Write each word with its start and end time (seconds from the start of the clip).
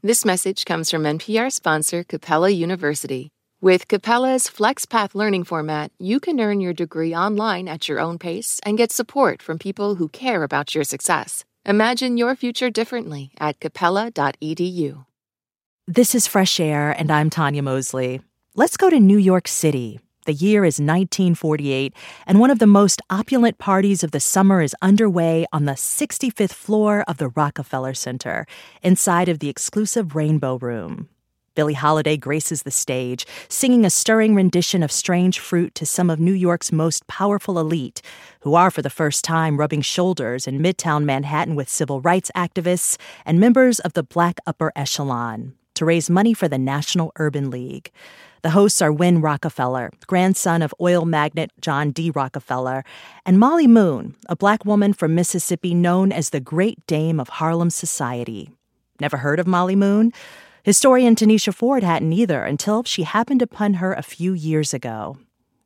This 0.00 0.24
message 0.24 0.64
comes 0.64 0.92
from 0.92 1.02
NPR 1.02 1.50
sponsor 1.50 2.04
Capella 2.04 2.50
University. 2.50 3.30
With 3.60 3.88
Capella's 3.88 4.44
FlexPath 4.44 5.12
learning 5.12 5.42
format, 5.42 5.90
you 5.98 6.20
can 6.20 6.38
earn 6.38 6.60
your 6.60 6.72
degree 6.72 7.12
online 7.12 7.66
at 7.66 7.88
your 7.88 7.98
own 7.98 8.16
pace 8.16 8.60
and 8.64 8.78
get 8.78 8.92
support 8.92 9.42
from 9.42 9.58
people 9.58 9.96
who 9.96 10.08
care 10.08 10.44
about 10.44 10.72
your 10.72 10.84
success. 10.84 11.44
Imagine 11.66 12.16
your 12.16 12.36
future 12.36 12.70
differently 12.70 13.32
at 13.40 13.58
capella.edu. 13.58 15.04
This 15.88 16.14
is 16.14 16.28
Fresh 16.28 16.60
Air, 16.60 16.92
and 16.92 17.10
I'm 17.10 17.28
Tonya 17.28 17.64
Mosley. 17.64 18.20
Let's 18.54 18.76
go 18.76 18.88
to 18.90 19.00
New 19.00 19.18
York 19.18 19.48
City. 19.48 19.98
The 20.28 20.34
year 20.34 20.66
is 20.66 20.74
1948, 20.74 21.94
and 22.26 22.38
one 22.38 22.50
of 22.50 22.58
the 22.58 22.66
most 22.66 23.00
opulent 23.08 23.56
parties 23.56 24.04
of 24.04 24.10
the 24.10 24.20
summer 24.20 24.60
is 24.60 24.76
underway 24.82 25.46
on 25.54 25.64
the 25.64 25.72
65th 25.72 26.52
floor 26.52 27.02
of 27.08 27.16
the 27.16 27.30
Rockefeller 27.30 27.94
Center, 27.94 28.46
inside 28.82 29.30
of 29.30 29.38
the 29.38 29.48
exclusive 29.48 30.14
Rainbow 30.14 30.58
Room. 30.58 31.08
Billie 31.54 31.72
Holiday 31.72 32.18
graces 32.18 32.64
the 32.64 32.70
stage, 32.70 33.26
singing 33.48 33.86
a 33.86 33.88
stirring 33.88 34.34
rendition 34.34 34.82
of 34.82 34.92
Strange 34.92 35.38
Fruit 35.38 35.74
to 35.74 35.86
some 35.86 36.10
of 36.10 36.20
New 36.20 36.34
York's 36.34 36.72
most 36.72 37.06
powerful 37.06 37.58
elite, 37.58 38.02
who 38.40 38.54
are 38.54 38.70
for 38.70 38.82
the 38.82 38.90
first 38.90 39.24
time 39.24 39.56
rubbing 39.56 39.80
shoulders 39.80 40.46
in 40.46 40.60
Midtown 40.60 41.04
Manhattan 41.04 41.54
with 41.54 41.70
civil 41.70 42.02
rights 42.02 42.30
activists 42.36 42.98
and 43.24 43.40
members 43.40 43.80
of 43.80 43.94
the 43.94 44.02
Black 44.02 44.40
Upper 44.46 44.72
Echelon 44.76 45.54
to 45.72 45.86
raise 45.86 46.10
money 46.10 46.34
for 46.34 46.48
the 46.48 46.58
National 46.58 47.12
Urban 47.16 47.50
League. 47.50 47.90
The 48.42 48.50
hosts 48.50 48.80
are 48.80 48.92
Win 48.92 49.20
Rockefeller, 49.20 49.90
grandson 50.06 50.62
of 50.62 50.72
oil 50.80 51.04
magnate 51.04 51.50
John 51.60 51.90
D. 51.90 52.10
Rockefeller, 52.10 52.84
and 53.26 53.38
Mollie 53.38 53.66
Moon, 53.66 54.14
a 54.28 54.36
black 54.36 54.64
woman 54.64 54.92
from 54.92 55.14
Mississippi 55.14 55.74
known 55.74 56.12
as 56.12 56.30
the 56.30 56.40
Great 56.40 56.86
Dame 56.86 57.18
of 57.18 57.28
Harlem 57.28 57.70
Society. 57.70 58.50
Never 59.00 59.16
heard 59.16 59.40
of 59.40 59.48
Mollie 59.48 59.74
Moon? 59.74 60.12
Historian 60.62 61.16
Tanisha 61.16 61.52
Ford 61.52 61.82
hadn't 61.82 62.12
either 62.12 62.44
until 62.44 62.84
she 62.84 63.02
happened 63.02 63.42
upon 63.42 63.74
her 63.74 63.92
a 63.92 64.02
few 64.02 64.32
years 64.34 64.72
ago. 64.72 65.16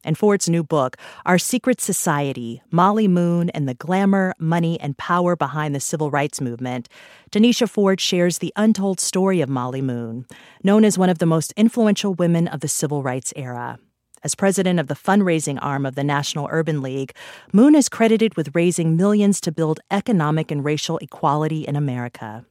In 0.04 0.16
Ford's 0.16 0.48
new 0.48 0.64
book, 0.64 0.96
Our 1.24 1.38
Secret 1.38 1.80
Society 1.80 2.60
Mollie 2.72 3.06
Moon 3.06 3.50
and 3.50 3.68
the 3.68 3.74
Glamour, 3.74 4.34
Money, 4.36 4.80
and 4.80 4.98
Power 4.98 5.36
Behind 5.36 5.76
the 5.76 5.80
Civil 5.80 6.10
Rights 6.10 6.40
Movement, 6.40 6.88
Tanisha 7.30 7.68
Ford 7.68 8.00
shares 8.00 8.38
the 8.38 8.52
untold 8.56 8.98
story 8.98 9.40
of 9.40 9.48
Mollie 9.48 9.80
Moon, 9.80 10.26
known 10.64 10.84
as 10.84 10.98
one 10.98 11.08
of 11.08 11.18
the 11.18 11.26
most 11.26 11.52
influential 11.56 12.14
women 12.14 12.48
of 12.48 12.60
the 12.60 12.68
civil 12.68 13.04
rights 13.04 13.32
era. 13.36 13.78
As 14.24 14.34
president 14.34 14.80
of 14.80 14.88
the 14.88 14.94
fundraising 14.94 15.58
arm 15.62 15.86
of 15.86 15.94
the 15.94 16.04
National 16.04 16.48
Urban 16.50 16.82
League, 16.82 17.14
Moon 17.52 17.76
is 17.76 17.88
credited 17.88 18.36
with 18.36 18.56
raising 18.56 18.96
millions 18.96 19.40
to 19.42 19.52
build 19.52 19.78
economic 19.88 20.50
and 20.50 20.64
racial 20.64 20.98
equality 20.98 21.64
in 21.64 21.76
America. 21.76 22.44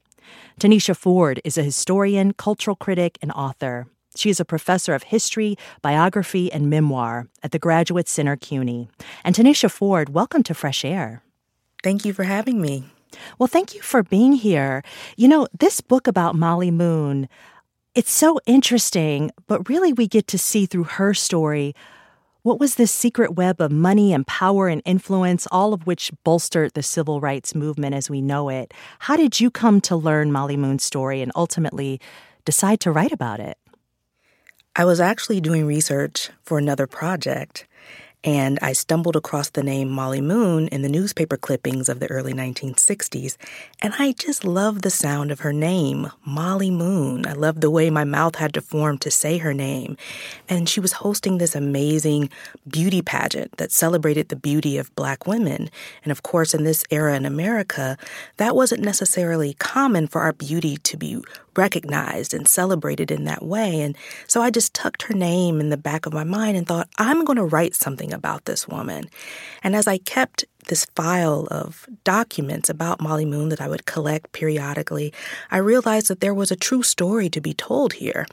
Tanisha 0.58 0.96
Ford 0.96 1.42
is 1.44 1.58
a 1.58 1.64
historian, 1.64 2.32
cultural 2.32 2.78
critic, 2.78 3.18
and 3.22 3.32
author. 3.34 3.88
She 4.16 4.30
is 4.30 4.40
a 4.40 4.46
professor 4.46 4.94
of 4.94 5.04
history, 5.04 5.58
biography, 5.82 6.52
and 6.52 6.70
memoir 6.70 7.28
at 7.44 7.52
the 7.52 7.60
Graduate 7.60 8.10
Center 8.10 8.36
CUNY. 8.36 8.90
And 9.24 9.34
Tanisha 9.34 9.72
Ford, 9.72 10.10
welcome 10.10 10.44
to 10.44 10.54
Fresh 10.54 10.84
Air. 10.84 11.24
Thank 11.82 12.04
you 12.04 12.14
for 12.14 12.24
having 12.24 12.62
me. 12.62 12.86
Well, 13.40 13.48
thank 13.48 13.74
you 13.74 13.82
for 13.82 14.04
being 14.04 14.34
here. 14.34 14.84
You 15.16 15.28
know, 15.28 15.48
this 15.58 15.82
book 15.82 16.08
about 16.08 16.36
Mollie 16.36 16.72
Moon, 16.72 17.30
it's 17.96 18.12
so 18.12 18.40
interesting, 18.46 19.32
but 19.48 19.68
really 19.70 19.94
we 19.94 20.08
get 20.08 20.28
to 20.28 20.38
see 20.38 20.66
through 20.66 20.86
her 20.86 21.14
story 21.14 21.74
what 22.44 22.60
was 22.60 22.76
this 22.76 22.92
secret 22.92 23.36
web 23.36 23.62
of 23.62 23.72
money 23.72 24.14
and 24.14 24.26
power 24.26 24.68
and 24.68 24.82
influence, 24.84 25.48
all 25.52 25.74
of 25.74 25.86
which 25.86 26.12
bolstered 26.24 26.74
the 26.74 26.82
civil 26.82 27.22
rights 27.22 27.54
movement 27.54 27.94
as 27.94 28.10
we 28.10 28.20
know 28.20 28.50
it? 28.50 28.74
How 29.00 29.16
did 29.16 29.40
you 29.40 29.52
come 29.52 29.80
to 29.82 29.96
learn 29.96 30.32
Mollie 30.32 30.58
Moon's 30.58 30.84
story 30.84 31.22
and 31.22 31.32
ultimately 31.36 32.02
decide 32.44 32.80
to 32.80 32.92
write 32.92 33.12
about 33.12 33.40
it? 33.40 33.58
I 34.74 34.86
was 34.86 35.02
actually 35.02 35.42
doing 35.42 35.66
research 35.66 36.30
for 36.44 36.58
another 36.58 36.88
project, 36.88 37.68
and 38.24 38.58
I 38.62 38.72
stumbled 38.72 39.18
across 39.18 39.50
the 39.50 39.64
name 39.64 39.90
Mollie 39.90 40.22
Moon 40.22 40.70
in 40.70 40.82
the 40.82 40.88
newspaper 40.88 41.36
clippings 41.36 41.90
of 41.90 42.00
the 42.00 42.10
early 42.10 42.34
1960s, 42.34 43.36
and 43.82 43.94
I 44.00 44.14
just 44.14 44.46
loved 44.46 44.84
the 44.84 44.90
sound 44.90 45.30
of 45.30 45.42
her 45.42 45.52
name, 45.52 46.10
Mollie 46.24 46.72
Moon. 46.72 47.28
I 47.28 47.34
loved 47.34 47.60
the 47.60 47.70
way 47.70 47.90
my 47.90 48.06
mouth 48.06 48.36
had 48.36 48.54
to 48.54 48.62
form 48.62 48.98
to 49.00 49.12
say 49.12 49.40
her 49.40 49.54
name. 49.54 49.98
And 50.48 50.70
she 50.70 50.80
was 50.80 50.94
hosting 50.94 51.38
this 51.38 51.54
amazing 51.54 52.30
beauty 52.66 53.02
pageant 53.02 53.58
that 53.58 53.74
celebrated 53.74 54.30
the 54.30 54.38
beauty 54.38 54.78
of 54.78 54.96
black 54.96 55.28
women. 55.28 55.70
And 56.04 56.14
of 56.14 56.24
course, 56.24 56.54
in 56.54 56.64
this 56.64 56.86
era 56.92 57.18
in 57.18 57.26
America, 57.26 57.98
that 58.38 58.56
wasn't 58.56 58.84
necessarily 58.84 59.56
common 59.56 60.08
for 60.08 60.22
our 60.22 60.32
beauty 60.32 60.78
to 60.78 60.96
be 60.96 61.22
recognized 61.56 62.34
and 62.34 62.48
celebrated 62.48 63.12
in 63.12 63.26
that 63.26 63.44
way. 63.44 63.82
And 63.82 63.98
so 64.28 64.42
I 64.42 64.50
just 64.50 64.74
tucked 64.74 65.04
her 65.04 65.14
name 65.14 65.60
in 65.60 65.70
the 65.70 65.78
back 65.78 66.06
of 66.06 66.14
my 66.14 66.24
mind 66.24 66.58
and 66.58 66.68
thought, 66.68 66.90
I'm 66.98 67.26
going 67.26 67.38
to 67.38 67.46
write 67.46 67.76
something 67.76 68.14
about 68.14 68.46
this 68.46 68.68
woman. 68.68 69.10
And 69.64 69.76
as 69.76 69.88
I 69.88 69.98
kept 69.98 70.46
this 70.68 70.86
file 70.96 71.48
of 71.52 71.88
documents 72.04 72.70
about 72.70 73.02
Mollie 73.02 73.26
Moon 73.26 73.50
that 73.50 73.62
I 73.62 73.68
would 73.68 73.86
collect 73.86 74.32
periodically, 74.32 75.14
I 75.50 75.58
realized 75.58 76.08
that 76.08 76.20
there 76.20 76.34
was 76.34 76.52
a 76.52 76.56
true 76.56 76.84
story 76.84 77.30
to 77.30 77.42
be 77.42 77.54
told 77.54 77.94
here. 77.94 78.26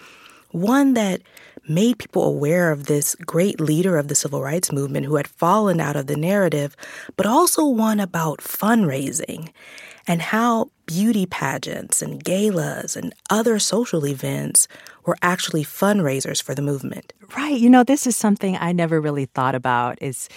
One 0.50 0.94
that 0.94 1.22
made 1.68 1.98
people 1.98 2.24
aware 2.24 2.72
of 2.72 2.86
this 2.86 3.14
great 3.16 3.60
leader 3.60 3.98
of 3.98 4.08
the 4.08 4.14
civil 4.14 4.40
rights 4.40 4.72
movement 4.72 5.04
who 5.04 5.16
had 5.16 5.28
fallen 5.28 5.80
out 5.80 5.96
of 5.96 6.06
the 6.06 6.16
narrative, 6.16 6.74
but 7.16 7.26
also 7.26 7.66
one 7.66 8.00
about 8.00 8.38
fundraising 8.38 9.50
and 10.06 10.22
how 10.22 10.70
beauty 10.88 11.26
pageants 11.26 12.00
and 12.00 12.25
galas 12.25 12.97
and 12.97 13.15
other 13.28 13.59
social 13.59 14.06
events 14.06 14.66
were 15.04 15.16
actually 15.22 15.62
fundraisers 15.62 16.43
for 16.43 16.54
the 16.54 16.62
movement. 16.62 17.12
Right. 17.37 17.59
You 17.59 17.69
know, 17.69 17.84
this 17.84 18.06
is 18.06 18.16
something 18.16 18.56
I 18.56 18.72
never 18.72 19.00
really 19.00 19.27
thought 19.27 19.54
about 19.54 19.98
is 20.00 20.28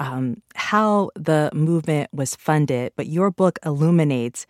um, 0.00 0.42
how 0.56 1.10
the 1.14 1.48
movement 1.54 2.10
was 2.12 2.34
funded, 2.34 2.92
but 2.96 3.06
your 3.06 3.30
book 3.30 3.60
illuminates 3.64 4.46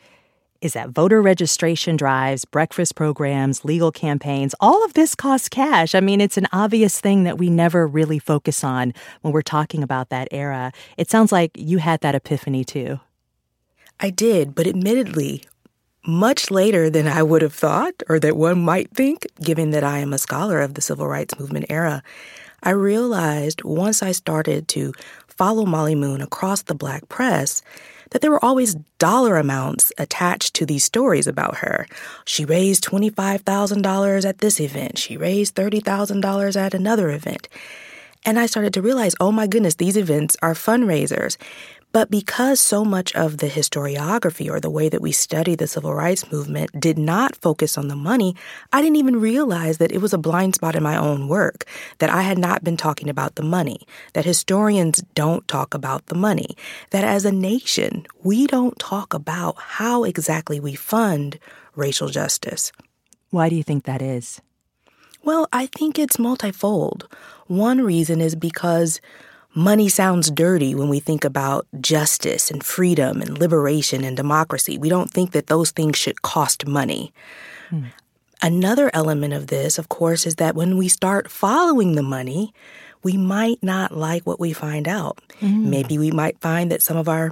is 0.63 0.73
that 0.73 0.89
voter 0.89 1.21
registration 1.21 1.95
drives, 1.95 2.47
breakfast 2.47 2.95
programs, 2.95 3.67
legal 3.67 3.93
campaigns, 3.93 4.55
all 4.61 4.83
of 4.83 4.95
this 4.95 5.15
costs 5.15 5.51
cash. 5.51 5.95
I 5.95 6.01
mean, 6.01 6.23
it's 6.23 6.39
an 6.39 6.47
obvious 6.53 6.99
thing 7.01 7.25
that 7.25 7.37
we 7.37 7.51
never 7.51 7.87
really 7.87 8.19
focus 8.19 8.65
on 8.65 8.95
when 9.21 9.35
we're 9.35 9.43
talking 9.43 9.83
about 9.83 10.09
that 10.09 10.27
era. 10.31 10.73
It 10.97 11.11
sounds 11.11 11.31
like 11.31 11.51
you 11.55 11.79
had 11.79 12.01
that 12.01 12.15
epiphany 12.15 12.65
too. 12.65 12.99
I 14.01 14.11
did, 14.11 14.55
but 14.55 14.67
admittedly, 14.67 15.45
much 16.07 16.51
later 16.51 16.91
than 16.91 17.09
I 17.09 17.23
would 17.23 17.43
have 17.43 17.55
thought 17.55 17.95
or 18.09 18.19
that 18.21 18.37
one 18.37 18.61
might 18.61 18.91
think, 18.91 19.27
given 19.43 19.71
that 19.71 19.85
I 19.85 19.99
am 19.99 20.13
a 20.13 20.19
scholar 20.19 20.61
of 20.61 20.75
the 20.75 20.81
civil 20.81 21.07
rights 21.07 21.39
movement 21.39 21.67
era. 21.69 22.03
I 22.63 22.71
realized 22.71 23.65
once 23.65 24.03
I 24.03 24.13
started 24.13 24.69
to 24.69 24.93
follow 25.29 25.65
Mollie 25.65 25.95
Moon 25.95 26.21
across 26.21 26.63
the 26.63 26.75
black 26.75 27.09
press 27.09 27.63
that 28.11 28.21
there 28.21 28.31
were 28.31 28.45
always 28.45 28.77
dollar 28.99 29.37
amounts 29.37 29.93
attached 29.99 30.55
to 30.55 30.67
these 30.67 30.85
stories 30.85 31.27
about 31.27 31.57
her. 31.57 31.87
She 32.25 32.45
raised 32.45 32.85
$25,000 32.85 34.25
at 34.25 34.39
this 34.39 34.61
event, 34.61 34.99
she 34.99 35.17
raised 35.17 35.55
$30,000 35.55 36.57
at 36.57 36.75
another 36.75 37.11
event. 37.11 37.49
And 38.25 38.39
I 38.39 38.47
started 38.47 38.73
to 38.75 38.83
realize, 38.83 39.15
oh 39.21 39.33
my 39.33 39.47
goodness, 39.47 39.75
these 39.75 39.97
events 39.97 40.37
are 40.41 40.55
fundraisers. 40.55 41.37
But 41.95 42.11
because 42.11 42.59
so 42.59 42.85
much 42.85 43.15
of 43.15 43.39
the 43.39 43.47
historiography 43.47 44.51
or 44.51 44.59
the 44.59 44.69
way 44.69 44.89
that 44.89 45.01
we 45.01 45.13
study 45.13 45.55
the 45.55 45.69
civil 45.69 45.95
rights 45.95 46.33
movement 46.33 46.81
did 46.81 46.99
not 46.99 47.37
focus 47.37 47.79
on 47.79 47.87
the 47.87 47.95
money, 47.95 48.35
I 48.73 48.83
didn't 48.83 48.97
even 48.97 49.21
realize 49.21 49.79
that 49.79 49.93
it 49.93 49.99
was 50.03 50.13
a 50.13 50.19
blind 50.19 50.57
spot 50.57 50.75
in 50.75 50.83
my 50.83 50.97
own 50.97 51.29
work, 51.29 51.67
that 52.01 52.11
I 52.11 52.23
had 52.23 52.37
not 52.37 52.65
been 52.65 52.77
talking 52.77 53.09
about 53.09 53.37
the 53.37 53.45
money, 53.45 53.87
that 54.15 54.25
historians 54.25 55.05
don't 55.15 55.47
talk 55.47 55.73
about 55.73 56.07
the 56.07 56.17
money, 56.17 56.57
that 56.91 57.05
as 57.05 57.25
a 57.25 57.31
nation, 57.31 58.09
we 58.25 58.49
don't 58.49 58.77
talk 58.81 59.15
about 59.15 59.55
how 59.57 60.03
exactly 60.03 60.59
we 60.59 60.75
fund 60.75 61.39
racial 61.77 62.09
justice. 62.09 62.73
Why 63.31 63.49
do 63.49 63.55
you 63.55 63.63
think 63.63 63.85
that 63.85 64.03
is? 64.03 64.41
Well, 65.23 65.47
I 65.53 65.67
think 65.67 66.01
it's 66.01 66.19
multifold. 66.19 67.07
One 67.47 67.83
reason 67.83 68.21
is 68.21 68.35
because 68.35 69.01
Money 69.55 69.89
sounds 69.89 70.31
dirty 70.31 70.75
when 70.75 70.89
we 70.89 70.99
think 70.99 71.25
about 71.25 71.67
justice 71.81 72.51
and 72.51 72.65
freedom 72.65 73.23
and 73.23 73.39
liberation 73.39 74.03
and 74.03 74.17
democracy. 74.17 74.79
We 74.79 74.89
don't 74.89 75.11
think 75.11 75.31
that 75.31 75.47
those 75.47 75.71
things 75.71 75.97
should 75.97 76.23
cost 76.23 76.67
money. 76.67 77.13
Hmm. 77.71 77.85
Another 78.43 78.91
element 78.93 79.33
of 79.33 79.47
this, 79.47 79.79
of 79.79 79.89
course, 79.89 80.27
is 80.27 80.37
that 80.37 80.55
when 80.55 80.77
we 80.77 80.89
start 80.89 81.31
following 81.31 81.95
the 81.95 82.03
money, 82.03 82.53
we 83.03 83.17
might 83.17 83.63
not 83.63 83.97
like 83.97 84.27
what 84.27 84.41
we 84.41 84.53
find 84.53 84.89
out. 84.89 85.19
Mm. 85.41 85.67
Maybe 85.67 85.99
we 85.99 86.11
might 86.11 86.41
find 86.41 86.71
that 86.71 86.83
some 86.83 86.97
of 86.97 87.09
our 87.09 87.31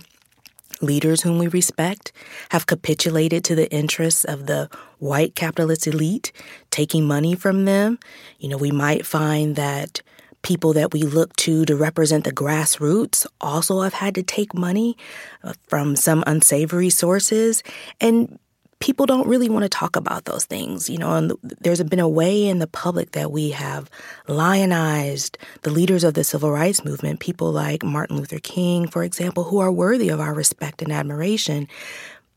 leaders 0.81 1.23
whom 1.23 1.39
we 1.39 1.49
respect 1.49 2.13
have 2.51 2.67
capitulated 2.67 3.45
to 3.45 3.55
the 3.55 3.71
interests 3.71 4.25
of 4.25 4.47
the 4.47 4.69
white 4.99 5.35
capitalist 5.35 5.87
elite, 5.87 6.33
taking 6.71 7.07
money 7.07 7.35
from 7.35 7.65
them. 7.65 7.99
You 8.39 8.49
know, 8.49 8.57
we 8.57 8.71
might 8.71 9.05
find 9.05 9.57
that 9.57 10.03
people 10.43 10.73
that 10.73 10.93
we 10.93 11.03
look 11.03 11.35
to 11.37 11.65
to 11.65 11.77
represent 11.77 12.25
the 12.25 12.33
grassroots 12.33 13.27
also 13.41 13.81
have 13.81 13.95
had 13.95 14.15
to 14.15 14.23
take 14.23 14.55
money 14.55 14.97
uh, 15.45 15.53
from 15.69 15.97
some 15.97 16.23
unsavory 16.27 16.91
sources. 16.91 17.63
And 18.01 18.39
people 18.83 19.07
don't 19.07 19.29
really 19.29 19.49
want 19.49 19.63
to 19.63 19.69
talk 19.69 19.95
about 19.95 20.25
those 20.25 20.45
things, 20.45 20.91
you 20.91 20.99
know, 20.99 21.15
and 21.15 21.33
there's 21.61 21.81
been 21.85 22.01
a 22.01 22.09
way 22.09 22.49
in 22.49 22.59
the 22.59 22.67
public 22.67 23.13
that 23.13 23.31
we 23.31 23.51
have 23.51 23.89
lionized 24.27 25.39
the 25.63 25.71
leaders 25.71 26.03
of 26.03 26.15
the 26.15 26.25
civil 26.25 26.51
rights 26.51 26.85
movement, 26.85 27.21
people 27.21 27.53
like 27.53 27.85
Martin 27.85 28.17
Luther 28.17 28.41
King, 28.41 28.89
for 28.89 29.05
example, 29.05 29.45
who 29.45 29.61
are 29.61 29.71
worthy 29.71 30.09
of 30.09 30.19
our 30.19 30.35
respect 30.35 30.83
and 30.83 30.91
admiration. 30.91 31.69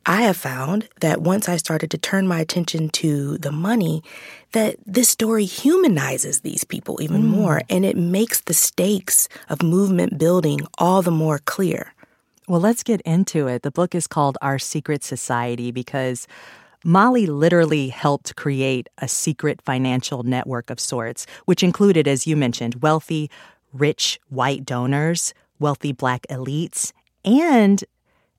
I 0.07 0.22
have 0.22 0.38
found 0.38 0.88
that 1.00 1.22
once 1.22 1.50
I 1.50 1.57
started 1.57 1.90
to 1.92 1.98
turn 1.98 2.28
my 2.28 2.40
attention 2.40 2.90
to 2.90 3.40
the 3.40 3.52
money, 3.52 4.04
that 4.52 4.75
this 4.86 5.10
story 5.10 5.46
humanizes 5.46 6.42
these 6.42 6.63
people 6.63 7.02
even 7.02 7.24
mm. 7.24 7.30
more 7.30 7.62
and 7.69 7.84
it 7.84 7.98
makes 7.98 8.42
the 8.42 8.54
stakes 8.54 9.28
of 9.50 9.63
movement 9.63 10.19
building 10.19 10.62
all 10.78 11.02
the 11.02 11.12
more 11.12 11.40
clear. 11.40 11.94
Well, 12.48 12.62
let's 12.62 12.84
get 12.84 13.02
into 13.02 13.48
it. 13.48 13.63
The 13.63 13.72
book 13.72 13.96
is 13.96 14.06
called 14.06 14.38
Our 14.44 14.60
Secret 14.60 15.04
Society 15.04 15.72
because 15.72 16.28
Mollie 16.84 17.25
literally 17.25 17.90
helped 17.90 18.36
create 18.36 18.88
a 19.00 19.08
secret 19.08 19.60
financial 19.63 20.22
network 20.22 20.69
of 20.69 20.80
sorts, 20.80 21.25
which 21.46 21.63
included, 21.63 22.08
as 22.08 22.28
you 22.28 22.36
mentioned, 22.36 22.84
wealthy, 22.84 23.31
rich 23.74 24.19
white 24.30 24.63
donors, 24.63 25.34
wealthy 25.58 25.92
black 25.92 26.28
elites, 26.30 26.92
and 27.24 27.84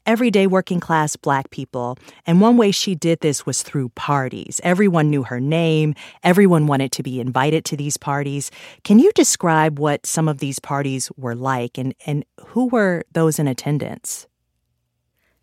everyday 0.07 0.47
working 0.47 0.81
class 0.81 1.17
black 1.17 1.51
people. 1.51 1.99
And 2.27 2.41
one 2.41 2.57
way 2.57 2.71
she 2.71 2.95
did 2.95 3.21
this 3.21 3.45
was 3.45 3.63
through 3.63 3.91
parties. 3.91 4.61
Everyone 4.65 5.11
knew 5.11 5.25
her 5.25 5.41
name, 5.41 5.95
everyone 6.23 6.67
wanted 6.67 6.93
to 6.93 7.03
be 7.03 7.21
invited 7.21 7.65
to 7.67 7.77
these 7.77 7.97
parties. 7.97 8.51
Can 8.85 8.99
you 8.99 9.13
describe 9.15 9.79
what 9.79 10.07
some 10.07 10.29
of 10.29 10.39
these 10.39 10.59
parties 10.59 11.11
were 11.17 11.35
like 11.35 11.77
and, 11.77 11.95
and 12.07 12.25
who 12.47 12.67
were 12.69 13.05
those 13.13 13.39
in 13.39 13.49
attendance? 13.49 14.27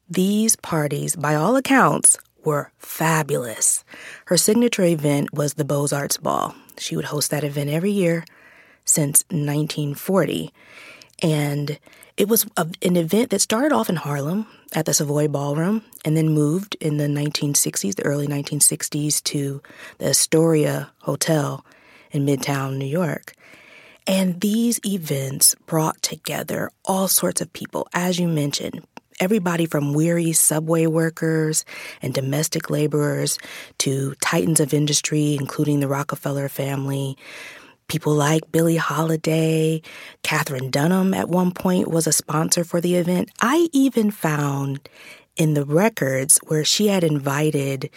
These 0.09 0.55
parties, 0.57 1.15
by 1.15 1.35
all 1.35 1.55
accounts, 1.55 2.17
were 2.43 2.71
fabulous. 2.77 3.83
Her 4.25 4.37
signature 4.37 4.83
event 4.83 5.33
was 5.33 5.53
the 5.53 5.65
Beaux 5.65 5.87
Arts 5.91 6.17
Ball. 6.17 6.55
She 6.77 6.95
would 6.95 7.05
host 7.05 7.31
that 7.31 7.43
event 7.43 7.69
every 7.69 7.91
year 7.91 8.25
since 8.85 9.23
1940. 9.29 10.51
And 11.21 11.79
it 12.17 12.27
was 12.27 12.45
a, 12.57 12.67
an 12.81 12.95
event 12.95 13.31
that 13.31 13.41
started 13.41 13.73
off 13.73 13.89
in 13.89 13.95
Harlem 13.95 14.45
at 14.73 14.85
the 14.85 14.93
Savoy 14.93 15.27
Ballroom 15.27 15.83
and 16.05 16.15
then 16.15 16.29
moved 16.29 16.75
in 16.79 16.97
the 16.97 17.07
1960s, 17.07 17.95
the 17.95 18.05
early 18.05 18.27
1960s, 18.27 19.23
to 19.23 19.61
the 19.97 20.09
Astoria 20.09 20.91
Hotel 20.99 21.65
in 22.11 22.25
Midtown, 22.25 22.77
New 22.77 22.85
York. 22.85 23.33
And 24.05 24.41
these 24.41 24.79
events 24.85 25.55
brought 25.65 26.01
together 26.01 26.69
all 26.85 27.07
sorts 27.07 27.41
of 27.41 27.51
people, 27.53 27.87
as 27.93 28.19
you 28.19 28.27
mentioned, 28.27 28.85
everybody 29.19 29.65
from 29.65 29.93
weary 29.93 30.33
subway 30.33 30.85
workers 30.85 31.63
and 32.01 32.13
domestic 32.13 32.69
laborers 32.69 33.37
to 33.79 34.13
titans 34.21 34.59
of 34.59 34.73
industry, 34.73 35.37
including 35.39 35.79
the 35.79 35.87
Rockefeller 35.87 36.49
family, 36.49 37.17
People 37.93 38.15
like 38.15 38.51
Billie 38.51 38.77
Holiday, 38.77 39.79
Katherine 40.23 40.71
Dunham 40.71 41.13
at 41.13 41.29
one 41.29 41.51
point 41.51 41.89
was 41.89 42.07
a 42.07 42.11
sponsor 42.11 42.63
for 42.63 42.81
the 42.81 42.95
event. 42.95 43.29
I 43.39 43.67
even 43.71 44.09
found 44.09 44.89
in 45.35 45.53
the 45.53 45.63
records 45.63 46.39
where 46.47 46.65
she 46.65 46.87
had 46.87 47.03
invited 47.03 47.91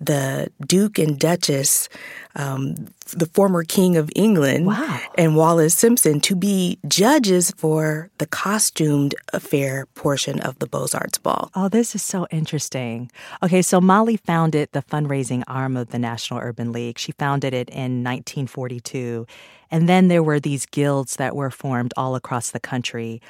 the 0.00 0.50
Duke 0.66 0.98
and 0.98 1.18
Duchess, 1.18 1.88
um, 2.34 2.74
the 3.16 3.26
former 3.26 3.64
King 3.64 3.96
of 3.96 4.10
England, 4.14 4.66
wow. 4.66 5.00
and 5.16 5.36
Wallis 5.36 5.74
Simpson 5.74 6.20
to 6.20 6.34
be 6.34 6.78
judges 6.86 7.52
for 7.56 8.10
the 8.18 8.26
costumed 8.26 9.14
affair 9.32 9.86
portion 9.94 10.40
of 10.40 10.58
the 10.58 10.66
Beaux 10.66 10.88
Arts 10.94 11.18
Ball. 11.18 11.50
Oh, 11.54 11.68
this 11.68 11.94
is 11.94 12.02
so 12.02 12.26
interesting. 12.30 13.10
Okay, 13.42 13.62
so 13.62 13.80
Mollie 13.80 14.16
founded 14.16 14.68
the 14.72 14.82
fundraising 14.82 15.42
arm 15.46 15.76
of 15.76 15.90
the 15.90 15.98
National 15.98 16.40
Urban 16.40 16.72
League. 16.72 16.98
She 16.98 17.12
founded 17.12 17.54
it 17.54 17.68
in 17.70 18.02
1942. 18.02 19.26
And 19.70 19.88
then 19.88 20.08
there 20.08 20.22
were 20.22 20.40
these 20.40 20.66
guilds 20.66 21.16
that 21.16 21.34
were 21.34 21.50
formed 21.50 21.92
all 21.96 22.14
across 22.14 22.50
the 22.50 22.60
country. 22.60 23.20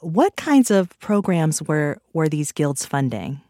What 0.00 0.36
kinds 0.36 0.70
of 0.70 0.98
programs 1.00 1.62
were, 1.62 1.98
were 2.12 2.28
these 2.28 2.52
guilds 2.52 2.84
funding? 2.84 3.40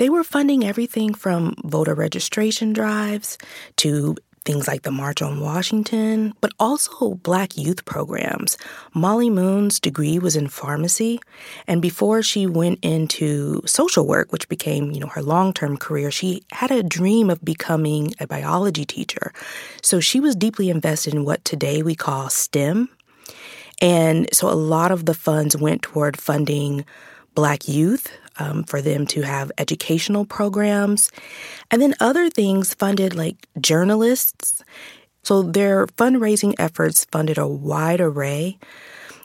They 0.00 0.08
were 0.08 0.24
funding 0.24 0.64
everything 0.64 1.12
from 1.12 1.54
voter 1.62 1.94
registration 1.94 2.72
drives 2.72 3.36
to 3.76 4.16
things 4.46 4.66
like 4.66 4.80
the 4.80 4.90
March 4.90 5.20
on 5.20 5.40
Washington, 5.40 6.32
but 6.40 6.52
also 6.58 7.16
black 7.16 7.58
youth 7.58 7.84
programs. 7.84 8.56
Mollie 8.94 9.28
Moon's 9.28 9.78
degree 9.78 10.18
was 10.18 10.36
in 10.36 10.48
pharmacy, 10.48 11.20
and 11.66 11.82
before 11.82 12.22
she 12.22 12.46
went 12.46 12.78
into 12.82 13.60
social 13.66 14.06
work, 14.06 14.32
which 14.32 14.48
became, 14.48 14.90
you 14.90 15.00
know, 15.00 15.06
her 15.08 15.22
long-term 15.22 15.76
career, 15.76 16.10
she 16.10 16.44
had 16.50 16.70
a 16.70 16.82
dream 16.82 17.28
of 17.28 17.44
becoming 17.44 18.14
a 18.18 18.26
biology 18.26 18.86
teacher. 18.86 19.34
So 19.82 20.00
she 20.00 20.18
was 20.18 20.34
deeply 20.34 20.70
invested 20.70 21.12
in 21.12 21.26
what 21.26 21.44
today 21.44 21.82
we 21.82 21.94
call 21.94 22.30
STEM. 22.30 22.88
And 23.82 24.30
so 24.32 24.48
a 24.48 24.56
lot 24.56 24.92
of 24.92 25.04
the 25.04 25.12
funds 25.12 25.58
went 25.58 25.82
toward 25.82 26.18
funding 26.18 26.86
black 27.34 27.68
youth 27.68 28.10
um, 28.40 28.64
for 28.64 28.80
them 28.80 29.06
to 29.08 29.22
have 29.22 29.52
educational 29.58 30.24
programs. 30.24 31.10
And 31.70 31.80
then 31.80 31.94
other 32.00 32.30
things 32.30 32.74
funded 32.74 33.14
like 33.14 33.46
journalists. 33.60 34.64
So 35.22 35.42
their 35.42 35.86
fundraising 35.86 36.54
efforts 36.58 37.04
funded 37.12 37.38
a 37.38 37.46
wide 37.46 38.00
array 38.00 38.58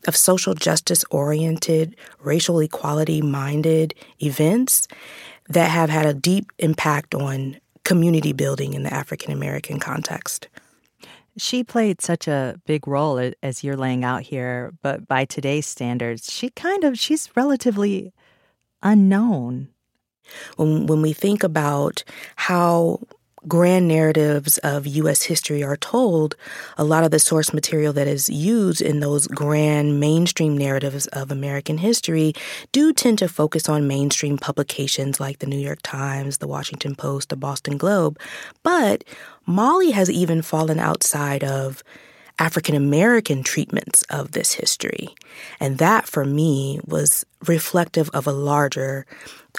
of 0.08 0.16
social 0.16 0.54
justice 0.54 1.04
oriented, 1.10 1.96
racial 2.20 2.60
equality 2.60 3.22
minded 3.22 3.96
events 4.22 4.88
that 5.50 5.72
have 5.72 5.90
had 5.90 6.06
a 6.06 6.14
deep 6.14 6.52
impact 6.60 7.16
on 7.16 7.58
community 7.84 8.34
building 8.34 8.74
in 8.74 8.84
the 8.84 8.94
African 8.94 9.32
American 9.32 9.80
context. 9.80 10.48
She 11.38 11.64
played 11.64 12.02
such 12.02 12.28
a 12.28 12.60
big 12.66 12.88
role 12.88 13.32
as 13.44 13.64
you're 13.64 13.76
laying 13.76 14.04
out 14.04 14.22
here, 14.22 14.74
but 14.82 15.08
by 15.08 15.26
today's 15.26 15.68
standards, 15.68 16.32
she 16.32 16.50
kind 16.50 16.84
of 16.84 16.98
she's 16.98 17.30
relatively 17.36 18.14
unknown. 18.86 19.68
When, 20.56 20.88
when 20.88 21.02
we 21.02 21.12
think 21.12 21.44
about 21.44 22.04
how 22.36 23.02
grand 23.48 23.88
narratives 23.88 24.58
of 24.60 24.88
U.S. 24.88 25.24
history 25.24 25.64
are 25.64 25.78
told, 25.78 26.36
a 26.78 26.84
lot 26.84 27.04
of 27.04 27.12
the 27.12 27.20
source 27.20 27.54
material 27.54 27.94
that 27.94 28.08
is 28.08 28.30
used 28.30 28.82
in 28.82 29.00
those 29.00 29.28
grand 29.28 30.00
mainstream 30.00 30.58
narratives 30.58 31.08
of 31.08 31.32
American 31.32 31.78
history 31.78 32.34
do 32.72 32.92
tend 32.94 33.20
to 33.20 33.28
focus 33.28 33.70
on 33.70 33.88
mainstream 33.88 34.38
publications 34.38 35.20
like 35.20 35.40
the 35.40 35.48
New 35.48 35.60
York 35.60 35.80
Times, 35.84 36.38
the 36.38 36.48
Washington 36.48 36.96
Post, 36.96 37.30
the 37.30 37.36
Boston 37.36 37.78
Globe. 37.78 38.20
But 38.64 39.04
Mollie 39.46 39.92
has 39.92 40.10
even 40.10 40.42
fallen 40.42 40.80
outside 40.80 41.44
of 41.44 41.84
African 42.38 42.76
American 42.76 43.44
treatments 43.44 44.04
of 44.04 44.32
this 44.32 44.54
history. 44.54 45.10
And 45.60 45.78
that 45.78 46.08
for 46.08 46.26
me 46.26 46.80
was 46.86 47.26
reflective 47.48 48.10
of 48.10 48.28
a 48.28 48.32
larger 48.32 49.06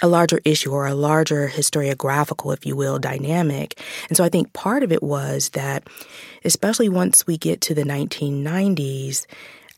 a 0.03 0.07
larger 0.07 0.39
issue 0.45 0.71
or 0.71 0.85
a 0.85 0.93
larger 0.93 1.47
historiographical, 1.47 2.53
if 2.53 2.67
you 2.67 2.75
will, 2.75 2.99
dynamic. 2.99 3.81
And 4.09 4.15
so 4.15 4.23
I 4.23 4.29
think 4.29 4.53
part 4.53 4.83
of 4.83 4.91
it 4.91 5.01
was 5.01 5.49
that, 5.49 5.87
especially 6.45 6.87
once 6.87 7.25
we 7.25 7.35
get 7.35 7.61
to 7.61 7.73
the 7.73 7.83
1990s, 7.83 9.25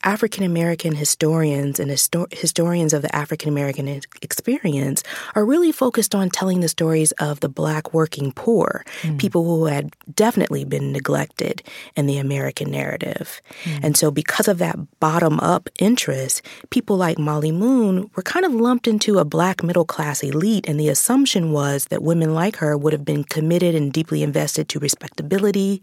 African 0.04 0.44
American 0.44 0.96
historians 0.96 1.80
and 1.80 1.92
histor- 1.92 2.32
historians 2.34 2.94
of 2.94 3.02
the 3.02 3.14
African 3.16 3.50
American 3.50 3.88
experience 4.22 5.04
are 5.36 5.46
really 5.46 5.72
focused 5.72 6.16
on 6.16 6.30
telling 6.30 6.62
the 6.62 6.70
stories 6.70 7.12
of 7.14 7.42
the 7.42 7.50
black 7.50 7.94
working 7.94 8.32
poor, 8.32 8.86
mm. 9.02 9.18
people 9.20 9.44
who 9.44 9.66
had 9.66 9.94
definitely 10.16 10.64
been 10.64 10.92
neglected 10.92 11.62
in 11.96 12.06
the 12.06 12.18
American 12.18 12.72
narrative. 12.72 13.42
Mm. 13.64 13.80
And 13.84 13.98
so, 13.98 14.12
because 14.12 14.48
of 14.48 14.58
that 14.60 14.78
bottom 15.00 15.40
up 15.40 15.70
interest, 15.80 16.42
people 16.70 16.98
like 16.98 17.20
Mollie 17.20 17.52
Moon 17.52 18.10
were 18.16 18.24
kind 18.24 18.46
of 18.46 18.54
lumped 18.54 18.88
into 18.88 19.20
a 19.20 19.26
black 19.26 19.64
middle 19.64 19.86
class 19.86 20.24
elite. 20.24 20.68
And 20.68 20.80
the 20.80 20.90
assumption 20.90 21.52
was 21.52 21.86
that 21.86 22.04
women 22.04 22.34
like 22.34 22.56
her 22.58 22.78
would 22.78 22.94
have 22.94 23.06
been 23.06 23.24
committed 23.24 23.76
and 23.76 23.92
deeply 23.92 24.24
invested 24.24 24.70
to 24.70 24.80
respectability 24.80 25.82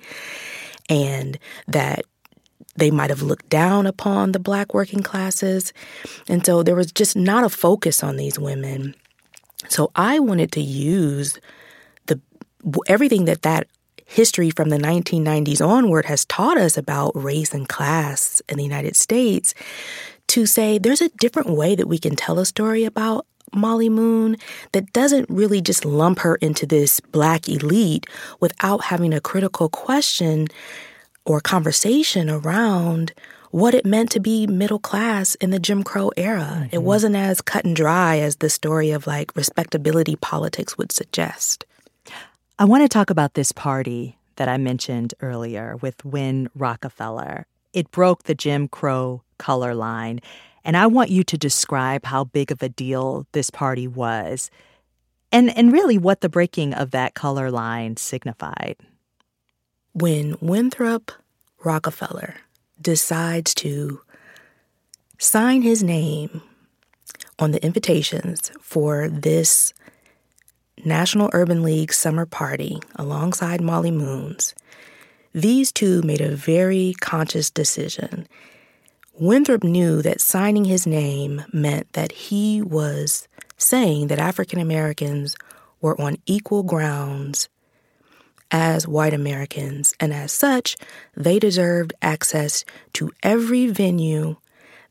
and 0.88 1.38
that 1.66 2.04
they 2.76 2.90
might 2.90 3.10
have 3.10 3.22
looked 3.22 3.48
down 3.48 3.86
upon 3.86 4.32
the 4.32 4.38
black 4.38 4.74
working 4.74 5.02
classes. 5.02 5.72
And 6.28 6.44
so 6.44 6.62
there 6.62 6.76
was 6.76 6.92
just 6.92 7.16
not 7.16 7.44
a 7.44 7.48
focus 7.48 8.02
on 8.02 8.16
these 8.16 8.38
women. 8.38 8.94
So 9.68 9.90
I 9.96 10.18
wanted 10.18 10.52
to 10.52 10.60
use 10.60 11.38
the 12.06 12.20
everything 12.86 13.24
that 13.24 13.42
that 13.42 13.66
history 14.06 14.50
from 14.50 14.68
the 14.68 14.78
1990s 14.78 15.66
onward 15.66 16.06
has 16.06 16.24
taught 16.26 16.58
us 16.58 16.76
about 16.76 17.16
race 17.16 17.52
and 17.52 17.68
class 17.68 18.40
in 18.48 18.56
the 18.56 18.62
United 18.62 18.94
States 18.94 19.52
to 20.28 20.46
say 20.46 20.78
there's 20.78 21.00
a 21.00 21.08
different 21.10 21.50
way 21.50 21.74
that 21.74 21.88
we 21.88 21.98
can 21.98 22.14
tell 22.14 22.38
a 22.38 22.46
story 22.46 22.84
about 22.84 23.26
Mollie 23.52 23.88
Moon 23.88 24.36
that 24.72 24.92
doesn't 24.92 25.28
really 25.30 25.60
just 25.60 25.84
lump 25.84 26.20
her 26.20 26.36
into 26.36 26.66
this 26.66 27.00
black 27.00 27.48
elite 27.48 28.06
without 28.40 28.84
having 28.84 29.12
a 29.12 29.20
critical 29.20 29.68
question 29.68 30.48
or 31.26 31.40
conversation 31.40 32.30
around 32.30 33.12
what 33.50 33.74
it 33.74 33.84
meant 33.84 34.10
to 34.10 34.20
be 34.20 34.46
middle 34.46 34.78
class 34.78 35.34
in 35.36 35.50
the 35.50 35.58
Jim 35.58 35.82
Crow 35.82 36.10
era. 36.16 36.60
Mm-hmm. 36.60 36.68
It 36.72 36.82
wasn't 36.82 37.16
as 37.16 37.40
cut 37.40 37.64
and 37.64 37.76
dry 37.76 38.18
as 38.18 38.36
the 38.36 38.50
story 38.50 38.90
of 38.90 39.06
like 39.06 39.34
respectability 39.36 40.16
politics 40.16 40.78
would 40.78 40.92
suggest. 40.92 41.64
I 42.58 42.64
want 42.64 42.84
to 42.84 42.88
talk 42.88 43.10
about 43.10 43.34
this 43.34 43.52
party 43.52 44.16
that 44.36 44.48
I 44.48 44.56
mentioned 44.56 45.14
earlier 45.20 45.76
with 45.76 46.04
Win 46.04 46.48
Rockefeller. 46.54 47.46
It 47.72 47.90
broke 47.90 48.22
the 48.22 48.34
Jim 48.34 48.68
Crow 48.68 49.22
color 49.38 49.74
line. 49.74 50.20
And 50.64 50.76
I 50.76 50.86
want 50.86 51.10
you 51.10 51.22
to 51.24 51.38
describe 51.38 52.04
how 52.04 52.24
big 52.24 52.50
of 52.50 52.62
a 52.62 52.68
deal 52.68 53.26
this 53.32 53.50
party 53.50 53.86
was 53.86 54.50
and, 55.30 55.56
and 55.56 55.72
really 55.72 55.98
what 55.98 56.20
the 56.20 56.28
breaking 56.28 56.74
of 56.74 56.90
that 56.90 57.14
color 57.14 57.50
line 57.50 57.96
signified. 57.96 58.76
When 59.98 60.36
Winthrop 60.42 61.10
Rockefeller 61.64 62.34
decides 62.78 63.54
to 63.54 64.02
sign 65.16 65.62
his 65.62 65.82
name 65.82 66.42
on 67.38 67.52
the 67.52 67.64
invitations 67.64 68.52
for 68.60 69.08
this 69.08 69.72
National 70.84 71.30
Urban 71.32 71.62
League 71.62 71.94
summer 71.94 72.26
party 72.26 72.78
alongside 72.96 73.62
Mollie 73.62 73.90
Moons, 73.90 74.54
these 75.32 75.72
two 75.72 76.02
made 76.02 76.20
a 76.20 76.36
very 76.36 76.94
conscious 77.00 77.48
decision. 77.48 78.28
Winthrop 79.14 79.64
knew 79.64 80.02
that 80.02 80.20
signing 80.20 80.66
his 80.66 80.86
name 80.86 81.42
meant 81.54 81.90
that 81.94 82.12
he 82.12 82.60
was 82.60 83.28
saying 83.56 84.08
that 84.08 84.18
African 84.18 84.58
Americans 84.58 85.36
were 85.80 85.98
on 85.98 86.18
equal 86.26 86.64
grounds 86.64 87.48
as 88.50 88.86
white 88.86 89.14
Americans, 89.14 89.94
and 89.98 90.12
as 90.12 90.32
such, 90.32 90.76
they 91.16 91.38
deserved 91.38 91.92
access 92.00 92.64
to 92.94 93.10
every 93.22 93.66
venue 93.66 94.36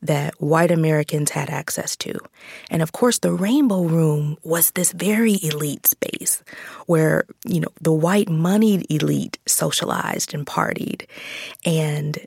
that 0.01 0.39
white 0.39 0.71
Americans 0.71 1.31
had 1.31 1.49
access 1.49 1.95
to. 1.95 2.13
And 2.69 2.81
of 2.81 2.91
course, 2.91 3.19
the 3.19 3.33
Rainbow 3.33 3.83
Room 3.83 4.37
was 4.43 4.71
this 4.71 4.91
very 4.91 5.39
elite 5.41 5.87
space 5.87 6.43
where, 6.85 7.25
you 7.43 7.59
know, 7.59 7.69
the 7.81 7.93
white 7.93 8.29
moneyed 8.29 8.85
elite 8.89 9.39
socialized 9.47 10.33
and 10.33 10.45
partied. 10.45 11.07
And 11.65 12.17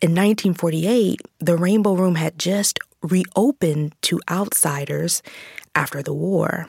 in 0.00 0.12
1948, 0.12 1.20
the 1.40 1.56
Rainbow 1.56 1.92
Room 1.94 2.14
had 2.14 2.38
just 2.38 2.78
reopened 3.02 3.94
to 4.02 4.20
outsiders 4.30 5.22
after 5.74 6.02
the 6.02 6.14
war. 6.14 6.68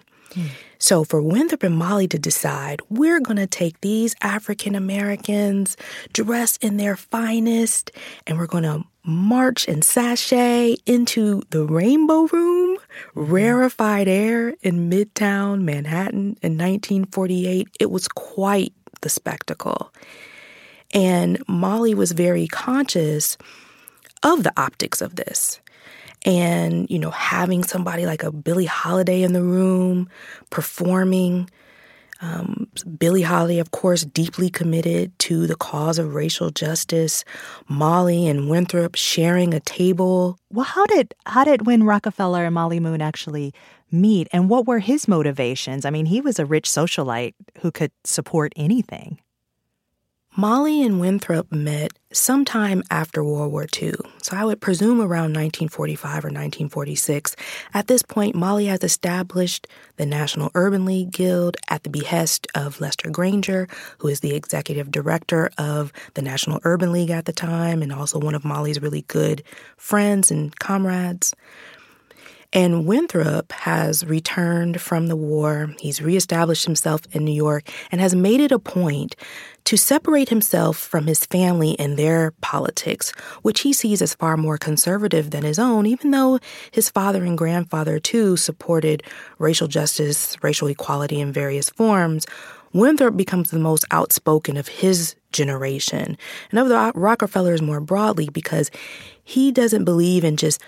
So 0.80 1.04
for 1.04 1.22
Winthrop 1.22 1.64
and 1.64 1.78
Mollie 1.78 2.08
to 2.08 2.18
decide, 2.18 2.82
we're 2.90 3.20
going 3.20 3.38
to 3.38 3.48
take 3.48 3.80
these 3.82 4.16
African 4.22 4.76
Americans 4.76 5.78
dressed 6.12 6.64
in 6.64 6.78
their 6.78 6.96
finest 6.96 7.92
and 8.26 8.38
we're 8.38 8.48
going 8.48 8.64
to 8.64 8.84
march 9.04 9.68
and 9.68 9.84
sashay 9.84 10.78
into 10.86 11.42
the 11.50 11.66
Rainbow 11.66 12.28
Room, 12.32 12.78
rarefied 13.16 14.08
air 14.08 14.56
in 14.62 14.90
Midtown 14.90 15.62
Manhattan 15.62 16.38
in 16.42 16.58
1948. 16.58 17.68
It 17.80 17.92
was 17.92 18.08
quite 18.08 18.74
the 19.02 19.10
spectacle. 19.10 19.92
And 20.94 21.42
Mollie 21.48 21.96
was 21.96 22.12
very 22.12 22.48
conscious 22.48 23.38
of 24.24 24.44
the 24.44 24.54
optics 24.58 25.02
of 25.02 25.16
this 25.16 25.60
and 26.26 26.90
you 26.90 27.00
know 27.00 27.12
having 27.12 27.64
somebody 27.64 28.06
like 28.06 28.24
a 28.24 28.32
Billie 28.32 28.66
Holiday 28.66 29.24
in 29.24 29.34
the 29.34 29.44
room 29.44 30.10
performing. 30.50 31.50
Um, 32.24 32.68
Billie 33.00 33.24
Holiday, 33.24 33.58
of 33.58 33.72
course, 33.72 34.06
deeply 34.06 34.52
committed 34.52 35.18
to 35.20 35.48
the 35.48 35.56
cause 35.56 35.98
of 35.98 36.14
racial 36.14 36.52
justice. 36.52 37.26
Mollie 37.68 38.28
and 38.28 38.48
Winthrop 38.48 38.94
sharing 38.94 39.56
a 39.56 39.60
table. 39.60 40.38
Well, 40.52 40.66
how 40.66 40.86
did 40.86 41.16
how 41.26 41.44
did 41.44 41.66
Win 41.66 41.84
Rockefeller 41.84 42.46
and 42.46 42.54
Mollie 42.54 42.80
Moon 42.80 43.02
actually 43.02 43.56
meet, 43.92 44.28
and 44.32 44.50
what 44.50 44.68
were 44.68 44.78
his 44.80 45.08
motivations? 45.08 45.84
I 45.84 45.90
mean, 45.90 46.06
he 46.06 46.22
was 46.22 46.38
a 46.38 46.46
rich 46.46 46.70
socialite 46.70 47.34
who 47.62 47.72
could 47.72 47.92
support 48.04 48.54
anything. 48.56 49.20
Mollie 50.38 50.82
and 50.82 51.02
Winthrop 51.02 51.52
met 51.52 51.92
sometime 52.14 52.84
after 52.90 53.22
World 53.22 53.52
War 53.52 53.68
II, 53.82 53.96
so 54.22 54.38
I 54.38 54.46
would 54.46 54.62
presume 54.62 55.02
around 55.02 55.34
1945 55.36 56.10
or 56.10 56.30
1946. 56.30 57.36
At 57.74 57.88
this 57.88 58.02
point, 58.02 58.34
Mollie 58.34 58.68
has 58.68 58.82
established 58.82 59.68
the 59.98 60.06
National 60.06 60.50
Urban 60.56 60.86
League 60.86 61.12
Guild 61.12 61.58
at 61.68 61.84
the 61.84 61.90
behest 61.90 62.48
of 62.56 62.80
Lester 62.80 63.10
Granger, 63.10 63.68
who 63.98 64.08
is 64.08 64.22
the 64.22 64.34
executive 64.34 64.90
director 64.90 65.52
of 65.58 65.92
the 66.14 66.22
National 66.22 66.62
Urban 66.64 66.94
League 66.94 67.10
at 67.10 67.26
the 67.26 67.34
time 67.34 67.82
and 67.82 67.92
also 67.92 68.18
one 68.18 68.34
of 68.34 68.46
Mollie's 68.46 68.82
really 68.82 69.02
good 69.10 69.44
friends 69.76 70.32
and 70.32 70.58
comrades. 70.60 71.36
And 72.54 72.86
Winthrop 72.86 73.54
has 73.54 74.06
returned 74.06 74.82
from 74.82 75.08
the 75.08 75.16
war. 75.16 75.74
He's 75.80 76.02
reestablished 76.02 76.66
himself 76.66 77.02
in 77.14 77.24
New 77.24 77.32
York 77.34 77.70
and 77.92 78.02
has 78.02 78.14
made 78.14 78.42
it 78.42 78.52
a 78.52 78.60
point 78.60 79.16
to 79.64 79.78
separate 79.78 80.28
himself 80.28 80.76
from 80.76 81.08
his 81.08 81.26
family 81.26 81.80
and 81.80 81.96
their 81.96 82.32
politics, 82.42 83.14
which 83.42 83.62
he 83.62 83.72
sees 83.72 84.02
as 84.02 84.16
far 84.16 84.36
more 84.36 84.58
conservative 84.58 85.30
than 85.30 85.44
his 85.44 85.60
own, 85.60 85.86
even 85.86 86.12
though 86.12 86.40
his 86.72 86.90
father 86.90 87.24
and 87.24 87.38
grandfather 87.38 88.00
too 88.00 88.36
supported 88.36 89.02
racial 89.40 89.70
justice, 89.70 90.36
racial 90.44 90.68
equality 90.68 91.22
in 91.22 91.32
various 91.32 91.70
forms. 91.70 92.26
Winthrop 92.74 93.16
becomes 93.16 93.52
the 93.52 93.60
most 93.60 93.86
outspoken 93.92 94.58
of 94.58 94.68
his 94.68 95.16
generation 95.32 96.18
and 96.50 96.60
of 96.60 96.68
the 96.68 96.92
Rockefellers 96.96 97.62
more 97.62 97.80
broadly 97.80 98.30
because 98.30 98.70
he 99.24 99.54
doesn't 99.54 99.86
believe 99.86 100.26
in 100.26 100.36
just 100.36 100.62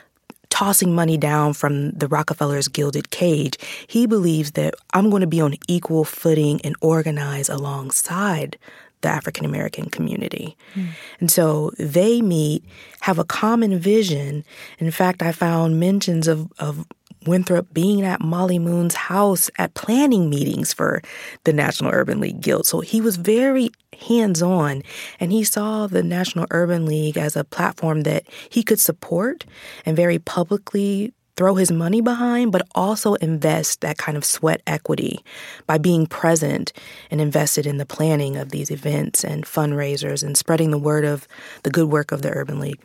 tossing 0.53 0.93
money 0.93 1.17
down 1.17 1.51
from 1.51 1.89
the 1.93 2.07
Rockefellers' 2.07 2.67
gilded 2.67 3.09
cage. 3.09 3.57
He 3.87 4.05
believes 4.05 4.51
that 4.51 4.75
I'm 4.93 5.09
going 5.09 5.21
to 5.21 5.27
be 5.27 5.41
on 5.41 5.55
equal 5.67 6.03
footing 6.03 6.61
and 6.63 6.75
organize 6.79 7.49
alongside 7.49 8.59
the 9.03 9.09
African 9.09 9.45
American 9.45 9.89
community. 9.89 10.57
Mm. 10.75 10.87
And 11.19 11.31
so 11.31 11.71
they 11.77 12.21
meet, 12.21 12.65
have 13.01 13.19
a 13.19 13.23
common 13.23 13.77
vision. 13.77 14.43
In 14.79 14.89
fact, 14.89 15.21
I 15.21 15.31
found 15.31 15.79
mentions 15.79 16.27
of, 16.27 16.51
of 16.57 16.87
Winthrop 17.25 17.73
being 17.73 18.03
at 18.03 18.21
Mollie 18.21 18.59
Moon's 18.59 18.95
house 18.95 19.49
at 19.57 19.73
planning 19.75 20.29
meetings 20.29 20.73
for 20.73 21.01
the 21.43 21.53
National 21.53 21.91
Urban 21.91 22.19
League 22.19 22.41
Guild. 22.41 22.65
So 22.65 22.81
he 22.81 23.01
was 23.01 23.15
very 23.15 23.69
hands 24.07 24.41
on 24.41 24.83
and 25.19 25.31
he 25.31 25.43
saw 25.43 25.87
the 25.87 26.03
National 26.03 26.47
Urban 26.51 26.85
League 26.85 27.17
as 27.17 27.35
a 27.35 27.43
platform 27.43 28.01
that 28.01 28.23
he 28.49 28.63
could 28.63 28.79
support 28.79 29.45
and 29.85 29.95
very 29.95 30.19
publicly 30.19 31.13
throw 31.35 31.55
his 31.55 31.71
money 31.71 32.01
behind, 32.01 32.51
but 32.51 32.67
also 32.75 33.15
invest 33.15 33.81
that 33.81 33.97
kind 33.97 34.17
of 34.17 34.25
sweat 34.25 34.61
equity 34.67 35.23
by 35.65 35.77
being 35.77 36.05
present 36.05 36.73
and 37.09 37.19
invested 37.19 37.65
in 37.65 37.77
the 37.77 37.85
planning 37.85 38.37
of 38.37 38.49
these 38.49 38.69
events 38.69 39.23
and 39.23 39.45
fundraisers 39.45 40.23
and 40.23 40.37
spreading 40.37 40.71
the 40.71 40.77
word 40.77 41.05
of 41.05 41.27
the 41.63 41.71
good 41.71 41.89
work 41.89 42.11
of 42.11 42.21
the 42.21 42.31
Urban 42.31 42.59
League. 42.59 42.81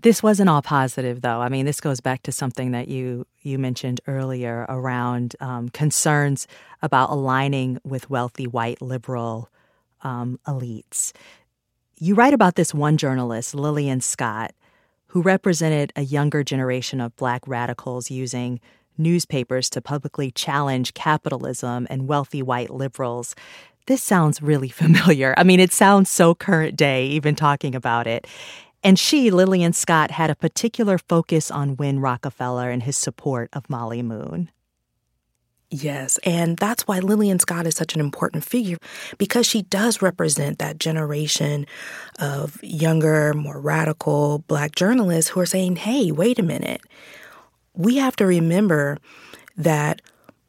This 0.00 0.22
wasn't 0.22 0.48
all 0.48 0.62
positive, 0.62 1.22
though. 1.22 1.40
I 1.40 1.48
mean, 1.48 1.66
this 1.66 1.80
goes 1.80 2.00
back 2.00 2.22
to 2.22 2.32
something 2.32 2.70
that 2.70 2.86
you 2.86 3.26
you 3.42 3.58
mentioned 3.58 4.00
earlier 4.06 4.64
around 4.68 5.34
um, 5.40 5.70
concerns 5.70 6.46
about 6.82 7.10
aligning 7.10 7.80
with 7.84 8.08
wealthy 8.08 8.46
white 8.46 8.80
liberal 8.80 9.50
um, 10.02 10.38
elites. 10.46 11.12
You 11.98 12.14
write 12.14 12.32
about 12.32 12.54
this 12.54 12.72
one 12.72 12.96
journalist, 12.96 13.56
Lillian 13.56 14.00
Scott, 14.00 14.52
who 15.08 15.22
represented 15.22 15.92
a 15.96 16.02
younger 16.02 16.42
generation 16.42 17.00
of 17.00 17.16
black 17.16 17.46
radicals 17.46 18.10
using 18.10 18.60
newspapers 18.96 19.70
to 19.70 19.80
publicly 19.80 20.30
challenge 20.30 20.94
capitalism 20.94 21.86
and 21.88 22.08
wealthy 22.08 22.42
white 22.42 22.70
liberals. 22.70 23.34
This 23.86 24.02
sounds 24.02 24.42
really 24.42 24.68
familiar. 24.82 25.34
I 25.36 25.44
mean, 25.44 25.60
it 25.60 25.72
sounds 25.72 26.10
so 26.10 26.34
current 26.34 26.76
day, 26.76 27.06
even 27.06 27.34
talking 27.34 27.74
about 27.74 28.06
it. 28.06 28.26
And 28.84 28.98
she, 28.98 29.30
Lillian 29.30 29.72
Scott, 29.72 30.12
had 30.12 30.30
a 30.30 30.36
particular 30.36 30.98
focus 30.98 31.50
on 31.50 31.76
Win 31.76 31.98
Rockefeller 31.98 32.70
and 32.70 32.82
his 32.82 32.96
support 32.96 33.48
of 33.52 33.68
Mollie 33.68 34.02
Moon. 34.02 34.50
Yes, 35.70 36.18
and 36.24 36.56
that's 36.56 36.86
why 36.86 37.00
Lillian 37.00 37.38
Scott 37.38 37.66
is 37.66 37.74
such 37.74 37.94
an 37.94 38.00
important 38.00 38.42
figure 38.42 38.78
because 39.18 39.46
she 39.46 39.62
does 39.62 40.00
represent 40.00 40.58
that 40.58 40.78
generation 40.78 41.66
of 42.18 42.58
younger, 42.62 43.34
more 43.34 43.60
radical 43.60 44.38
black 44.46 44.74
journalists 44.74 45.30
who 45.30 45.40
are 45.40 45.46
saying, 45.46 45.76
hey, 45.76 46.10
wait 46.10 46.38
a 46.38 46.42
minute. 46.42 46.80
We 47.74 47.96
have 47.96 48.16
to 48.16 48.24
remember 48.24 48.96
that 49.58 50.00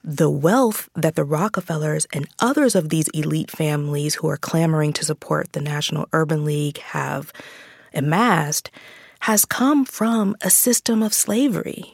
the 0.04 0.30
wealth 0.30 0.90
that 0.96 1.16
the 1.16 1.26
Rockefellers 1.26 2.08
and 2.14 2.28
others 2.40 2.74
of 2.74 2.88
these 2.88 3.10
elite 3.10 3.52
families 3.52 4.16
who 4.16 4.30
are 4.30 4.38
clamoring 4.38 4.94
to 4.94 5.06
support 5.06 5.52
the 5.52 5.60
National 5.60 6.08
Urban 6.14 6.46
League 6.46 6.78
have 6.78 7.34
amassed 7.94 8.72
has 9.22 9.44
come 9.44 9.84
from 9.84 10.38
a 10.42 10.50
system 10.50 11.04
of 11.04 11.14
slavery, 11.14 11.92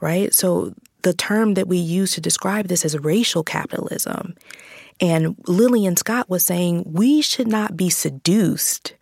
right? 0.00 0.34
So 0.34 0.74
the 1.06 1.14
term 1.14 1.54
that 1.54 1.68
we 1.68 1.78
use 1.78 2.10
to 2.10 2.20
describe 2.20 2.66
this 2.66 2.84
is 2.84 2.98
racial 2.98 3.44
capitalism. 3.44 4.34
And 5.00 5.36
Lillian 5.46 5.96
Scott 5.96 6.28
was 6.28 6.44
saying 6.44 6.82
we 6.84 7.22
should 7.22 7.46
not 7.46 7.76
be 7.76 7.90
seduced 7.90 8.94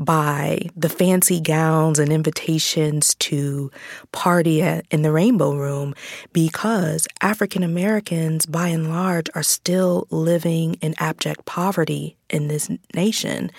by 0.00 0.62
the 0.74 0.88
fancy 0.88 1.40
gowns 1.40 2.00
and 2.00 2.12
invitations 2.12 3.14
to 3.20 3.70
party 4.10 4.62
in 4.62 5.02
the 5.02 5.12
Rainbow 5.12 5.54
Room 5.54 5.94
because 6.32 7.06
African 7.20 7.62
Americans, 7.62 8.44
by 8.44 8.66
and 8.66 8.90
large, 8.90 9.30
are 9.36 9.44
still 9.44 10.08
living 10.10 10.74
in 10.80 10.96
abject 10.98 11.44
poverty 11.44 12.16
in 12.30 12.48
this 12.48 12.68
nation. 12.96 13.52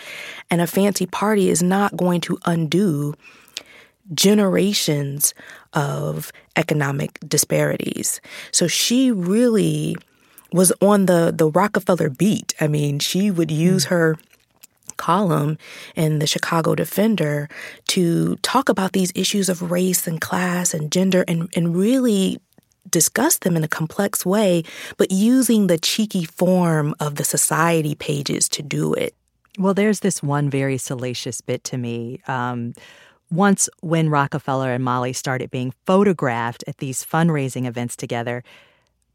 And 0.51 0.59
a 0.59 0.67
fancy 0.67 1.05
party 1.05 1.49
is 1.49 1.63
not 1.63 1.95
going 1.95 2.19
to 2.21 2.37
undo 2.43 3.13
generations 4.13 5.33
of 5.75 6.31
economic 6.55 7.19
disparities. 7.27 8.21
So 8.51 8.67
she 8.67 9.11
really 9.11 9.95
was 10.51 10.71
on 10.81 11.05
the 11.05 11.33
the 11.35 11.49
Rockefeller 11.49 12.09
beat. 12.09 12.53
I 12.59 12.67
mean, 12.67 12.99
she 12.99 13.29
would 13.29 13.51
use 13.51 13.85
mm. 13.85 13.89
her 13.89 14.17
column 14.97 15.57
in 15.95 16.19
the 16.19 16.27
Chicago 16.27 16.75
Defender 16.75 17.49
to 17.87 18.37
talk 18.37 18.69
about 18.69 18.93
these 18.93 19.11
issues 19.13 19.49
of 19.49 19.69
race 19.71 20.07
and 20.07 20.21
class 20.21 20.73
and 20.73 20.91
gender 20.91 21.25
and, 21.27 21.49
and 21.55 21.75
really 21.75 22.39
discuss 22.89 23.37
them 23.37 23.57
in 23.57 23.63
a 23.63 23.67
complex 23.67 24.25
way, 24.25 24.63
but 24.97 25.11
using 25.11 25.67
the 25.67 25.77
cheeky 25.77 26.23
form 26.23 26.95
of 26.99 27.15
the 27.15 27.23
society 27.23 27.95
pages 27.95 28.47
to 28.49 28.61
do 28.61 28.93
it. 28.93 29.13
Well, 29.57 29.73
there's 29.73 30.01
this 30.01 30.21
one 30.21 30.49
very 30.49 30.77
salacious 30.77 31.41
bit 31.41 31.63
to 31.65 31.77
me. 31.77 32.21
Um, 32.27 32.73
once, 33.31 33.69
Win 33.81 34.09
Rockefeller 34.09 34.71
and 34.71 34.83
Mollie 34.83 35.13
started 35.13 35.51
being 35.51 35.73
photographed 35.85 36.63
at 36.67 36.77
these 36.77 37.03
fundraising 37.03 37.65
events 37.65 37.95
together, 37.95 38.43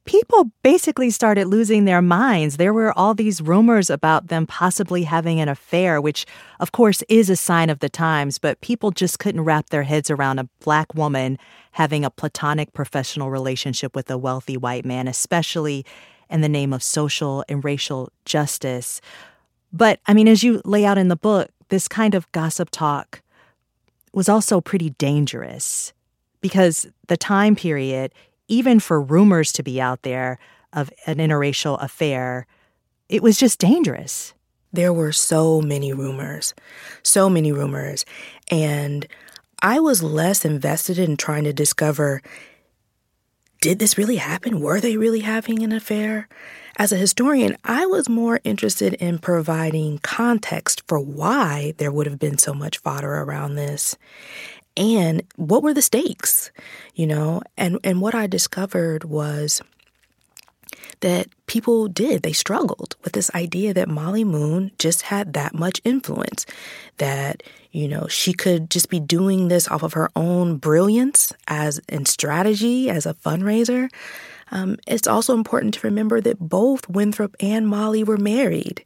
people 0.04 0.50
basically 0.62 1.10
started 1.10 1.46
losing 1.46 1.84
their 1.84 2.02
minds. 2.02 2.56
There 2.56 2.72
were 2.72 2.96
all 2.98 3.14
these 3.14 3.40
rumors 3.40 3.90
about 3.90 4.28
them 4.28 4.46
possibly 4.46 5.04
having 5.04 5.40
an 5.40 5.48
affair, 5.48 6.00
which, 6.00 6.26
of 6.58 6.72
course, 6.72 7.02
is 7.08 7.30
a 7.30 7.36
sign 7.36 7.70
of 7.70 7.78
the 7.78 7.88
times, 7.88 8.38
but 8.38 8.60
people 8.60 8.90
just 8.90 9.18
couldn't 9.18 9.42
wrap 9.42 9.70
their 9.70 9.84
heads 9.84 10.10
around 10.10 10.38
a 10.38 10.48
black 10.60 10.94
woman 10.94 11.38
having 11.72 12.04
a 12.04 12.10
platonic 12.10 12.72
professional 12.72 13.30
relationship 13.30 13.94
with 13.94 14.10
a 14.10 14.18
wealthy 14.18 14.56
white 14.56 14.84
man, 14.84 15.06
especially 15.06 15.84
in 16.28 16.40
the 16.40 16.48
name 16.48 16.72
of 16.72 16.82
social 16.82 17.44
and 17.48 17.64
racial 17.64 18.10
justice. 18.24 19.00
But, 19.72 20.00
I 20.06 20.14
mean, 20.14 20.26
as 20.26 20.42
you 20.42 20.60
lay 20.64 20.84
out 20.84 20.98
in 20.98 21.08
the 21.08 21.16
book, 21.16 21.50
this 21.68 21.86
kind 21.86 22.14
of 22.14 22.30
gossip 22.32 22.70
talk 22.70 23.22
was 24.12 24.28
also 24.28 24.60
pretty 24.60 24.90
dangerous 24.90 25.92
because 26.40 26.86
the 27.08 27.16
time 27.16 27.54
period 27.54 28.12
even 28.50 28.80
for 28.80 29.00
rumors 29.00 29.52
to 29.52 29.62
be 29.62 29.80
out 29.80 30.02
there 30.02 30.38
of 30.72 30.90
an 31.06 31.16
interracial 31.16 31.80
affair, 31.82 32.46
it 33.08 33.22
was 33.22 33.38
just 33.38 33.60
dangerous. 33.60 34.34
There 34.72 34.92
were 34.92 35.12
so 35.12 35.62
many 35.62 35.92
rumors, 35.92 36.52
so 37.02 37.30
many 37.30 37.52
rumors. 37.52 38.04
And 38.50 39.06
I 39.62 39.78
was 39.78 40.02
less 40.02 40.44
invested 40.44 40.98
in 40.98 41.16
trying 41.16 41.44
to 41.44 41.52
discover 41.52 42.22
did 43.60 43.78
this 43.78 43.98
really 43.98 44.16
happen? 44.16 44.60
Were 44.60 44.80
they 44.80 44.96
really 44.96 45.20
having 45.20 45.62
an 45.62 45.72
affair? 45.72 46.28
As 46.76 46.92
a 46.92 46.96
historian, 46.96 47.56
I 47.64 47.84
was 47.86 48.08
more 48.08 48.40
interested 48.42 48.94
in 48.94 49.18
providing 49.18 49.98
context 49.98 50.82
for 50.88 50.98
why 50.98 51.74
there 51.76 51.92
would 51.92 52.06
have 52.06 52.18
been 52.18 52.38
so 52.38 52.54
much 52.54 52.78
fodder 52.78 53.12
around 53.12 53.54
this 53.54 53.96
and 54.76 55.22
what 55.36 55.62
were 55.62 55.74
the 55.74 55.82
stakes 55.82 56.50
you 56.94 57.06
know 57.06 57.42
and 57.56 57.78
and 57.84 58.00
what 58.00 58.14
i 58.14 58.26
discovered 58.26 59.04
was 59.04 59.60
that 61.00 61.26
people 61.46 61.88
did 61.88 62.22
they 62.22 62.32
struggled 62.32 62.96
with 63.02 63.12
this 63.12 63.30
idea 63.34 63.74
that 63.74 63.88
mollie 63.88 64.24
moon 64.24 64.70
just 64.78 65.02
had 65.02 65.32
that 65.32 65.54
much 65.54 65.80
influence 65.84 66.46
that 66.98 67.42
you 67.72 67.88
know 67.88 68.06
she 68.08 68.32
could 68.32 68.70
just 68.70 68.88
be 68.88 69.00
doing 69.00 69.48
this 69.48 69.68
off 69.68 69.82
of 69.82 69.92
her 69.92 70.10
own 70.16 70.56
brilliance 70.56 71.32
as 71.48 71.80
in 71.88 72.04
strategy 72.04 72.90
as 72.90 73.06
a 73.06 73.14
fundraiser 73.14 73.88
um, 74.52 74.76
it's 74.86 75.06
also 75.06 75.34
important 75.34 75.74
to 75.74 75.86
remember 75.86 76.20
that 76.20 76.38
both 76.38 76.88
winthrop 76.88 77.36
and 77.40 77.68
mollie 77.68 78.04
were 78.04 78.16
married 78.16 78.84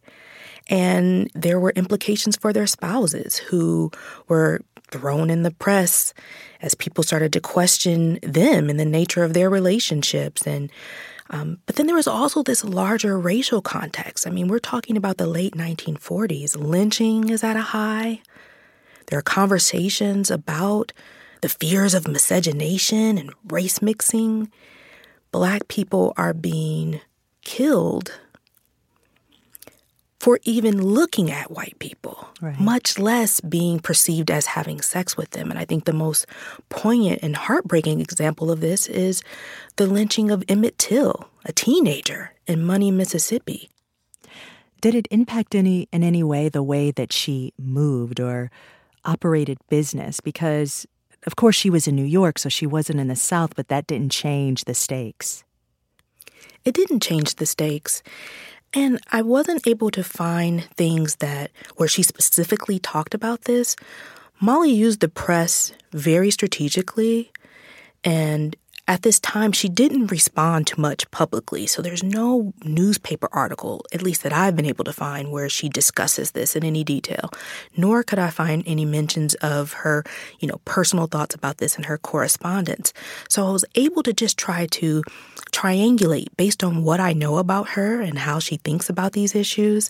and 0.68 1.30
there 1.34 1.60
were 1.60 1.72
implications 1.76 2.36
for 2.36 2.52
their 2.52 2.66
spouses 2.66 3.36
who 3.36 3.90
were 4.28 4.60
thrown 4.90 5.28
in 5.28 5.42
the 5.42 5.50
press 5.50 6.14
as 6.62 6.74
people 6.74 7.02
started 7.02 7.32
to 7.32 7.40
question 7.40 8.18
them 8.22 8.70
and 8.70 8.78
the 8.78 8.84
nature 8.84 9.24
of 9.24 9.34
their 9.34 9.50
relationships 9.50 10.46
and 10.46 10.70
um, 11.30 11.58
but 11.66 11.76
then 11.76 11.86
there 11.86 11.96
was 11.96 12.06
also 12.06 12.42
this 12.42 12.64
larger 12.64 13.18
racial 13.18 13.62
context. 13.62 14.26
I 14.26 14.30
mean, 14.30 14.46
we're 14.46 14.58
talking 14.58 14.96
about 14.96 15.16
the 15.16 15.26
late 15.26 15.54
1940s. 15.54 16.54
Lynching 16.54 17.30
is 17.30 17.42
at 17.42 17.56
a 17.56 17.62
high. 17.62 18.20
There 19.06 19.18
are 19.18 19.22
conversations 19.22 20.30
about 20.30 20.92
the 21.40 21.48
fears 21.48 21.94
of 21.94 22.08
miscegenation 22.08 23.18
and 23.18 23.32
race 23.48 23.82
mixing. 23.82 24.50
Black 25.30 25.68
people 25.68 26.14
are 26.16 26.32
being 26.32 27.00
killed 27.42 28.12
for 30.24 30.40
even 30.44 30.82
looking 30.82 31.30
at 31.30 31.50
white 31.50 31.78
people, 31.78 32.26
right. 32.40 32.58
much 32.58 32.98
less 32.98 33.42
being 33.42 33.78
perceived 33.78 34.30
as 34.30 34.46
having 34.46 34.80
sex 34.80 35.18
with 35.18 35.32
them. 35.32 35.50
And 35.50 35.58
I 35.58 35.66
think 35.66 35.84
the 35.84 35.92
most 35.92 36.24
poignant 36.70 37.18
and 37.22 37.36
heartbreaking 37.36 38.00
example 38.00 38.50
of 38.50 38.62
this 38.62 38.86
is 38.86 39.22
the 39.76 39.86
lynching 39.86 40.30
of 40.30 40.42
Emmett 40.48 40.78
Till, 40.78 41.28
a 41.44 41.52
teenager 41.52 42.32
in 42.46 42.64
Money, 42.64 42.90
Mississippi. 42.90 43.68
Did 44.80 44.94
it 44.94 45.08
impact 45.10 45.54
any 45.54 45.88
in 45.92 46.02
any 46.02 46.22
way 46.22 46.48
the 46.48 46.62
way 46.62 46.90
that 46.90 47.12
she 47.12 47.52
moved 47.58 48.18
or 48.18 48.50
operated 49.04 49.58
business? 49.68 50.20
Because 50.20 50.86
of 51.26 51.36
course 51.36 51.56
she 51.56 51.70
was 51.70 51.86
in 51.86 51.96
New 51.96 52.04
York, 52.04 52.38
so 52.38 52.48
she 52.48 52.66
wasn't 52.66 53.00
in 53.00 53.08
the 53.08 53.16
South, 53.16 53.54
but 53.56 53.68
that 53.68 53.86
didn't 53.86 54.12
change 54.12 54.64
the 54.64 54.74
stakes. 54.74 55.44
It 56.64 56.74
didn't 56.74 57.00
change 57.00 57.36
the 57.36 57.46
stakes. 57.46 58.02
And 58.72 58.98
I 59.12 59.22
wasn't 59.22 59.66
able 59.66 59.90
to 59.92 60.02
find 60.02 60.64
things 60.76 61.16
that 61.16 61.50
where 61.76 61.88
she 61.88 62.02
specifically 62.02 62.78
talked 62.78 63.14
about 63.14 63.42
this. 63.42 63.76
Mollie 64.40 64.72
used 64.72 65.00
the 65.00 65.08
press 65.08 65.72
very 65.92 66.30
strategically 66.30 67.30
and 68.02 68.56
at 68.86 69.02
this 69.02 69.18
time, 69.18 69.52
she 69.52 69.70
didn't 69.70 70.10
respond 70.10 70.66
to 70.66 70.80
much 70.80 71.10
publicly, 71.10 71.66
so 71.66 71.80
there's 71.80 72.02
no 72.02 72.52
newspaper 72.64 73.28
article, 73.32 73.82
at 73.94 74.02
least 74.02 74.22
that 74.22 74.32
I've 74.32 74.56
been 74.56 74.66
able 74.66 74.84
to 74.84 74.92
find, 74.92 75.32
where 75.32 75.48
she 75.48 75.70
discusses 75.70 76.32
this 76.32 76.54
in 76.54 76.64
any 76.64 76.84
detail. 76.84 77.30
Nor 77.76 78.02
could 78.02 78.18
I 78.18 78.28
find 78.28 78.62
any 78.66 78.84
mentions 78.84 79.34
of 79.36 79.72
her, 79.72 80.04
you 80.38 80.48
know, 80.48 80.60
personal 80.66 81.06
thoughts 81.06 81.34
about 81.34 81.58
this 81.58 81.78
in 81.78 81.84
her 81.84 81.96
correspondence. 81.96 82.92
So 83.30 83.46
I 83.46 83.50
was 83.52 83.64
able 83.74 84.02
to 84.02 84.12
just 84.12 84.36
try 84.36 84.66
to 84.66 85.02
triangulate 85.50 86.36
based 86.36 86.62
on 86.62 86.84
what 86.84 87.00
I 87.00 87.14
know 87.14 87.38
about 87.38 87.70
her 87.70 88.02
and 88.02 88.18
how 88.18 88.38
she 88.38 88.58
thinks 88.58 88.90
about 88.90 89.12
these 89.12 89.34
issues. 89.34 89.88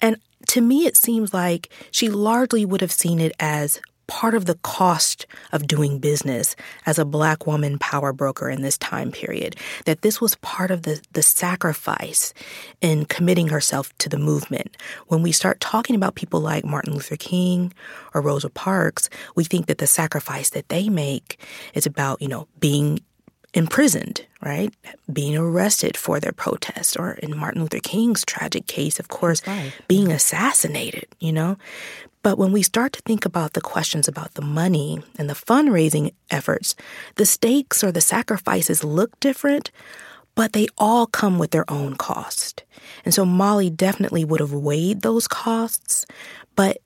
And 0.00 0.16
to 0.48 0.60
me, 0.60 0.86
it 0.86 0.96
seems 0.96 1.32
like 1.32 1.68
she 1.92 2.08
largely 2.08 2.64
would 2.64 2.80
have 2.80 2.92
seen 2.92 3.20
it 3.20 3.32
as 3.38 3.80
part 4.06 4.34
of 4.34 4.44
the 4.44 4.54
cost 4.56 5.26
of 5.52 5.66
doing 5.66 5.98
business 5.98 6.54
as 6.84 6.98
a 6.98 7.04
black 7.04 7.46
woman 7.46 7.78
power 7.78 8.12
broker 8.12 8.48
in 8.48 8.62
this 8.62 8.78
time 8.78 9.10
period, 9.10 9.56
that 9.84 10.02
this 10.02 10.20
was 10.20 10.36
part 10.36 10.70
of 10.70 10.82
the, 10.82 11.00
the 11.12 11.22
sacrifice 11.22 12.32
in 12.80 13.04
committing 13.04 13.48
herself 13.48 13.96
to 13.98 14.08
the 14.08 14.18
movement. 14.18 14.76
When 15.08 15.22
we 15.22 15.32
start 15.32 15.60
talking 15.60 15.96
about 15.96 16.14
people 16.14 16.40
like 16.40 16.64
Martin 16.64 16.94
Luther 16.94 17.16
King 17.16 17.72
or 18.14 18.20
Rosa 18.20 18.50
Parks, 18.50 19.08
we 19.34 19.44
think 19.44 19.66
that 19.66 19.78
the 19.78 19.86
sacrifice 19.86 20.50
that 20.50 20.68
they 20.68 20.88
make 20.88 21.40
is 21.74 21.86
about, 21.86 22.22
you 22.22 22.28
know, 22.28 22.48
being 22.60 23.00
imprisoned, 23.54 24.26
right? 24.42 24.72
Being 25.10 25.36
arrested 25.36 25.96
for 25.96 26.20
their 26.20 26.32
protest, 26.32 26.98
or 26.98 27.12
in 27.12 27.36
Martin 27.36 27.62
Luther 27.62 27.80
King's 27.80 28.24
tragic 28.24 28.66
case, 28.66 29.00
of 29.00 29.08
course, 29.08 29.40
right. 29.46 29.72
being 29.88 30.04
mm-hmm. 30.04 30.12
assassinated, 30.12 31.06
you 31.20 31.32
know? 31.32 31.56
But 32.22 32.38
when 32.38 32.52
we 32.52 32.62
start 32.62 32.92
to 32.94 33.02
think 33.02 33.24
about 33.24 33.52
the 33.52 33.60
questions 33.60 34.08
about 34.08 34.34
the 34.34 34.42
money 34.42 35.02
and 35.18 35.30
the 35.30 35.34
fundraising 35.34 36.12
efforts, 36.30 36.74
the 37.16 37.26
stakes 37.26 37.84
or 37.84 37.92
the 37.92 38.00
sacrifices 38.00 38.82
look 38.82 39.18
different, 39.20 39.70
but 40.34 40.52
they 40.52 40.66
all 40.76 41.06
come 41.06 41.38
with 41.38 41.50
their 41.50 41.68
own 41.70 41.96
cost. 41.96 42.64
And 43.04 43.14
so 43.14 43.24
Mollie 43.24 43.70
definitely 43.70 44.24
would 44.24 44.40
have 44.40 44.52
weighed 44.52 45.02
those 45.02 45.28
costs, 45.28 46.04
but 46.56 46.78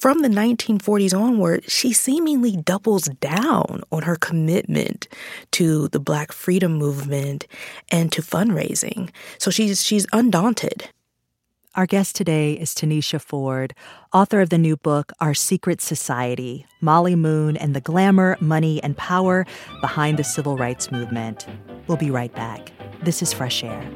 from 0.00 0.22
the 0.22 0.28
1940s 0.28 1.12
onward, 1.12 1.70
she 1.70 1.92
seemingly 1.92 2.56
doubles 2.56 3.04
down 3.20 3.82
on 3.92 4.00
her 4.02 4.16
commitment 4.16 5.08
to 5.50 5.88
the 5.88 6.00
Black 6.00 6.32
freedom 6.32 6.72
movement 6.72 7.46
and 7.90 8.10
to 8.12 8.22
fundraising. 8.22 9.10
So 9.36 9.50
she's 9.50 9.84
she's 9.84 10.06
undaunted. 10.14 10.88
Our 11.76 11.86
guest 11.86 12.16
today 12.16 12.54
is 12.54 12.74
Tanisha 12.74 13.20
Ford, 13.20 13.74
author 14.12 14.40
of 14.40 14.50
the 14.50 14.58
new 14.58 14.76
book, 14.76 15.12
Our 15.20 15.34
Secret 15.34 15.80
Society 15.80 16.66
Mollie 16.80 17.14
Moon 17.14 17.56
and 17.56 17.76
the 17.76 17.80
Glamour, 17.80 18.36
Money, 18.40 18.82
and 18.82 18.96
Power 18.96 19.46
Behind 19.80 20.18
the 20.18 20.24
Civil 20.24 20.56
Rights 20.56 20.90
Movement. 20.90 21.46
We'll 21.86 21.96
be 21.96 22.10
right 22.10 22.34
back. 22.34 22.72
This 23.04 23.22
is 23.22 23.32
Fresh 23.32 23.62
Air. 23.62 23.88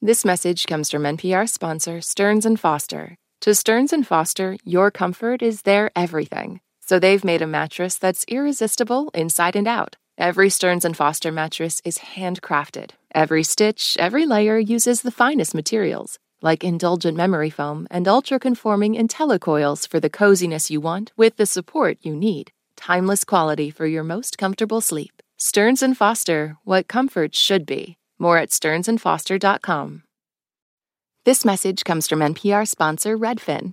This 0.00 0.24
message 0.24 0.64
comes 0.66 0.90
from 0.90 1.02
NPR 1.02 1.46
sponsor 1.46 2.00
Stearns 2.00 2.46
and 2.46 2.58
Foster. 2.58 3.18
To 3.42 3.54
Stearns 3.54 3.92
and 3.92 4.06
Foster, 4.06 4.56
your 4.64 4.90
comfort 4.90 5.42
is 5.42 5.62
their 5.62 5.90
everything. 5.94 6.60
So 6.80 6.98
they've 6.98 7.22
made 7.22 7.42
a 7.42 7.46
mattress 7.46 7.98
that's 7.98 8.24
irresistible 8.28 9.10
inside 9.12 9.56
and 9.56 9.68
out. 9.68 9.96
Every 10.16 10.48
Stearns 10.48 10.84
and 10.84 10.96
Foster 10.96 11.32
mattress 11.32 11.82
is 11.84 11.98
handcrafted. 11.98 12.92
Every 13.14 13.42
stitch, 13.42 13.96
every 13.98 14.26
layer 14.26 14.58
uses 14.58 15.02
the 15.02 15.10
finest 15.10 15.54
materials, 15.54 16.20
like 16.40 16.62
indulgent 16.62 17.16
memory 17.16 17.50
foam 17.50 17.88
and 17.90 18.06
ultra-conforming 18.06 18.94
IntelliCoils 18.94 19.88
for 19.88 19.98
the 19.98 20.08
coziness 20.08 20.70
you 20.70 20.80
want 20.80 21.10
with 21.16 21.36
the 21.36 21.46
support 21.46 21.98
you 22.02 22.14
need. 22.14 22.52
Timeless 22.76 23.24
quality 23.24 23.70
for 23.70 23.86
your 23.86 24.04
most 24.04 24.38
comfortable 24.38 24.80
sleep. 24.80 25.20
Stearns 25.36 25.82
and 25.82 25.96
Foster, 25.96 26.58
what 26.62 26.86
comfort 26.86 27.34
should 27.34 27.66
be. 27.66 27.98
More 28.16 28.38
at 28.38 28.50
stearnsandfoster.com. 28.50 30.04
This 31.24 31.44
message 31.44 31.82
comes 31.84 32.06
from 32.06 32.20
NPR 32.20 32.68
sponsor 32.68 33.18
Redfin. 33.18 33.72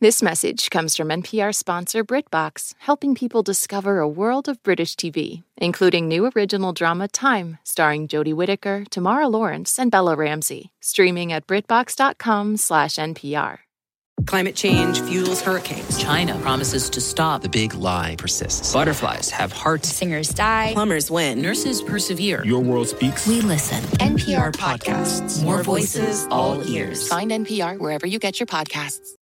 This 0.00 0.22
message 0.22 0.70
comes 0.70 0.96
from 0.96 1.08
NPR 1.08 1.54
sponsor 1.54 2.02
BritBox, 2.04 2.74
helping 2.78 3.14
people 3.14 3.42
discover 3.42 4.00
a 4.00 4.08
world 4.08 4.48
of 4.48 4.62
British 4.64 4.96
TV, 4.96 5.44
including 5.56 6.08
new 6.08 6.30
original 6.34 6.72
drama 6.72 7.06
Time, 7.08 7.58
starring 7.64 8.08
Jodie 8.08 8.34
Whittaker, 8.34 8.84
Tamara 8.90 9.28
Lawrence, 9.28 9.78
and 9.78 9.90
Bella 9.92 10.16
Ramsey, 10.16 10.70
streaming 10.80 11.32
at 11.32 11.46
BritBox.com/npr. 11.46 13.58
Climate 14.26 14.56
change 14.56 15.00
fuels 15.02 15.40
hurricanes. 15.40 16.02
China 16.02 16.36
promises 16.40 16.90
to 16.90 17.00
stop. 17.00 17.42
The 17.42 17.48
big 17.48 17.74
lie 17.74 18.16
persists. 18.18 18.72
Butterflies 18.72 19.30
have 19.30 19.52
hearts. 19.52 19.88
Singers 19.88 20.30
die. 20.30 20.72
Plumbers 20.72 21.10
win. 21.10 21.40
Nurses 21.40 21.82
persevere. 21.82 22.44
Your 22.44 22.60
world 22.60 22.88
speaks. 22.88 23.26
We 23.26 23.40
listen. 23.42 23.82
NPR 24.00 24.52
podcasts. 24.52 25.42
More 25.44 25.62
voices, 25.62 26.26
all 26.30 26.62
ears. 26.68 27.08
Find 27.08 27.30
NPR 27.30 27.78
wherever 27.78 28.06
you 28.06 28.18
get 28.18 28.40
your 28.40 28.46
podcasts. 28.46 29.14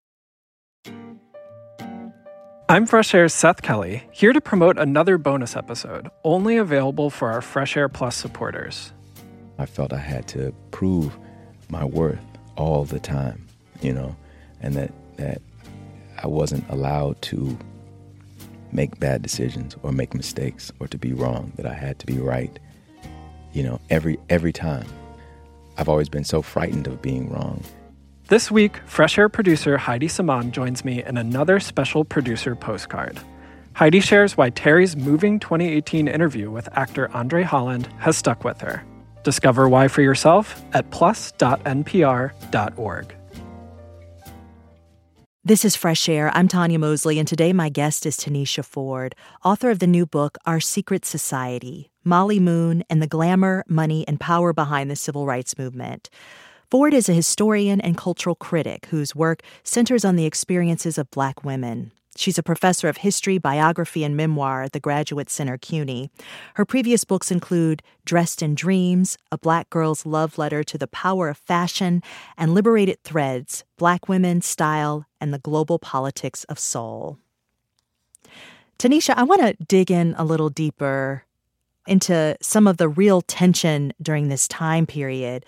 I'm 2.68 2.86
Fresh 2.86 3.14
Air's 3.14 3.34
Seth 3.34 3.60
Kelly, 3.60 4.04
here 4.12 4.32
to 4.32 4.40
promote 4.40 4.78
another 4.78 5.18
bonus 5.18 5.56
episode, 5.56 6.08
only 6.24 6.56
available 6.56 7.10
for 7.10 7.30
our 7.30 7.42
Fresh 7.42 7.76
Air 7.76 7.88
Plus 7.88 8.16
supporters. 8.16 8.92
I 9.58 9.66
felt 9.66 9.92
I 9.92 9.98
had 9.98 10.26
to 10.28 10.54
prove 10.70 11.18
my 11.68 11.84
worth 11.84 12.24
all 12.56 12.84
the 12.84 13.00
time, 13.00 13.46
you 13.82 13.92
know, 13.92 14.16
and 14.60 14.74
that, 14.74 14.92
that 15.16 15.42
I 16.22 16.28
wasn't 16.28 16.64
allowed 16.70 17.20
to 17.22 17.58
make 18.70 18.98
bad 18.98 19.22
decisions 19.22 19.76
or 19.82 19.92
make 19.92 20.14
mistakes 20.14 20.72
or 20.80 20.86
to 20.88 20.96
be 20.96 21.12
wrong, 21.12 21.52
that 21.56 21.66
I 21.66 21.74
had 21.74 21.98
to 21.98 22.06
be 22.06 22.18
right, 22.18 22.58
you 23.52 23.64
know, 23.64 23.80
every 23.90 24.18
every 24.30 24.52
time. 24.52 24.86
I've 25.76 25.88
always 25.88 26.08
been 26.08 26.24
so 26.24 26.42
frightened 26.42 26.86
of 26.86 27.02
being 27.02 27.30
wrong. 27.30 27.62
This 28.28 28.50
week, 28.50 28.78
Fresh 28.86 29.18
Air 29.18 29.28
producer 29.28 29.76
Heidi 29.76 30.06
Saman 30.06 30.52
joins 30.52 30.84
me 30.84 31.02
in 31.04 31.16
another 31.16 31.58
special 31.58 32.04
producer 32.04 32.54
postcard. 32.54 33.18
Heidi 33.74 33.98
shares 34.00 34.36
why 34.36 34.50
Terry's 34.50 34.96
moving 34.96 35.40
2018 35.40 36.06
interview 36.06 36.48
with 36.50 36.68
actor 36.76 37.10
Andre 37.14 37.42
Holland 37.42 37.88
has 37.98 38.16
stuck 38.16 38.44
with 38.44 38.60
her. 38.60 38.84
Discover 39.24 39.68
why 39.68 39.88
for 39.88 40.02
yourself 40.02 40.62
at 40.72 40.88
plus.npr.org. 40.90 41.56
This 45.44 45.64
is 45.64 45.74
Fresh 45.74 46.08
Air. 46.08 46.30
I'm 46.32 46.46
Tonya 46.46 46.78
Mosley, 46.78 47.18
and 47.18 47.26
today 47.26 47.52
my 47.52 47.68
guest 47.68 48.06
is 48.06 48.16
Tanisha 48.16 48.64
Ford, 48.64 49.16
author 49.44 49.70
of 49.70 49.80
the 49.80 49.88
new 49.88 50.06
book, 50.06 50.38
Our 50.46 50.60
Secret 50.60 51.04
Society 51.04 51.90
Mollie 52.04 52.40
Moon 52.40 52.84
and 52.88 53.02
the 53.02 53.08
Glamour, 53.08 53.64
Money, 53.68 54.06
and 54.06 54.20
Power 54.20 54.52
Behind 54.52 54.88
the 54.88 54.96
Civil 54.96 55.26
Rights 55.26 55.58
Movement. 55.58 56.08
Ford 56.72 56.94
is 56.94 57.10
a 57.10 57.12
historian 57.12 57.82
and 57.82 57.98
cultural 57.98 58.34
critic 58.34 58.86
whose 58.86 59.14
work 59.14 59.42
centers 59.62 60.06
on 60.06 60.16
the 60.16 60.24
experiences 60.24 60.96
of 60.96 61.10
Black 61.10 61.44
women. 61.44 61.92
She's 62.16 62.38
a 62.38 62.42
professor 62.42 62.88
of 62.88 62.96
history, 62.96 63.36
biography, 63.36 64.04
and 64.04 64.16
memoir 64.16 64.62
at 64.62 64.72
the 64.72 64.80
Graduate 64.80 65.28
Center 65.28 65.58
CUNY. 65.58 66.10
Her 66.54 66.64
previous 66.64 67.04
books 67.04 67.30
include 67.30 67.82
Dressed 68.06 68.40
in 68.40 68.54
Dreams, 68.54 69.18
A 69.30 69.36
Black 69.36 69.68
Girl's 69.68 70.06
Love 70.06 70.38
Letter 70.38 70.64
to 70.64 70.78
the 70.78 70.86
Power 70.86 71.28
of 71.28 71.36
Fashion, 71.36 72.02
and 72.38 72.54
Liberated 72.54 73.02
Threads 73.04 73.64
Black 73.76 74.08
Women, 74.08 74.40
Style, 74.40 75.04
and 75.20 75.34
the 75.34 75.40
Global 75.40 75.78
Politics 75.78 76.44
of 76.44 76.58
Soul. 76.58 77.18
Tanisha, 78.78 79.12
I 79.14 79.24
want 79.24 79.42
to 79.42 79.62
dig 79.66 79.90
in 79.90 80.14
a 80.16 80.24
little 80.24 80.48
deeper 80.48 81.26
into 81.86 82.36
some 82.40 82.66
of 82.66 82.78
the 82.78 82.88
real 82.88 83.20
tension 83.20 83.92
during 84.00 84.28
this 84.28 84.48
time 84.48 84.86
period. 84.86 85.44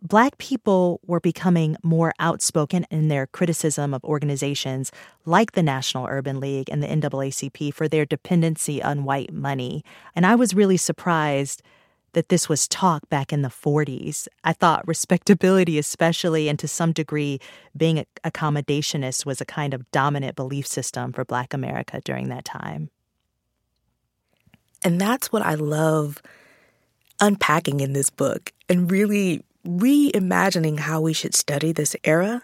Black 0.00 0.38
people 0.38 1.00
were 1.06 1.18
becoming 1.18 1.76
more 1.82 2.12
outspoken 2.20 2.86
in 2.90 3.08
their 3.08 3.26
criticism 3.26 3.92
of 3.92 4.04
organizations 4.04 4.92
like 5.24 5.52
the 5.52 5.62
National 5.62 6.06
Urban 6.06 6.38
League 6.38 6.68
and 6.70 6.82
the 6.82 6.86
NAACP 6.86 7.74
for 7.74 7.88
their 7.88 8.06
dependency 8.06 8.80
on 8.80 9.04
white 9.04 9.32
money. 9.32 9.84
And 10.14 10.24
I 10.24 10.36
was 10.36 10.54
really 10.54 10.76
surprised 10.76 11.62
that 12.12 12.28
this 12.28 12.48
was 12.48 12.68
talk 12.68 13.08
back 13.08 13.32
in 13.32 13.42
the 13.42 13.48
40s. 13.48 14.28
I 14.44 14.52
thought 14.52 14.86
respectability, 14.86 15.78
especially, 15.78 16.48
and 16.48 16.58
to 16.58 16.68
some 16.68 16.92
degree, 16.92 17.40
being 17.76 18.04
accommodationist, 18.24 19.26
was 19.26 19.40
a 19.40 19.44
kind 19.44 19.74
of 19.74 19.90
dominant 19.90 20.36
belief 20.36 20.66
system 20.66 21.12
for 21.12 21.24
Black 21.24 21.52
America 21.52 22.00
during 22.04 22.28
that 22.28 22.44
time. 22.44 22.90
And 24.84 25.00
that's 25.00 25.32
what 25.32 25.42
I 25.42 25.54
love 25.54 26.22
unpacking 27.20 27.80
in 27.80 27.92
this 27.94 28.10
book 28.10 28.52
and 28.68 28.90
really 28.90 29.44
reimagining 29.68 30.80
how 30.80 31.00
we 31.00 31.12
should 31.12 31.34
study 31.34 31.72
this 31.72 31.94
era, 32.04 32.42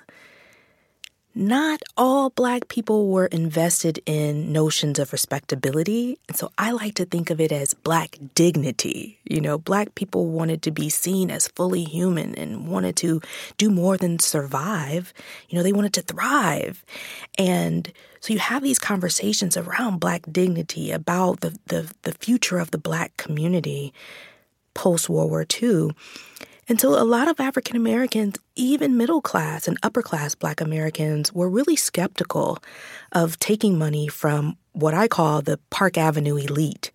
not 1.37 1.82
all 1.96 2.30
Black 2.30 2.68
people 2.68 3.08
were 3.08 3.26
invested 3.26 3.98
in 4.06 4.52
notions 4.52 5.00
of 5.00 5.12
respectability. 5.12 6.16
And 6.28 6.37
so 6.37 6.52
I 6.56 6.70
like 6.70 6.94
to 6.94 7.04
think 7.04 7.28
of 7.28 7.40
it 7.40 7.50
as 7.50 7.74
Black 7.74 8.18
dignity. 8.37 9.18
You 9.24 9.40
know, 9.40 9.58
Black 9.58 9.96
people 9.96 10.26
wanted 10.26 10.62
to 10.62 10.70
be 10.70 10.88
seen 10.88 11.32
as 11.32 11.48
fully 11.48 11.82
human 11.82 12.37
and 12.37 12.68
wanted 12.68 12.94
to 12.96 13.20
do 13.58 13.68
more 13.68 13.96
than 13.96 14.20
survive. 14.20 15.12
You 15.48 15.56
know, 15.56 15.64
they 15.64 15.72
wanted 15.72 15.94
to 15.94 16.02
thrive. 16.02 16.84
And 17.37 17.92
so 18.20 18.32
you 18.32 18.38
have 18.38 18.62
these 18.62 18.78
conversations 18.78 19.56
around 19.56 19.98
Black 19.98 20.22
dignity, 20.30 20.92
about 20.92 21.40
the, 21.40 21.58
the, 21.66 21.92
the 22.02 22.12
future 22.12 22.58
of 22.58 22.70
the 22.70 22.78
Black 22.78 23.16
community 23.16 23.92
post 24.74 25.08
World 25.08 25.30
War 25.30 25.44
II. 25.62 25.90
And 26.68 26.81
so 26.81 26.90
a 27.00 27.05
lot 27.05 27.29
of 27.29 27.40
African 27.40 27.77
Americans, 27.77 28.37
even 28.57 28.96
middle 28.96 29.20
class 29.20 29.68
and 29.68 29.79
upper 29.83 30.03
class 30.03 30.35
Black 30.35 30.61
Americans, 30.61 31.33
were 31.33 31.48
really 31.48 31.77
skeptical 31.77 32.59
of 33.12 33.38
taking 33.38 33.79
money 33.79 34.09
from 34.09 34.57
what 34.72 34.94
I 34.94 35.09
call 35.09 35.42
the 35.42 35.59
Park 35.70 35.98
Avenue 35.98 36.37
elite. 36.37 36.90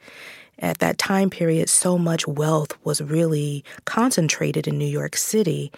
At 0.57 0.79
that 0.79 0.97
time 0.97 1.29
period, 1.29 1.69
so 1.69 1.97
much 1.97 2.27
wealth 2.27 2.77
was 2.83 2.99
really 2.99 3.63
concentrated 3.85 4.67
in 4.67 4.77
New 4.77 4.85
York 4.85 5.15
City, 5.15 5.71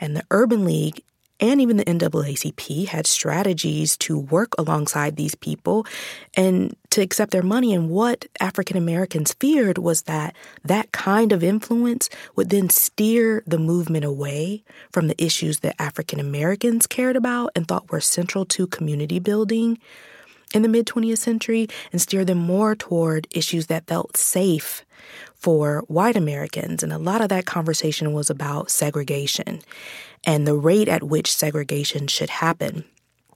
and 0.00 0.14
the 0.14 0.22
Urban 0.30 0.64
League 0.64 1.02
and 1.40 1.60
even 1.60 1.76
the 1.76 1.84
NAACP 1.84 2.88
had 2.88 3.06
strategies 3.06 3.96
to 3.98 4.18
work 4.18 4.54
alongside 4.58 5.16
these 5.16 5.34
people 5.34 5.86
and 6.34 6.76
to 6.90 7.00
accept 7.00 7.30
their 7.30 7.42
money. 7.42 7.72
And 7.72 7.90
what 7.90 8.26
African 8.40 8.76
Americans 8.76 9.34
feared 9.34 9.78
was 9.78 10.02
that 10.02 10.34
that 10.64 10.90
kind 10.92 11.32
of 11.32 11.44
influence 11.44 12.08
would 12.34 12.50
then 12.50 12.70
steer 12.70 13.42
the 13.46 13.58
movement 13.58 14.04
away 14.04 14.64
from 14.90 15.06
the 15.06 15.22
issues 15.22 15.60
that 15.60 15.80
African 15.80 16.18
Americans 16.18 16.86
cared 16.86 17.16
about 17.16 17.52
and 17.54 17.68
thought 17.68 17.90
were 17.90 18.00
central 18.00 18.44
to 18.46 18.66
community 18.66 19.18
building 19.18 19.78
in 20.54 20.62
the 20.62 20.68
mid 20.68 20.86
20th 20.86 21.18
century 21.18 21.68
and 21.92 22.00
steer 22.00 22.24
them 22.24 22.38
more 22.38 22.74
toward 22.74 23.28
issues 23.30 23.66
that 23.66 23.86
felt 23.86 24.16
safe 24.16 24.84
for 25.34 25.84
white 25.86 26.16
Americans. 26.16 26.82
And 26.82 26.92
a 26.92 26.98
lot 26.98 27.20
of 27.20 27.28
that 27.28 27.46
conversation 27.46 28.12
was 28.12 28.28
about 28.28 28.70
segregation 28.70 29.60
and 30.28 30.46
the 30.46 30.54
rate 30.54 30.88
at 30.88 31.02
which 31.02 31.34
segregation 31.34 32.06
should 32.06 32.28
happen. 32.28 32.84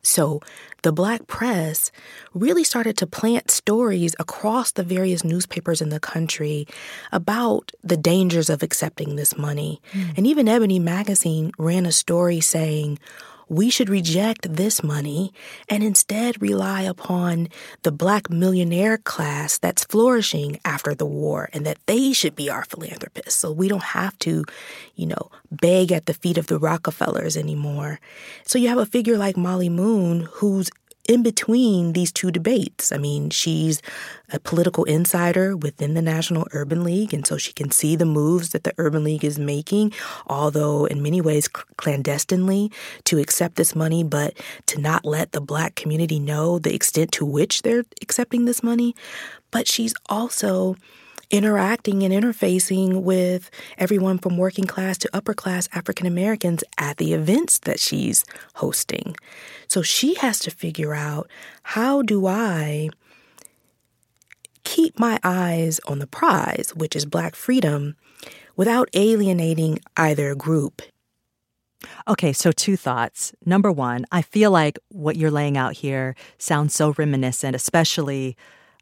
So, 0.02 0.40
the 0.83 0.92
black 0.92 1.26
press 1.26 1.90
really 2.35 2.64
started 2.64 2.98
to 2.98 3.07
plant 3.07 3.50
stories 3.50 4.14
across 4.18 4.72
the 4.72 4.83
various 4.83 5.24
newspapers 5.24 5.81
in 5.81 5.88
the 5.88 6.00
country 6.00 6.66
about 7.11 7.72
the 7.83 7.96
dangers 7.96 8.50
of 8.50 8.62
accepting 8.62 9.16
this 9.16 9.38
money. 9.38 9.81
Mm. 9.92 10.18
And 10.18 10.26
even 10.26 10.48
Ebony 10.48 10.78
Magazine 10.81 11.52
ran 11.57 11.87
a 11.87 11.92
story 11.92 12.40
saying, 12.40 12.98
we 13.53 13.69
should 13.69 13.91
reject 13.91 14.57
this 14.57 14.83
money 14.83 15.31
and 15.69 15.83
instead 15.83 16.41
rely 16.41 16.81
upon 16.83 17.49
the 17.83 17.93
black 17.93 18.31
millionaire 18.31 18.97
class 18.97 19.59
that's 19.59 19.85
flourishing 19.85 20.59
after 20.65 20.95
the 20.95 21.05
war 21.05 21.51
and 21.53 21.67
that 21.67 21.77
they 21.85 22.15
should 22.15 22.35
be 22.35 22.49
our 22.49 22.65
philanthropists. 22.65 23.38
So 23.38 23.53
we 23.53 23.69
don't 23.69 23.83
have 23.83 24.19
to, 24.21 24.45
you 24.97 25.07
know, 25.07 25.31
beg 25.51 25.93
at 25.93 26.07
the 26.07 26.15
feet 26.15 26.38
of 26.38 26.47
the 26.47 26.59
Rockefellers 26.59 27.37
anymore. 27.37 28.01
So 28.47 28.59
you 28.59 28.69
have 28.69 28.79
a 28.79 28.87
figure 28.87 29.19
like 29.19 29.37
Mollie 29.37 29.69
Moon 29.69 30.29
who's 30.33 30.71
in 31.09 31.23
between 31.23 31.93
these 31.93 32.12
two 32.12 32.31
debates. 32.31 32.93
I 32.93 32.97
mean, 32.97 33.31
she's 33.31 33.83
a 34.33 34.38
political 34.38 34.85
insider 34.85 35.57
within 35.57 35.95
the 35.95 36.03
National 36.03 36.47
Urban 36.53 36.85
League, 36.85 37.12
and 37.12 37.27
so 37.27 37.37
she 37.37 37.53
can 37.53 37.71
see 37.71 37.97
the 37.97 38.05
moves 38.05 38.51
that 38.51 38.65
the 38.65 38.75
Urban 38.79 39.05
League 39.05 39.25
is 39.25 39.38
making, 39.38 39.93
although 40.27 40.85
in 40.85 41.03
many 41.03 41.21
ways 41.21 41.49
clandestinely, 41.49 42.71
to 43.05 43.19
accept 43.19 43.57
this 43.57 43.75
money, 43.75 44.05
but 44.05 44.35
to 44.67 44.81
not 44.81 45.05
let 45.05 45.33
the 45.33 45.41
black 45.41 45.75
community 45.75 46.21
know 46.21 46.59
the 46.59 46.75
extent 46.75 47.12
to 47.12 47.27
which 47.27 47.62
they're 47.62 47.85
accepting 48.01 48.45
this 48.45 48.62
money. 48.62 48.95
But 49.51 49.69
she's 49.69 49.95
also 50.09 50.77
interacting 51.33 52.05
and 52.05 52.12
interfacing 52.12 53.03
with 53.03 53.51
everyone 53.79 54.18
from 54.18 54.37
working 54.37 54.66
class 54.66 54.99
to 54.99 55.11
upper 55.12 55.35
class 55.35 55.68
African 55.73 56.07
Americans 56.07 56.62
at 56.79 56.99
the 56.99 57.14
events 57.14 57.59
that 57.61 57.81
she's 57.81 58.25
hosting. 58.57 59.16
So 59.66 59.83
she 59.83 60.14
has 60.14 60.38
to 60.40 60.51
figure 60.51 60.95
out 60.95 61.29
how 61.62 62.03
do 62.03 62.27
I 62.27 62.90
keep 64.62 64.99
my 64.99 65.18
eyes 65.25 65.81
on 65.88 65.99
the 65.99 66.07
prize, 66.07 66.73
which 66.77 66.95
is 66.95 67.07
Black 67.07 67.35
freedom, 67.35 67.97
without 68.55 68.88
alienating 68.92 69.79
either 69.97 70.35
group. 70.35 70.83
Okay, 72.07 72.33
so 72.33 72.53
two 72.53 72.77
thoughts. 72.77 73.33
Number 73.45 73.73
one, 73.73 74.05
I 74.12 74.23
feel 74.23 74.51
like 74.51 74.79
what 74.90 75.16
you're 75.16 75.31
laying 75.31 75.57
out 75.57 75.73
here 75.73 76.14
sounds 76.38 76.75
so 76.75 76.95
reminiscent, 76.97 77.57
especially 77.57 78.37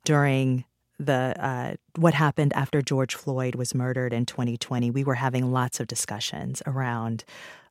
during 0.04 0.64
the 1.00 1.34
uh, 1.38 1.74
what 1.96 2.14
happened 2.14 2.52
after 2.52 2.82
George 2.82 3.14
Floyd 3.14 3.54
was 3.54 3.74
murdered 3.74 4.12
in 4.12 4.26
2020. 4.26 4.90
We 4.90 5.02
were 5.02 5.14
having 5.14 5.50
lots 5.50 5.80
of 5.80 5.86
discussions 5.86 6.62
around 6.66 7.24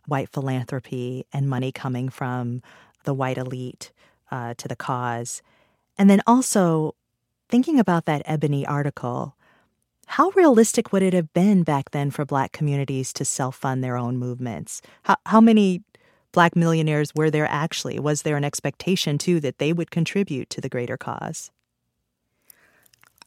white 0.08 0.30
philanthropy 0.30 1.26
and 1.32 1.48
money 1.48 1.72
coming 1.72 2.10
from 2.10 2.62
the 3.04 3.14
white 3.14 3.38
elite 3.38 3.92
uh, 4.32 4.56
to 4.58 4.68
the 4.68 4.76
cause. 4.76 5.42
And 5.98 6.10
then 6.10 6.22
also 6.26 6.96
thinking 7.50 7.80
about 7.80 8.06
that 8.06 8.24
Ebony 8.26 8.66
article, 8.66 9.36
how 10.08 10.30
realistic 10.32 10.92
would 10.92 11.04
it 11.04 11.14
have 11.14 11.32
been 11.34 11.64
back 11.64 11.92
then 11.92 12.10
for 12.10 12.26
Black 12.26 12.52
communities 12.52 13.14
to 13.14 13.26
self 13.26 13.56
fund 13.56 13.84
their 13.84 13.96
own 13.96 14.18
movements? 14.18 14.82
How, 15.04 15.18
how 15.28 15.40
many 15.40 15.84
Black 16.32 16.56
millionaires 16.56 17.14
were 17.14 17.30
there 17.30 17.48
actually? 17.48 18.00
Was 18.00 18.24
there 18.24 18.38
an 18.38 18.44
expectation, 18.44 19.20
too, 19.20 19.40
that 19.42 19.60
they 19.60 19.72
would 19.72 19.92
contribute 19.92 20.50
to 20.50 20.62
the 20.62 20.70
greater 20.70 20.98
cause? 20.98 21.52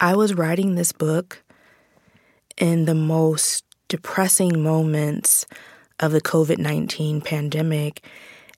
I 0.02 0.16
was 0.16 0.34
writing 0.34 0.74
this 0.74 0.90
book 0.90 1.44
in 2.58 2.86
the 2.86 2.94
most 2.94 3.64
depressing 3.86 4.60
moments 4.60 5.46
of 6.00 6.10
the 6.10 6.20
COVID 6.20 6.58
19 6.58 7.20
pandemic 7.20 8.04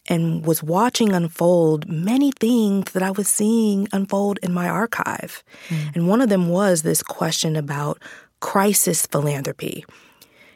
and 0.06 0.46
was 0.46 0.62
watching 0.62 1.12
unfold 1.12 1.86
many 1.86 2.32
things 2.32 2.92
that 2.92 3.02
I 3.02 3.10
was 3.10 3.28
seeing 3.28 3.88
unfold 3.92 4.38
in 4.42 4.54
my 4.54 4.70
archive. 4.70 5.44
Mm. 5.68 5.94
And 5.94 6.08
one 6.08 6.22
of 6.22 6.30
them 6.30 6.48
was 6.48 6.80
this 6.80 7.02
question 7.02 7.56
about 7.56 8.00
crisis 8.40 9.04
philanthropy. 9.04 9.84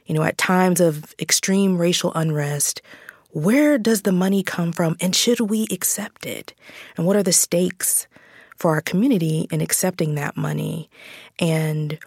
You 0.06 0.14
know, 0.14 0.22
at 0.22 0.38
times 0.38 0.80
of 0.80 1.14
extreme 1.20 1.76
racial 1.76 2.14
unrest, 2.14 2.80
where 3.32 3.76
does 3.76 4.02
the 4.02 4.12
money 4.12 4.42
come 4.42 4.72
from 4.72 4.96
and 5.00 5.14
should 5.14 5.40
we 5.40 5.66
accept 5.70 6.24
it? 6.24 6.54
And 6.96 7.06
what 7.06 7.16
are 7.16 7.22
the 7.22 7.32
stakes 7.32 8.06
for 8.58 8.72
our 8.72 8.80
community 8.80 9.46
in 9.50 9.60
accepting 9.60 10.14
that 10.14 10.36
money? 10.36 10.90
And 11.38 11.98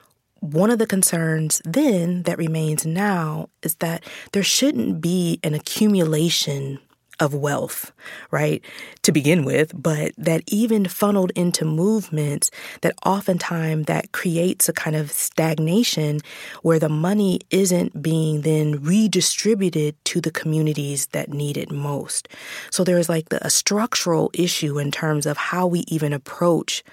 one 0.41 0.71
of 0.71 0.79
the 0.79 0.87
concerns 0.87 1.61
then 1.65 2.23
that 2.23 2.37
remains 2.37 2.85
now 2.85 3.49
is 3.61 3.75
that 3.75 4.03
there 4.31 4.43
shouldn't 4.43 5.01
be 5.01 5.39
an 5.43 5.53
accumulation 5.53 6.79
of 7.19 7.33
wealth, 7.33 7.91
right, 8.31 8.63
to 9.03 9.11
begin 9.11 9.45
with, 9.45 9.71
but 9.79 10.11
that 10.17 10.41
even 10.47 10.87
funneled 10.87 11.31
into 11.35 11.65
movements 11.65 12.49
that 12.81 12.95
oftentimes 13.05 13.85
that 13.85 14.11
creates 14.11 14.67
a 14.67 14.73
kind 14.73 14.95
of 14.95 15.11
stagnation 15.11 16.19
where 16.63 16.79
the 16.79 16.89
money 16.89 17.39
isn't 17.49 18.01
being 18.01 18.41
then 18.41 18.81
redistributed 18.83 19.95
to 20.05 20.19
the 20.21 20.31
communities 20.31 21.07
that 21.07 21.29
need 21.29 21.57
it 21.57 21.71
most. 21.71 22.27
So 22.71 22.83
there's 22.83 23.09
like 23.09 23.29
the, 23.29 23.45
a 23.45 23.49
structural 23.49 24.31
issue 24.33 24.79
in 24.79 24.91
terms 24.91 25.25
of 25.25 25.37
how 25.37 25.67
we 25.67 25.81
even 25.87 26.13
approach 26.13 26.83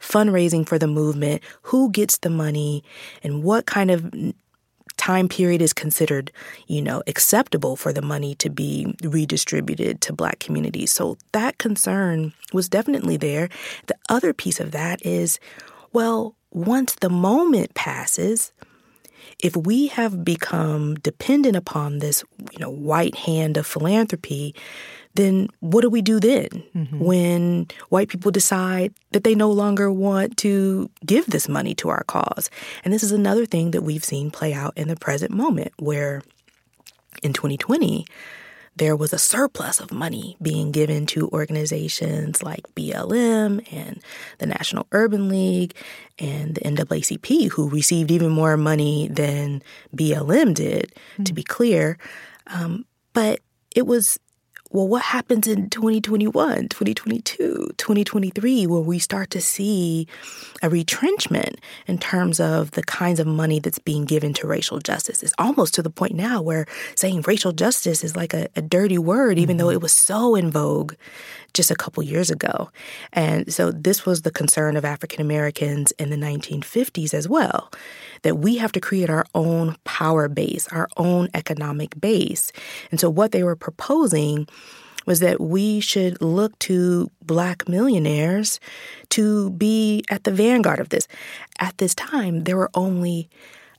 fundraising 0.00 0.66
for 0.66 0.78
the 0.78 0.86
movement, 0.86 1.42
who 1.62 1.90
gets 1.90 2.18
the 2.18 2.30
money, 2.30 2.84
and 3.22 3.42
what 3.42 3.66
kind 3.66 3.90
of 3.90 4.12
time 4.98 5.28
period 5.28 5.62
is 5.62 5.72
considered, 5.72 6.30
you 6.66 6.82
know, 6.82 7.02
acceptable 7.06 7.76
for 7.76 7.92
the 7.92 8.02
money 8.02 8.34
to 8.34 8.50
be 8.50 8.94
redistributed 9.02 10.00
to 10.02 10.12
black 10.12 10.38
communities. 10.40 10.90
So 10.90 11.16
that 11.32 11.56
concern 11.58 12.34
was 12.52 12.68
definitely 12.68 13.16
there. 13.16 13.48
The 13.86 13.96
other 14.10 14.34
piece 14.34 14.60
of 14.60 14.72
that 14.72 15.04
is, 15.06 15.40
well, 15.92 16.34
once 16.50 16.94
the 16.96 17.08
moment 17.08 17.74
passes, 17.74 18.52
if 19.42 19.56
we 19.56 19.86
have 19.88 20.24
become 20.24 20.96
dependent 20.96 21.56
upon 21.56 22.00
this, 22.00 22.24
you 22.52 22.58
know, 22.58 22.70
white 22.70 23.14
hand 23.14 23.56
of 23.56 23.66
philanthropy, 23.66 24.54
then 25.18 25.48
what 25.60 25.82
do 25.82 25.90
we 25.90 26.00
do 26.00 26.20
then 26.20 26.48
mm-hmm. 26.74 26.98
when 26.98 27.66
white 27.88 28.08
people 28.08 28.30
decide 28.30 28.94
that 29.10 29.24
they 29.24 29.34
no 29.34 29.50
longer 29.50 29.92
want 29.92 30.36
to 30.38 30.90
give 31.04 31.26
this 31.26 31.48
money 31.48 31.74
to 31.74 31.88
our 31.88 32.04
cause? 32.04 32.48
And 32.84 32.94
this 32.94 33.02
is 33.02 33.12
another 33.12 33.44
thing 33.44 33.72
that 33.72 33.82
we've 33.82 34.04
seen 34.04 34.30
play 34.30 34.54
out 34.54 34.72
in 34.76 34.88
the 34.88 34.96
present 34.96 35.32
moment 35.32 35.72
where 35.78 36.22
in 37.22 37.32
2020, 37.32 38.06
there 38.76 38.94
was 38.94 39.12
a 39.12 39.18
surplus 39.18 39.80
of 39.80 39.90
money 39.90 40.36
being 40.40 40.70
given 40.70 41.04
to 41.06 41.28
organizations 41.30 42.44
like 42.44 42.62
BLM 42.76 43.66
and 43.72 44.00
the 44.38 44.46
National 44.46 44.86
Urban 44.92 45.28
League 45.28 45.74
and 46.18 46.54
the 46.54 46.60
NAACP, 46.60 47.50
who 47.50 47.68
received 47.68 48.12
even 48.12 48.30
more 48.30 48.56
money 48.56 49.08
than 49.08 49.62
BLM 49.94 50.54
did, 50.54 50.94
mm-hmm. 51.14 51.24
to 51.24 51.32
be 51.32 51.42
clear. 51.42 51.98
Um, 52.46 52.84
but 53.12 53.40
it 53.74 53.86
was 53.86 54.18
well, 54.70 54.86
what 54.86 55.02
happens 55.02 55.46
in 55.46 55.70
2021, 55.70 56.68
2022, 56.68 57.70
2023, 57.76 58.66
where 58.66 58.80
we 58.80 58.98
start 58.98 59.30
to 59.30 59.40
see 59.40 60.06
a 60.62 60.68
retrenchment 60.68 61.58
in 61.86 61.96
terms 61.98 62.38
of 62.38 62.72
the 62.72 62.82
kinds 62.82 63.18
of 63.18 63.26
money 63.26 63.60
that's 63.60 63.78
being 63.78 64.04
given 64.04 64.34
to 64.34 64.46
racial 64.46 64.78
justice? 64.78 65.22
It's 65.22 65.34
almost 65.38 65.74
to 65.74 65.82
the 65.82 65.90
point 65.90 66.14
now 66.14 66.42
where 66.42 66.66
saying 66.96 67.22
racial 67.22 67.52
justice 67.52 68.04
is 68.04 68.14
like 68.14 68.34
a, 68.34 68.48
a 68.56 68.62
dirty 68.62 68.98
word, 68.98 69.38
even 69.38 69.56
mm-hmm. 69.56 69.66
though 69.66 69.70
it 69.70 69.80
was 69.80 69.92
so 69.92 70.34
in 70.34 70.50
vogue 70.50 70.94
just 71.54 71.70
a 71.70 71.76
couple 71.76 72.02
years 72.02 72.30
ago. 72.30 72.70
And 73.14 73.52
so 73.52 73.72
this 73.72 74.04
was 74.04 74.22
the 74.22 74.30
concern 74.30 74.76
of 74.76 74.84
African 74.84 75.22
Americans 75.22 75.92
in 75.92 76.10
the 76.10 76.16
1950s 76.16 77.14
as 77.14 77.26
well 77.26 77.70
that 78.22 78.38
we 78.38 78.56
have 78.56 78.72
to 78.72 78.80
create 78.80 79.10
our 79.10 79.26
own 79.34 79.76
power 79.84 80.28
base, 80.28 80.68
our 80.68 80.88
own 80.96 81.28
economic 81.34 81.98
base. 82.00 82.52
And 82.90 83.00
so 83.00 83.10
what 83.10 83.32
they 83.32 83.42
were 83.42 83.56
proposing 83.56 84.48
was 85.06 85.20
that 85.20 85.40
we 85.40 85.80
should 85.80 86.20
look 86.20 86.58
to 86.58 87.10
black 87.22 87.68
millionaires 87.68 88.60
to 89.10 89.50
be 89.50 90.04
at 90.10 90.24
the 90.24 90.30
vanguard 90.30 90.80
of 90.80 90.90
this. 90.90 91.08
At 91.58 91.78
this 91.78 91.94
time, 91.94 92.44
there 92.44 92.56
were 92.56 92.70
only 92.74 93.28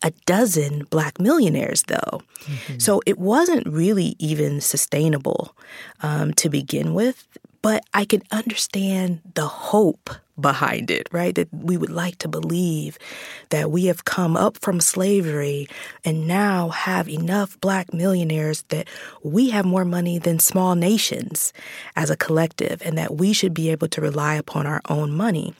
a 0.01 0.11
dozen 0.25 0.85
black 0.89 1.19
millionaires, 1.19 1.83
though. 1.83 2.21
Mm-hmm. 2.45 2.79
So 2.79 3.01
it 3.05 3.19
wasn't 3.19 3.67
really 3.67 4.15
even 4.17 4.61
sustainable 4.61 5.55
um, 6.01 6.33
to 6.35 6.49
begin 6.49 6.93
with 6.93 7.27
but 7.61 7.83
I 7.93 8.05
can 8.05 8.21
understand 8.31 9.21
the 9.35 9.47
hope 9.47 10.09
behind 10.41 10.89
it, 10.91 11.07
right? 11.11 11.35
That 11.35 11.47
we 11.51 11.77
would 11.77 11.89
like 11.89 12.17
to 12.19 12.27
believe 12.27 12.97
that 13.49 13.71
we 13.71 13.85
have 13.85 14.05
come 14.05 14.35
up 14.35 14.57
from 14.57 14.79
slavery 14.79 15.67
and 16.03 16.27
now 16.27 16.69
have 16.69 17.09
enough 17.09 17.59
black 17.61 17.93
millionaires 17.93 18.63
that 18.69 18.87
we 19.23 19.49
have 19.49 19.65
more 19.65 19.85
money 19.85 20.19
than 20.19 20.39
small 20.39 20.75
nations 20.75 21.53
as 21.95 22.09
a 22.09 22.17
collective 22.17 22.81
and 22.83 22.97
that 22.97 23.15
we 23.15 23.33
should 23.33 23.53
be 23.53 23.69
able 23.69 23.87
to 23.89 24.01
rely 24.01 24.35
upon 24.35 24.65
our 24.65 24.81
own 24.89 25.11
money. 25.11 25.53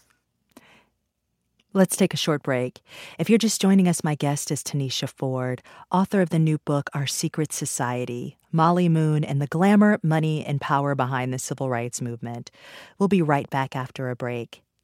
Let's 1.72 1.96
take 1.96 2.16
a 2.16 2.18
short 2.18 2.42
break. 2.42 2.82
If 3.20 3.30
you're 3.30 3.38
just 3.38 3.62
joining 3.62 3.88
us, 3.88 4.04
my 4.04 4.16
guest 4.16 4.50
is 4.50 4.64
Tanisha 4.64 5.08
Ford, 5.08 5.62
author 5.92 6.20
of 6.22 6.32
the 6.32 6.40
new 6.40 6.58
book, 6.58 6.90
Our 6.96 7.06
Secret 7.06 7.54
Society 7.54 8.38
Mollie 8.52 8.90
Moon 8.90 9.24
and 9.24 9.40
the 9.40 9.48
Glamour, 9.48 10.00
Money, 10.02 10.44
and 10.44 10.60
Power 10.60 10.96
Behind 10.96 11.32
the 11.32 11.38
Civil 11.38 11.70
Rights 11.70 12.02
Movement. 12.02 12.50
We'll 12.98 13.08
be 13.08 13.22
right 13.22 13.48
back 13.52 13.76
after 13.76 14.10
a 14.10 14.16
break. 14.16 14.64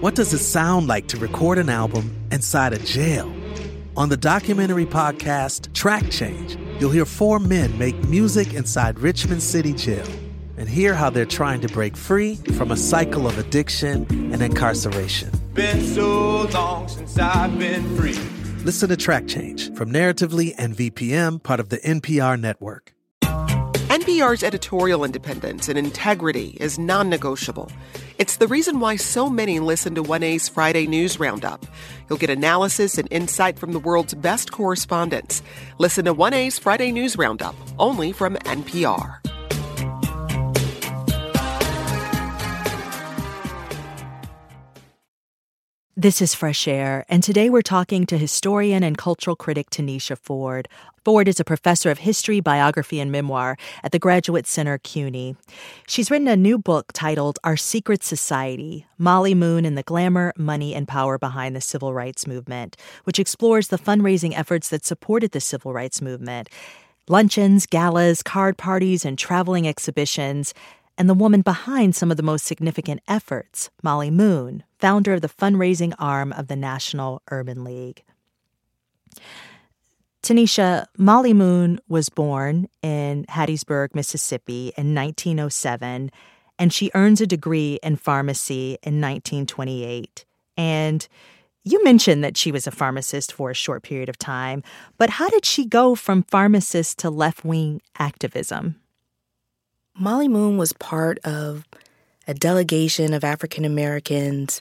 What 0.00 0.14
does 0.14 0.32
it 0.32 0.38
sound 0.38 0.86
like 0.86 1.08
to 1.08 1.18
record 1.18 1.58
an 1.58 1.68
album 1.68 2.16
inside 2.32 2.72
a 2.72 2.78
jail? 2.78 3.30
On 3.98 4.08
the 4.08 4.16
documentary 4.16 4.86
podcast 4.86 5.74
Track 5.74 6.08
Change, 6.10 6.56
you'll 6.80 6.90
hear 6.90 7.04
four 7.04 7.38
men 7.38 7.76
make 7.78 7.94
music 8.08 8.54
inside 8.54 8.98
Richmond 8.98 9.42
City 9.42 9.74
Jail 9.74 10.06
and 10.56 10.70
hear 10.70 10.94
how 10.94 11.10
they're 11.10 11.26
trying 11.26 11.60
to 11.60 11.68
break 11.68 11.98
free 11.98 12.36
from 12.56 12.70
a 12.70 12.78
cycle 12.78 13.26
of 13.26 13.36
addiction 13.36 14.06
and 14.32 14.40
incarceration. 14.40 15.30
Been 15.52 15.82
so 15.82 16.44
long 16.44 16.88
since 16.88 17.18
I've 17.18 17.58
been 17.58 17.84
free. 17.94 18.18
Listen 18.64 18.88
to 18.88 18.96
Track 18.96 19.26
Change 19.28 19.74
from 19.74 19.92
Narratively 19.92 20.54
and 20.56 20.74
VPM, 20.74 21.42
part 21.42 21.60
of 21.60 21.68
the 21.68 21.76
NPR 21.78 22.40
network. 22.40 22.94
NPR's 23.90 24.44
editorial 24.44 25.02
independence 25.02 25.68
and 25.68 25.76
integrity 25.76 26.56
is 26.60 26.78
non 26.78 27.10
negotiable. 27.10 27.72
It's 28.18 28.36
the 28.36 28.46
reason 28.46 28.78
why 28.78 28.94
so 28.94 29.28
many 29.28 29.58
listen 29.58 29.96
to 29.96 30.02
1A's 30.04 30.48
Friday 30.48 30.86
News 30.86 31.18
Roundup. 31.18 31.66
You'll 32.08 32.20
get 32.20 32.30
analysis 32.30 32.98
and 32.98 33.08
insight 33.10 33.58
from 33.58 33.72
the 33.72 33.80
world's 33.80 34.14
best 34.14 34.52
correspondents. 34.52 35.42
Listen 35.78 36.04
to 36.04 36.14
1A's 36.14 36.56
Friday 36.56 36.92
News 36.92 37.18
Roundup, 37.18 37.56
only 37.80 38.12
from 38.12 38.36
NPR. 38.36 39.18
This 46.00 46.22
is 46.22 46.34
Fresh 46.34 46.66
Air, 46.66 47.04
and 47.10 47.22
today 47.22 47.50
we're 47.50 47.60
talking 47.60 48.06
to 48.06 48.16
historian 48.16 48.82
and 48.82 48.96
cultural 48.96 49.36
critic 49.36 49.68
Tanisha 49.68 50.16
Ford. 50.16 50.66
Ford 51.02 51.28
is 51.28 51.40
a 51.40 51.44
professor 51.44 51.90
of 51.90 51.98
history, 51.98 52.40
biography, 52.40 53.00
and 53.00 53.10
memoir 53.10 53.56
at 53.82 53.90
the 53.90 53.98
Graduate 53.98 54.46
Center 54.46 54.76
CUNY. 54.76 55.34
She's 55.88 56.10
written 56.10 56.28
a 56.28 56.36
new 56.36 56.58
book 56.58 56.92
titled 56.92 57.38
Our 57.42 57.56
Secret 57.56 58.04
Society 58.04 58.86
Mollie 58.98 59.34
Moon 59.34 59.64
and 59.64 59.78
the 59.78 59.82
Glamour, 59.82 60.34
Money, 60.36 60.74
and 60.74 60.86
Power 60.86 61.16
Behind 61.16 61.56
the 61.56 61.60
Civil 61.62 61.94
Rights 61.94 62.26
Movement, 62.26 62.76
which 63.04 63.18
explores 63.18 63.68
the 63.68 63.78
fundraising 63.78 64.36
efforts 64.36 64.68
that 64.68 64.84
supported 64.84 65.32
the 65.32 65.40
civil 65.40 65.72
rights 65.72 66.02
movement. 66.02 66.50
Luncheons, 67.08 67.64
galas, 67.64 68.22
card 68.22 68.58
parties, 68.58 69.06
and 69.06 69.18
traveling 69.18 69.66
exhibitions 69.66 70.52
and 70.98 71.08
the 71.08 71.14
woman 71.14 71.40
behind 71.40 71.96
some 71.96 72.10
of 72.10 72.18
the 72.18 72.22
most 72.22 72.44
significant 72.44 73.00
efforts, 73.08 73.70
Mollie 73.82 74.10
Moon, 74.10 74.64
founder 74.78 75.14
of 75.14 75.22
the 75.22 75.30
fundraising 75.30 75.94
arm 75.98 76.30
of 76.30 76.48
the 76.48 76.56
National 76.56 77.22
Urban 77.30 77.64
League. 77.64 78.04
Tanisha, 80.22 80.86
Mollie 80.98 81.32
Moon 81.32 81.80
was 81.88 82.08
born 82.08 82.68
in 82.82 83.24
Hattiesburg, 83.26 83.94
Mississippi 83.94 84.72
in 84.76 84.94
1907, 84.94 86.10
and 86.58 86.72
she 86.72 86.90
earns 86.94 87.20
a 87.20 87.26
degree 87.26 87.78
in 87.82 87.96
pharmacy 87.96 88.78
in 88.82 89.00
1928. 89.00 90.26
And 90.58 91.08
you 91.64 91.82
mentioned 91.84 92.22
that 92.22 92.36
she 92.36 92.52
was 92.52 92.66
a 92.66 92.70
pharmacist 92.70 93.32
for 93.32 93.50
a 93.50 93.54
short 93.54 93.82
period 93.82 94.08
of 94.10 94.18
time, 94.18 94.62
but 94.98 95.10
how 95.10 95.28
did 95.28 95.46
she 95.46 95.64
go 95.64 95.94
from 95.94 96.22
pharmacist 96.24 96.98
to 96.98 97.10
left 97.10 97.44
wing 97.44 97.80
activism? 97.98 98.76
Mollie 99.98 100.28
Moon 100.28 100.58
was 100.58 100.72
part 100.74 101.18
of 101.24 101.66
a 102.26 102.34
delegation 102.34 103.12
of 103.14 103.24
African 103.24 103.64
Americans 103.64 104.60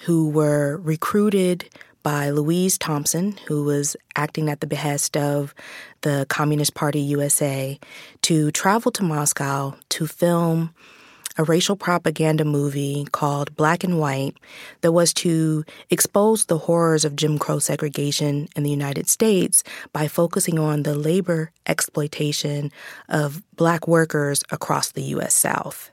who 0.00 0.28
were 0.28 0.78
recruited 0.82 1.68
by 2.06 2.30
Louise 2.30 2.78
Thompson, 2.78 3.36
who 3.48 3.64
was 3.64 3.96
acting 4.14 4.48
at 4.48 4.60
the 4.60 4.66
behest 4.68 5.16
of 5.16 5.52
the 6.02 6.24
Communist 6.28 6.72
Party 6.72 7.00
USA, 7.00 7.80
to 8.22 8.52
travel 8.52 8.92
to 8.92 9.02
Moscow 9.02 9.74
to 9.88 10.06
film 10.06 10.72
a 11.36 11.42
racial 11.42 11.74
propaganda 11.74 12.44
movie 12.44 13.08
called 13.10 13.56
Black 13.56 13.82
and 13.82 13.98
White 13.98 14.36
that 14.82 14.92
was 14.92 15.12
to 15.14 15.64
expose 15.90 16.44
the 16.44 16.58
horrors 16.58 17.04
of 17.04 17.16
Jim 17.16 17.40
Crow 17.40 17.58
segregation 17.58 18.46
in 18.54 18.62
the 18.62 18.70
United 18.70 19.08
States 19.08 19.64
by 19.92 20.06
focusing 20.06 20.60
on 20.60 20.84
the 20.84 20.94
labor 20.94 21.50
exploitation 21.66 22.70
of 23.08 23.42
black 23.56 23.88
workers 23.88 24.44
across 24.52 24.92
the 24.92 25.02
U.S. 25.02 25.34
South. 25.34 25.90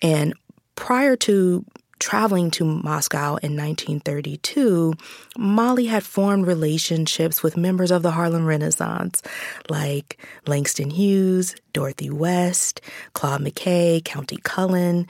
And 0.00 0.34
prior 0.76 1.16
to 1.16 1.64
traveling 2.04 2.50
to 2.50 2.66
Moscow 2.66 3.36
in 3.36 3.56
1932, 3.56 4.92
Mollie 5.38 5.86
had 5.86 6.04
formed 6.04 6.46
relationships 6.46 7.42
with 7.42 7.56
members 7.56 7.90
of 7.90 8.02
the 8.02 8.10
Harlem 8.10 8.44
Renaissance 8.44 9.22
like 9.70 10.18
Langston 10.46 10.90
Hughes, 10.90 11.56
Dorothy 11.72 12.10
West, 12.10 12.82
Claude 13.14 13.40
McKay, 13.40 14.02
Countee 14.02 14.42
Cullen. 14.42 15.08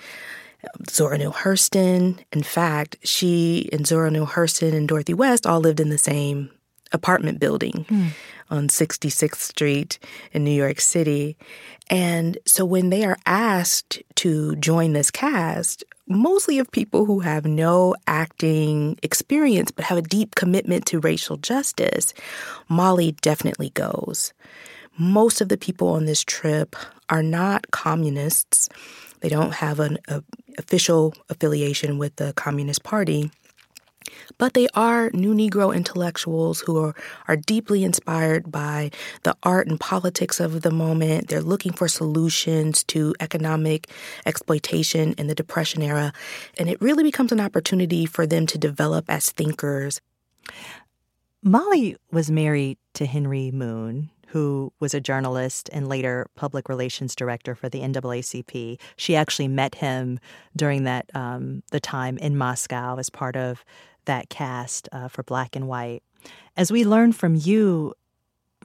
Zora 0.88 1.18
Neale 1.18 1.30
Hurston. 1.30 2.18
In 2.32 2.42
fact, 2.42 2.96
she 3.04 3.68
and 3.70 3.86
Zora 3.86 4.10
Neale 4.10 4.26
Hurston 4.26 4.72
and 4.72 4.88
Dorothy 4.88 5.12
West 5.12 5.46
all 5.46 5.60
lived 5.60 5.78
in 5.78 5.90
the 5.90 5.98
same 5.98 6.48
apartment 6.90 7.38
building 7.38 7.84
mm. 7.90 8.08
on 8.48 8.68
66th 8.68 9.36
Street 9.36 9.98
in 10.32 10.42
New 10.42 10.50
York 10.50 10.80
City. 10.80 11.36
And 11.90 12.38
so 12.46 12.64
when 12.64 12.88
they 12.88 13.04
are 13.04 13.18
asked 13.26 14.02
to 14.14 14.56
join 14.56 14.94
this 14.94 15.10
cast, 15.10 15.84
mostly 16.06 16.58
of 16.58 16.70
people 16.70 17.06
who 17.06 17.20
have 17.20 17.44
no 17.44 17.94
acting 18.06 18.98
experience 19.02 19.70
but 19.70 19.84
have 19.84 19.98
a 19.98 20.02
deep 20.02 20.34
commitment 20.34 20.86
to 20.86 21.00
racial 21.00 21.36
justice, 21.36 22.14
Mollie 22.68 23.12
definitely 23.22 23.70
goes. 23.70 24.32
Most 24.98 25.40
of 25.40 25.48
the 25.48 25.56
people 25.56 25.88
on 25.88 26.04
this 26.04 26.22
trip 26.22 26.76
are 27.08 27.22
not 27.22 27.70
communists. 27.70 28.68
They 29.20 29.28
don't 29.28 29.54
have 29.54 29.80
an 29.80 29.98
a, 30.08 30.22
official 30.58 31.14
affiliation 31.28 31.98
with 31.98 32.16
the 32.16 32.32
Communist 32.34 32.84
Party. 32.84 33.30
But 34.38 34.54
they 34.54 34.68
are 34.74 35.10
new 35.12 35.34
Negro 35.34 35.74
intellectuals 35.74 36.60
who 36.60 36.78
are, 36.78 36.94
are 37.28 37.36
deeply 37.36 37.84
inspired 37.84 38.50
by 38.50 38.90
the 39.22 39.36
art 39.42 39.66
and 39.66 39.78
politics 39.78 40.40
of 40.40 40.62
the 40.62 40.70
moment. 40.70 41.28
They're 41.28 41.40
looking 41.40 41.72
for 41.72 41.88
solutions 41.88 42.84
to 42.84 43.14
economic 43.20 43.90
exploitation 44.26 45.14
in 45.14 45.26
the 45.26 45.34
Depression 45.34 45.82
era. 45.82 46.12
And 46.58 46.68
it 46.68 46.80
really 46.80 47.02
becomes 47.02 47.32
an 47.32 47.40
opportunity 47.40 48.06
for 48.06 48.26
them 48.26 48.46
to 48.46 48.58
develop 48.58 49.06
as 49.08 49.30
thinkers. 49.30 50.00
Mollie 51.42 51.96
was 52.10 52.30
married 52.30 52.78
to 52.94 53.04
Henry 53.04 53.50
Moon, 53.50 54.10
who 54.28 54.72
was 54.80 54.94
a 54.94 55.00
journalist 55.00 55.68
and 55.72 55.88
later 55.88 56.26
public 56.34 56.68
relations 56.68 57.14
director 57.14 57.54
for 57.54 57.68
the 57.68 57.80
NAACP. 57.80 58.80
She 58.96 59.14
actually 59.14 59.48
met 59.48 59.76
him 59.76 60.18
during 60.56 60.84
that 60.84 61.10
um, 61.14 61.62
the 61.70 61.80
time 61.80 62.16
in 62.18 62.36
Moscow 62.36 62.96
as 62.96 63.10
part 63.10 63.36
of 63.36 63.64
that 64.04 64.28
cast 64.28 64.88
uh, 64.92 65.08
for 65.08 65.22
Black 65.22 65.56
and 65.56 65.68
White. 65.68 66.02
As 66.56 66.70
we 66.70 66.84
learn 66.84 67.12
from 67.12 67.34
you, 67.34 67.94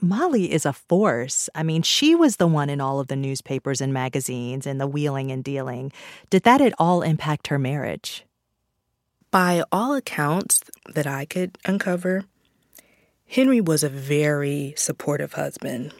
Mollie 0.00 0.52
is 0.52 0.64
a 0.64 0.72
force. 0.72 1.48
I 1.54 1.62
mean, 1.62 1.82
she 1.82 2.14
was 2.14 2.36
the 2.36 2.46
one 2.46 2.70
in 2.70 2.80
all 2.80 3.00
of 3.00 3.08
the 3.08 3.16
newspapers 3.16 3.80
and 3.80 3.92
magazines 3.92 4.66
and 4.66 4.80
the 4.80 4.86
wheeling 4.86 5.30
and 5.30 5.44
dealing. 5.44 5.92
Did 6.30 6.44
that 6.44 6.60
at 6.60 6.74
all 6.78 7.02
impact 7.02 7.48
her 7.48 7.58
marriage? 7.58 8.24
By 9.30 9.62
all 9.70 9.94
accounts 9.94 10.62
that 10.94 11.06
I 11.06 11.24
could 11.24 11.58
uncover, 11.64 12.24
Henry 13.26 13.60
was 13.60 13.84
a 13.84 13.88
very 13.88 14.74
supportive 14.76 15.34
husband. 15.34 15.92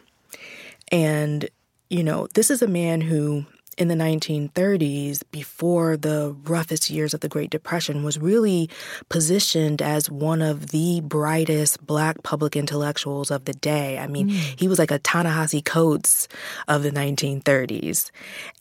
And, 0.91 1.49
you 1.89 2.03
know, 2.03 2.27
this 2.33 2.49
is 2.49 2.61
a 2.61 2.67
man 2.67 3.01
who 3.01 3.45
in 3.81 3.87
the 3.87 3.95
1930s, 3.95 5.23
before 5.31 5.97
the 5.97 6.35
roughest 6.43 6.91
years 6.91 7.15
of 7.15 7.21
the 7.21 7.27
Great 7.27 7.49
Depression, 7.49 8.03
was 8.03 8.19
really 8.19 8.69
positioned 9.09 9.81
as 9.81 10.09
one 10.09 10.41
of 10.41 10.67
the 10.67 11.01
brightest 11.01 11.83
black 11.85 12.21
public 12.21 12.55
intellectuals 12.55 13.31
of 13.31 13.45
the 13.45 13.53
day. 13.53 13.97
I 13.97 14.05
mean, 14.05 14.29
mm. 14.29 14.59
he 14.59 14.67
was 14.67 14.77
like 14.77 14.91
a 14.91 14.99
Ta-Nehisi 14.99 15.65
Coates 15.65 16.27
of 16.67 16.83
the 16.83 16.91
1930s. 16.91 18.11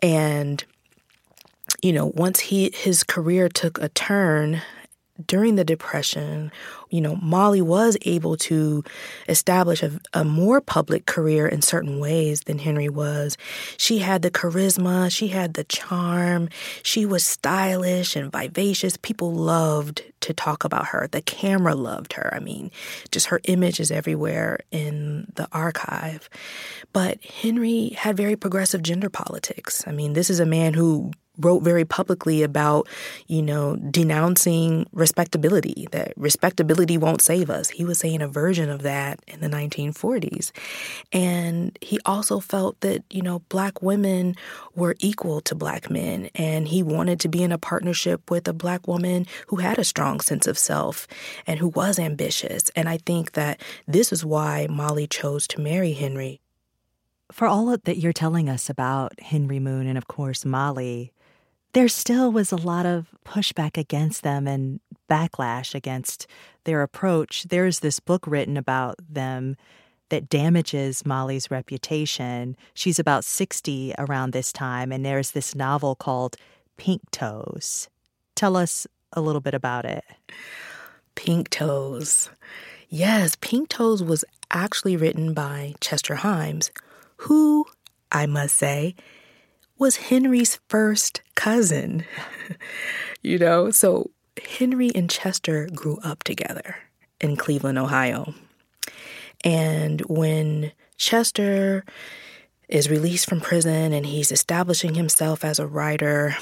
And, 0.03 0.65
you 1.83 1.93
know, 1.93 2.07
once 2.15 2.41
he 2.41 2.71
his 2.75 3.05
career 3.05 3.51
took 3.51 3.79
a 3.79 3.91
turn 3.91 4.63
during 5.27 5.57
the 5.57 5.65
Depression, 5.65 6.51
you 6.91 7.01
know, 7.01 7.17
Mollie 7.17 7.63
was 7.63 7.97
able 8.03 8.37
to 8.39 8.83
establish 9.29 9.83
a, 9.83 9.93
a, 10.13 10.25
more 10.25 10.61
public 10.61 11.07
career 11.07 11.47
in 11.47 11.63
certain 11.63 12.01
ways 12.01 12.43
than 12.43 12.59
Henry 12.59 12.89
was. 12.89 13.37
She 13.77 13.99
had 13.99 14.23
the 14.23 14.31
charisma, 14.31 15.11
she 15.11 15.29
had 15.29 15.55
the 15.55 15.65
charm, 15.65 16.49
she 16.83 17.07
was 17.07 17.25
stylish 17.25 18.17
and 18.17 18.33
vivacious. 18.33 18.97
People 18.97 19.33
loved 19.33 20.03
to 20.21 20.35
talk 20.35 20.65
about 20.65 20.89
her. 20.89 21.09
The 21.11 21.23
camera 21.23 21.75
loved 21.75 22.13
her. 22.15 22.33
I 22.35 22.41
mean, 22.41 22.71
just 23.11 23.27
her 23.27 23.41
image 23.45 23.81
is 23.81 23.91
everywhere 23.91 24.61
in 24.71 25.33
the 25.37 25.49
archive. 25.53 26.29
But 26.93 27.23
Henry 27.25 27.91
had 27.91 28.17
very 28.17 28.37
progressive 28.37 28.83
gender 28.83 29.09
politics. 29.09 29.85
I 29.87 29.93
mean, 29.93 30.13
this 30.13 30.31
is 30.31 30.41
a 30.41 30.47
man 30.47 30.75
who 30.75 31.13
wrote 31.41 31.63
very 31.63 31.85
publicly 31.85 32.43
about, 32.43 32.89
you 33.27 33.43
know, 33.43 33.77
denouncing 33.77 34.87
respectability, 34.93 35.89
that 35.93 36.13
respectability 36.17 36.97
won't 36.99 37.23
save 37.23 37.51
us. 37.51 37.69
He 37.71 37.85
was 37.85 37.99
saying 37.99 38.23
a 38.23 38.29
version 38.29 38.69
of 38.69 38.83
that 38.83 39.21
in 39.27 39.41
the 39.41 39.49
1940s. 39.49 40.53
And 41.13 41.77
he 41.81 41.99
also 42.05 42.41
felt 42.41 42.81
that, 42.81 43.03
you 43.11 43.23
know, 43.23 43.41
black 43.49 43.83
women 43.83 44.37
were 44.75 44.97
equal 45.01 45.41
to 45.43 45.55
black 45.55 45.91
men. 45.91 46.31
And 46.35 46.69
he 46.69 46.83
wanted 46.83 47.21
to 47.21 47.29
be 47.29 47.43
in 47.43 47.53
a 47.53 47.59
partnership 47.59 48.31
with 48.31 48.47
a 48.49 48.53
black 48.53 48.87
woman 48.87 49.27
who 49.49 49.57
had 49.57 49.79
a 49.79 49.85
strong 49.85 50.21
sense 50.21 50.47
of 50.47 50.59
self 50.59 51.07
and 51.47 51.59
who 51.59 51.69
was 51.69 51.99
ambitious. 51.99 52.71
And 52.77 52.89
I 52.89 52.99
think 52.99 53.33
that 53.33 53.61
this 53.87 54.13
is 54.13 54.25
why 54.25 54.67
Mollie 54.69 55.07
chose 55.07 55.47
to 55.49 55.61
marry 55.61 55.93
Henry. 55.93 56.41
For 57.33 57.47
all 57.47 57.77
that 57.77 57.99
you're 57.99 58.13
telling 58.13 58.49
us 58.49 58.69
about 58.69 59.19
Henry 59.21 59.61
Moon 59.61 59.87
and, 59.87 59.97
of 59.97 60.09
course, 60.09 60.45
Mollie, 60.45 61.13
there 61.73 61.89
still 61.89 62.33
was 62.33 62.53
a 62.53 62.57
lot 62.57 62.87
of 62.87 63.09
pushback 63.25 63.77
against 63.77 64.23
them 64.23 64.47
and 64.47 64.81
backlash 65.09 65.75
against 65.75 66.27
their 66.65 66.83
approach. 66.83 67.45
There's 67.45 67.81
this 67.81 68.01
book 68.01 68.27
written 68.27 68.57
about 68.57 68.97
them 69.09 69.57
that 70.09 70.29
damages 70.29 71.07
Mollie's 71.07 71.51
reputation. 71.51 72.57
She's 72.75 72.99
about 72.99 73.25
60 73.25 73.95
around 73.99 74.33
this 74.33 74.53
time, 74.53 74.91
and 74.91 75.05
there's 75.05 75.31
this 75.31 75.55
novel 75.55 75.95
called 75.95 76.37
Pink 76.77 77.03
Toes. 77.13 77.89
Tell 78.35 78.57
us 78.57 78.87
a 79.13 79.21
little 79.21 79.41
bit 79.41 79.55
about 79.55 79.85
it. 79.85 80.05
Pink 81.15 81.51
Toes. 81.51 82.31
Yes, 82.89 83.37
Pink 83.41 83.69
Toes 83.69 84.03
was 84.03 84.25
actually 84.51 84.97
written 84.97 85.33
by 85.33 85.75
Chester 85.81 86.17
Himes, 86.17 86.71
who, 87.19 87.67
I 88.11 88.27
must 88.27 88.57
say, 88.57 88.97
was 89.81 89.97
Henry's 89.97 90.61
first 90.69 91.23
cousin. 91.35 92.05
you 93.23 93.39
know, 93.39 93.71
so 93.71 94.11
Henry 94.59 94.91
and 94.95 95.11
Chester 95.11 95.69
grew 95.75 95.99
up 96.05 96.23
together 96.23 96.77
in 97.21 97.35
Cleveland, 97.37 97.79
Ohio. 97.79 98.35
And 99.43 100.03
when 100.03 100.73
Chester 100.99 101.85
is 102.69 102.91
released 102.91 103.29
from 103.29 103.41
prison 103.41 103.95
and 103.95 104.05
he's 104.05 104.31
establishing 104.31 104.95
himself 104.95 105.45
as 105.45 105.59
a 105.59 105.67
writer, 105.67 106.37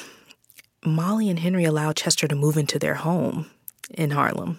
Mollie 0.85 1.31
and 1.31 1.39
Henry 1.39 1.65
allow 1.65 1.93
Chester 1.93 2.27
to 2.27 2.35
move 2.35 2.57
into 2.57 2.79
their 2.79 2.95
home 2.95 3.49
in 3.95 4.11
Harlem. 4.11 4.59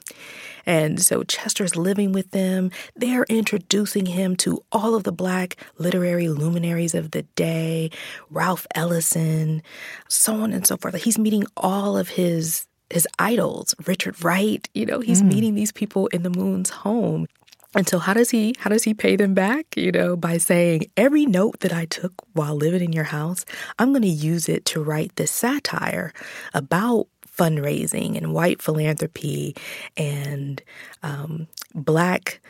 And 0.69 1.01
so 1.01 1.23
Chester's 1.23 1.75
living 1.75 2.11
with 2.11 2.29
them. 2.29 2.69
They're 2.95 3.25
introducing 3.27 4.05
him 4.05 4.35
to 4.35 4.63
all 4.71 4.93
of 4.93 5.03
the 5.03 5.11
black 5.11 5.55
literary 5.79 6.29
luminaries 6.29 6.93
of 6.93 7.09
the 7.09 7.23
day, 7.23 7.89
Ralph 8.29 8.67
Ellison, 8.75 9.63
so 10.09 10.35
on 10.35 10.53
and 10.53 10.67
so 10.67 10.77
forth. 10.77 10.93
He's 10.93 11.17
meeting 11.17 11.45
all 11.57 11.97
of 11.97 12.09
his 12.09 12.67
his 12.91 13.07
idols, 13.17 13.73
Richard 13.87 14.23
Wright, 14.23 14.67
you 14.75 14.85
know, 14.85 14.99
he's 14.99 15.23
mm. 15.23 15.29
meeting 15.29 15.55
these 15.55 15.71
people 15.71 16.07
in 16.07 16.21
the 16.23 16.29
moon's 16.29 16.69
home. 16.69 17.27
And 17.75 17.87
so 17.87 17.97
how 17.97 18.13
does 18.13 18.29
he 18.29 18.55
how 18.59 18.69
does 18.69 18.83
he 18.83 18.93
pay 18.93 19.15
them 19.15 19.33
back? 19.33 19.65
You 19.75 19.91
know, 19.91 20.15
by 20.15 20.37
saying 20.37 20.91
every 20.97 21.25
note 21.25 21.61
that 21.61 21.73
I 21.73 21.85
took 21.85 22.13
while 22.33 22.55
living 22.55 22.83
in 22.83 22.93
your 22.93 23.05
house, 23.05 23.43
I'm 23.79 23.89
going 23.89 24.03
to 24.03 24.07
use 24.07 24.47
it 24.47 24.65
to 24.65 24.83
write 24.83 25.15
this 25.15 25.31
satire 25.31 26.13
about 26.53 27.07
fundraising 27.39 28.17
and 28.17 28.33
white 28.33 28.61
philanthropy 28.61 29.55
and 29.95 30.61
um, 31.03 31.47
black 31.73 32.41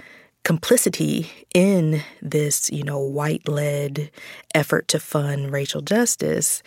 complicity 0.43 1.29
in 1.53 2.01
this, 2.21 2.71
you 2.71 2.83
know, 2.83 2.97
white 2.97 3.47
led 3.47 4.09
effort 4.55 4.87
to 4.87 4.99
fund 4.99 5.51
racial 5.51 5.81
justice. 5.81 6.63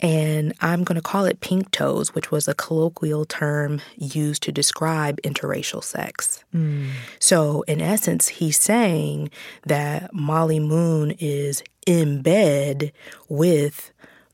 And 0.00 0.52
I'm 0.60 0.84
going 0.84 0.96
to 0.96 1.02
call 1.02 1.24
it 1.24 1.40
pink 1.40 1.70
toes, 1.70 2.14
which 2.14 2.30
was 2.30 2.46
a 2.46 2.54
colloquial 2.54 3.24
term 3.24 3.80
used 3.96 4.42
to 4.42 4.52
describe 4.52 5.20
interracial 5.22 5.82
sex. 5.82 6.44
Mm. 6.54 6.90
So, 7.20 7.62
in 7.62 7.80
essence, 7.80 8.28
he's 8.28 8.58
saying 8.58 9.30
that 9.66 10.12
Mollie 10.12 10.60
Moon 10.60 11.12
is 11.18 11.62
in 11.86 12.20
bed 12.22 12.92
with 13.28 13.92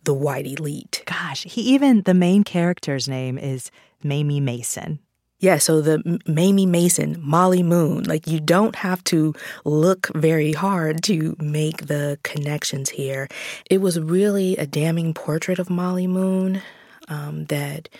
the 0.08 0.14
white 0.14 0.46
elite. 0.46 1.02
Gosh, 1.04 1.42
he 1.42 1.60
even 1.60 2.00
the 2.00 2.14
main 2.14 2.42
character's 2.42 3.10
name 3.10 3.36
is 3.36 3.70
Mamie 4.02 4.40
Mason. 4.40 5.00
Yeah, 5.38 5.58
so 5.58 5.82
the 5.82 6.18
Mamie 6.26 6.64
Mason, 6.64 7.18
Mollie 7.20 7.62
Moon, 7.62 8.04
like 8.04 8.26
you 8.26 8.40
don't 8.40 8.74
have 8.76 9.04
to 9.04 9.34
look 9.66 10.08
very 10.14 10.54
hard 10.54 11.02
to 11.04 11.36
make 11.38 11.88
the 11.88 12.18
connections 12.22 12.88
here. 12.88 13.28
It 13.68 13.82
was 13.82 14.00
really 14.00 14.56
a 14.56 14.66
damning 14.66 15.12
portrait 15.12 15.58
of 15.58 15.68
Mollie 15.68 16.06
Moon 16.06 16.62
um, 17.08 17.44
that 17.44 17.90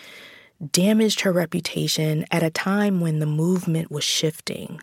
damaged 0.71 1.21
her 1.21 1.31
reputation 1.31 2.25
at 2.31 2.43
a 2.43 2.49
time 2.49 2.99
when 2.99 3.19
the 3.19 3.25
movement 3.25 3.89
was 3.89 4.03
shifting, 4.03 4.81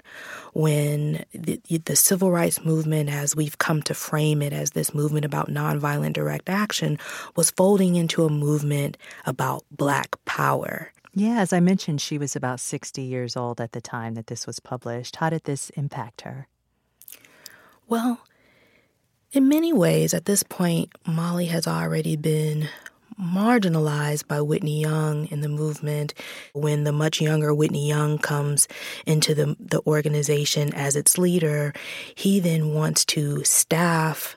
when 0.54 1.24
the, 1.32 1.60
the, 1.84 1.96
civil 1.96 2.30
rights 2.30 2.64
movement, 2.64 3.10
as 3.10 3.36
we've 3.36 3.58
come 3.58 3.82
to 3.82 3.94
frame 3.94 4.40
it 4.40 4.52
as 4.52 4.70
this 4.70 4.94
movement 4.94 5.24
about 5.24 5.48
nonviolent 5.48 6.14
direct 6.14 6.48
action, 6.48 6.98
was 7.34 7.50
folding 7.50 7.96
into 7.96 8.24
a 8.24 8.30
movement 8.30 8.96
about 9.26 9.64
Black 9.70 10.16
power. 10.24 10.92
Yeah, 11.14 11.40
as 11.40 11.52
I 11.52 11.60
mentioned, 11.60 12.00
she 12.00 12.18
was 12.18 12.36
about 12.36 12.60
60 12.60 13.02
years 13.02 13.36
old 13.36 13.60
at 13.60 13.72
the 13.72 13.80
time 13.80 14.14
that 14.14 14.28
this 14.28 14.46
was 14.46 14.60
published. 14.60 15.16
How 15.16 15.30
did 15.30 15.44
this 15.44 15.70
impact 15.70 16.22
her? 16.22 16.48
Well, 17.88 18.20
in 19.32 19.48
many 19.48 19.72
ways, 19.72 20.14
at 20.14 20.24
this 20.24 20.42
point, 20.42 20.90
Mollie 21.06 21.46
has 21.46 21.66
already 21.66 22.16
been 22.16 22.68
marginalized 23.20 24.26
by 24.26 24.40
Whitney 24.40 24.80
Young 24.80 25.26
in 25.26 25.40
the 25.40 25.48
movement. 25.48 26.14
When 26.52 26.84
the 26.84 26.92
much 26.92 27.20
younger 27.20 27.54
Whitney 27.54 27.88
Young 27.88 28.18
comes 28.18 28.68
into 29.06 29.34
the, 29.34 29.56
the 29.58 29.80
organization 29.86 30.74
as 30.74 30.96
its 30.96 31.18
leader, 31.18 31.72
he 32.14 32.40
then 32.40 32.74
wants 32.74 33.04
to 33.06 33.44
staff 33.44 34.36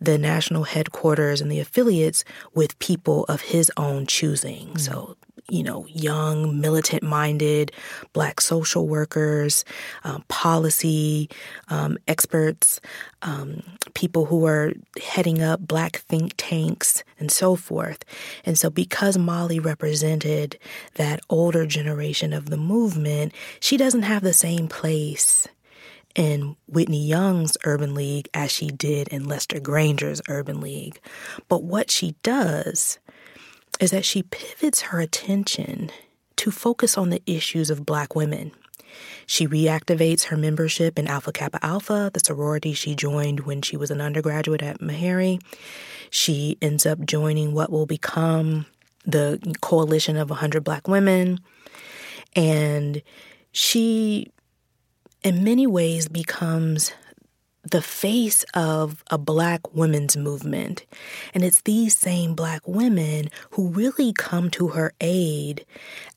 the 0.00 0.18
national 0.18 0.64
headquarters 0.64 1.40
and 1.40 1.50
the 1.50 1.60
affiliates 1.60 2.24
with 2.54 2.78
people 2.78 3.24
of 3.24 3.42
his 3.42 3.72
own 3.76 4.06
choosing. 4.06 4.68
Mm-hmm. 4.68 4.78
So 4.78 5.16
you 5.50 5.62
know, 5.62 5.86
young, 5.88 6.60
militant 6.60 7.02
minded 7.02 7.72
black 8.12 8.40
social 8.40 8.86
workers, 8.86 9.64
um, 10.04 10.22
policy 10.28 11.30
um, 11.68 11.96
experts, 12.06 12.80
um, 13.22 13.62
people 13.94 14.26
who 14.26 14.46
are 14.46 14.72
heading 15.02 15.42
up 15.42 15.60
black 15.66 15.96
think 15.96 16.34
tanks, 16.36 17.02
and 17.18 17.30
so 17.30 17.56
forth. 17.56 18.04
And 18.44 18.58
so, 18.58 18.68
because 18.68 19.16
Mollie 19.16 19.58
represented 19.60 20.58
that 20.94 21.20
older 21.30 21.66
generation 21.66 22.32
of 22.32 22.50
the 22.50 22.58
movement, 22.58 23.32
she 23.60 23.76
doesn't 23.76 24.02
have 24.02 24.22
the 24.22 24.34
same 24.34 24.68
place 24.68 25.48
in 26.14 26.56
Whitney 26.66 27.06
Young's 27.06 27.56
Urban 27.64 27.94
League 27.94 28.28
as 28.34 28.50
she 28.50 28.66
did 28.66 29.08
in 29.08 29.26
Lester 29.26 29.60
Granger's 29.60 30.20
Urban 30.28 30.60
League. 30.60 31.00
But 31.48 31.62
what 31.62 31.90
she 31.90 32.16
does 32.22 32.98
is 33.80 33.90
that 33.90 34.04
she 34.04 34.22
pivots 34.22 34.82
her 34.82 35.00
attention 35.00 35.90
to 36.36 36.50
focus 36.50 36.96
on 36.96 37.10
the 37.10 37.22
issues 37.26 37.70
of 37.70 37.86
Black 37.86 38.14
women. 38.14 38.52
She 39.26 39.46
reactivates 39.46 40.24
her 40.24 40.36
membership 40.36 40.98
in 40.98 41.06
Alpha 41.06 41.32
Kappa 41.32 41.64
Alpha, 41.64 42.10
the 42.12 42.20
sorority 42.20 42.72
she 42.72 42.94
joined 42.94 43.40
when 43.40 43.62
she 43.62 43.76
was 43.76 43.90
an 43.90 44.00
undergraduate 44.00 44.62
at 44.62 44.80
Meharry. 44.80 45.40
She 46.10 46.56
ends 46.62 46.86
up 46.86 47.00
joining 47.04 47.52
what 47.52 47.70
will 47.70 47.86
become 47.86 48.66
the 49.04 49.38
Coalition 49.60 50.16
of 50.16 50.30
100 50.30 50.64
Black 50.64 50.88
Women. 50.88 51.38
And 52.34 53.02
she, 53.52 54.30
in 55.22 55.44
many 55.44 55.66
ways, 55.66 56.08
becomes 56.08 56.92
the 57.70 57.82
face 57.82 58.44
of 58.54 59.04
a 59.10 59.18
black 59.18 59.74
women's 59.74 60.16
movement. 60.16 60.86
And 61.34 61.44
it's 61.44 61.62
these 61.62 61.96
same 61.96 62.34
black 62.34 62.66
women 62.66 63.28
who 63.50 63.68
really 63.68 64.12
come 64.12 64.50
to 64.50 64.68
her 64.68 64.92
aid 65.00 65.66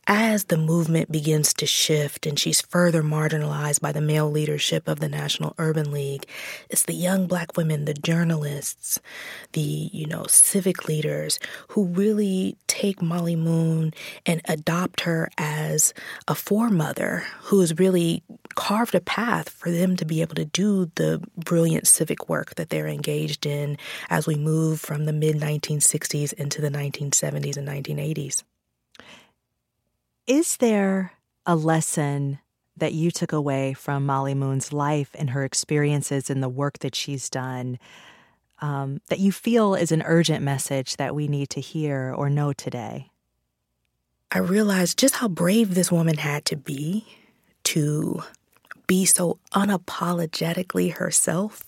as 0.07 0.45
the 0.45 0.57
movement 0.57 1.11
begins 1.11 1.53
to 1.53 1.65
shift 1.65 2.25
and 2.25 2.37
she's 2.37 2.59
further 2.59 3.03
marginalized 3.03 3.81
by 3.81 3.91
the 3.91 4.01
male 4.01 4.29
leadership 4.29 4.87
of 4.87 4.99
the 4.99 5.07
National 5.07 5.53
Urban 5.57 5.91
League, 5.91 6.25
it's 6.69 6.83
the 6.83 6.93
young 6.93 7.27
black 7.27 7.55
women, 7.55 7.85
the 7.85 7.93
journalists, 7.93 8.99
the, 9.53 9.61
you 9.61 10.07
know, 10.07 10.25
civic 10.27 10.87
leaders 10.87 11.39
who 11.69 11.85
really 11.85 12.57
take 12.67 13.01
Mollie 13.01 13.35
Moon 13.35 13.93
and 14.25 14.41
adopt 14.45 15.01
her 15.01 15.29
as 15.37 15.93
a 16.27 16.33
foremother 16.33 17.23
who 17.43 17.61
is 17.61 17.77
really 17.77 18.23
carved 18.55 18.95
a 18.95 19.01
path 19.01 19.49
for 19.49 19.71
them 19.71 19.95
to 19.97 20.05
be 20.05 20.21
able 20.21 20.35
to 20.35 20.45
do 20.45 20.91
the 20.95 21.21
brilliant 21.37 21.87
civic 21.87 22.29
work 22.29 22.55
that 22.55 22.69
they're 22.69 22.87
engaged 22.87 23.45
in 23.45 23.77
as 24.09 24.27
we 24.27 24.35
move 24.35 24.79
from 24.79 25.05
the 25.05 25.13
mid 25.13 25.35
1960s 25.37 26.33
into 26.33 26.61
the 26.61 26.69
1970s 26.69 27.57
and 27.57 27.67
1980s. 27.67 28.43
Is 30.27 30.57
there 30.57 31.13
a 31.45 31.55
lesson 31.55 32.39
that 32.77 32.93
you 32.93 33.11
took 33.11 33.33
away 33.33 33.73
from 33.73 34.05
Mollie 34.05 34.33
Moon's 34.33 34.71
life 34.71 35.11
and 35.15 35.31
her 35.31 35.43
experiences 35.43 36.29
and 36.29 36.41
the 36.41 36.49
work 36.49 36.79
that 36.79 36.95
she's 36.95 37.29
done 37.29 37.77
um, 38.59 39.01
that 39.09 39.19
you 39.19 39.31
feel 39.31 39.75
is 39.75 39.91
an 39.91 40.03
urgent 40.05 40.43
message 40.43 40.97
that 40.97 41.15
we 41.15 41.27
need 41.27 41.49
to 41.49 41.61
hear 41.61 42.13
or 42.15 42.29
know 42.29 42.53
today? 42.53 43.09
I 44.31 44.37
realized 44.37 44.97
just 44.97 45.15
how 45.15 45.27
brave 45.27 45.75
this 45.75 45.91
woman 45.91 46.17
had 46.17 46.45
to 46.45 46.55
be 46.55 47.05
to 47.65 48.23
be 48.91 49.05
so 49.05 49.39
unapologetically 49.53 50.91
herself 50.91 51.65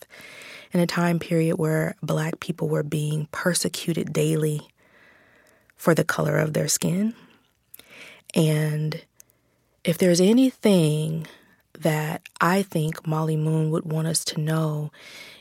in 0.73 0.81
a 0.81 0.85
time 0.85 1.19
period 1.19 1.55
where 1.55 1.95
Black 2.03 2.41
people 2.41 2.67
were 2.67 2.83
being 2.83 3.29
persecuted 3.31 4.11
daily 4.11 4.67
for 5.77 5.95
the 5.95 6.03
color 6.03 6.37
of 6.37 6.51
their 6.51 6.67
skin. 6.67 7.15
And 8.35 9.01
if 9.85 9.97
there's 9.97 10.19
anything 10.19 11.25
that 11.79 12.23
I 12.41 12.61
think 12.61 13.07
Mollie 13.07 13.37
Moon 13.37 13.71
would 13.71 13.89
want 13.89 14.07
us 14.07 14.25
to 14.25 14.41
know, 14.41 14.91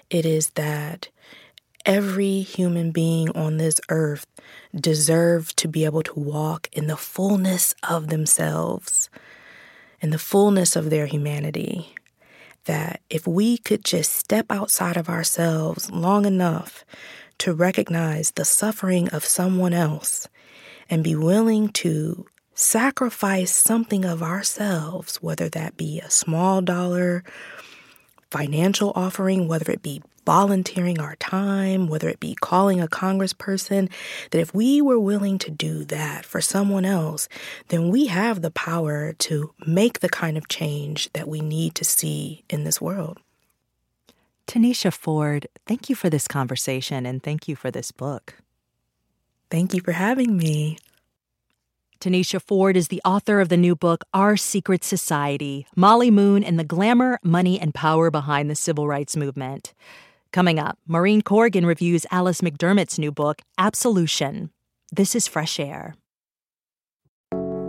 it 0.08 0.24
is 0.24 0.50
that 0.50 1.08
every 1.84 2.42
human 2.42 2.92
being 2.92 3.28
on 3.30 3.56
this 3.56 3.80
earth 3.88 4.28
deserves 4.72 5.52
to 5.54 5.66
be 5.66 5.84
able 5.84 6.04
to 6.04 6.20
walk 6.20 6.68
in 6.70 6.86
the 6.86 6.96
fullness 6.96 7.74
of 7.82 8.06
themselves, 8.06 9.10
in 10.02 10.10
the 10.10 10.18
fullness 10.18 10.76
of 10.76 10.90
their 10.90 11.06
humanity. 11.06 11.94
That 12.66 13.00
if 13.08 13.26
we 13.26 13.56
could 13.56 13.84
just 13.84 14.12
step 14.12 14.46
outside 14.50 14.96
of 14.96 15.08
ourselves 15.08 15.90
long 15.90 16.26
enough 16.26 16.84
to 17.38 17.54
recognize 17.54 18.32
the 18.32 18.44
suffering 18.44 19.08
of 19.08 19.24
someone 19.24 19.72
else 19.72 20.28
and 20.90 21.02
be 21.02 21.16
willing 21.16 21.70
to 21.70 22.26
sacrifice 22.54 23.50
something 23.50 24.04
of 24.04 24.22
ourselves, 24.22 25.16
whether 25.16 25.48
that 25.48 25.76
be 25.76 26.00
a 26.00 26.10
small 26.10 26.60
dollar 26.60 27.24
financial 28.30 28.92
offering, 28.94 29.48
whether 29.48 29.72
it 29.72 29.82
be 29.82 30.02
volunteering 30.24 31.00
our 31.00 31.16
time, 31.16 31.88
whether 31.88 32.08
it 32.08 32.20
be 32.20 32.34
calling 32.34 32.80
a 32.80 32.86
congressperson, 32.86 33.90
that 34.30 34.40
if 34.40 34.54
we 34.54 34.80
were 34.80 34.98
willing 34.98 35.38
to 35.38 35.50
do 35.50 35.84
that 35.84 36.24
for 36.24 36.40
someone 36.40 36.84
else, 36.84 37.28
then 37.68 37.90
we 37.90 38.06
have 38.06 38.40
the 38.40 38.50
power 38.50 39.12
to 39.14 39.52
make 39.66 40.00
the 40.00 40.08
kind 40.08 40.36
of 40.36 40.48
change 40.48 41.12
that 41.12 41.28
we 41.28 41.40
need 41.40 41.74
to 41.74 41.84
see 41.84 42.44
in 42.48 42.64
this 42.64 42.80
world. 42.80 43.18
Tanisha 44.46 44.92
Ford, 44.92 45.46
thank 45.66 45.88
you 45.88 45.94
for 45.94 46.10
this 46.10 46.28
conversation 46.28 47.06
and 47.06 47.22
thank 47.22 47.48
you 47.48 47.56
for 47.56 47.70
this 47.70 47.92
book. 47.92 48.34
Thank 49.50 49.74
you 49.74 49.80
for 49.80 49.92
having 49.92 50.36
me. 50.36 50.78
Tanisha 52.00 52.42
Ford 52.42 52.76
is 52.76 52.88
the 52.88 53.00
author 53.04 53.40
of 53.40 53.48
the 53.48 53.56
new 53.56 53.76
book, 53.76 54.02
Our 54.12 54.36
Secret 54.36 54.82
Society 54.82 55.68
Mollie 55.76 56.10
Moon 56.10 56.42
and 56.42 56.58
the 56.58 56.64
Glamour, 56.64 57.20
Money, 57.22 57.60
and 57.60 57.72
Power 57.72 58.10
Behind 58.10 58.50
the 58.50 58.56
Civil 58.56 58.88
Rights 58.88 59.16
Movement. 59.16 59.72
Coming 60.32 60.58
up, 60.58 60.78
Maureen 60.88 61.20
Corrigan 61.20 61.66
reviews 61.66 62.06
Alice 62.10 62.40
McDermott's 62.40 62.98
new 62.98 63.12
book, 63.12 63.42
Absolution. 63.58 64.48
This 64.90 65.14
is 65.14 65.28
Fresh 65.28 65.60
Air. 65.60 65.94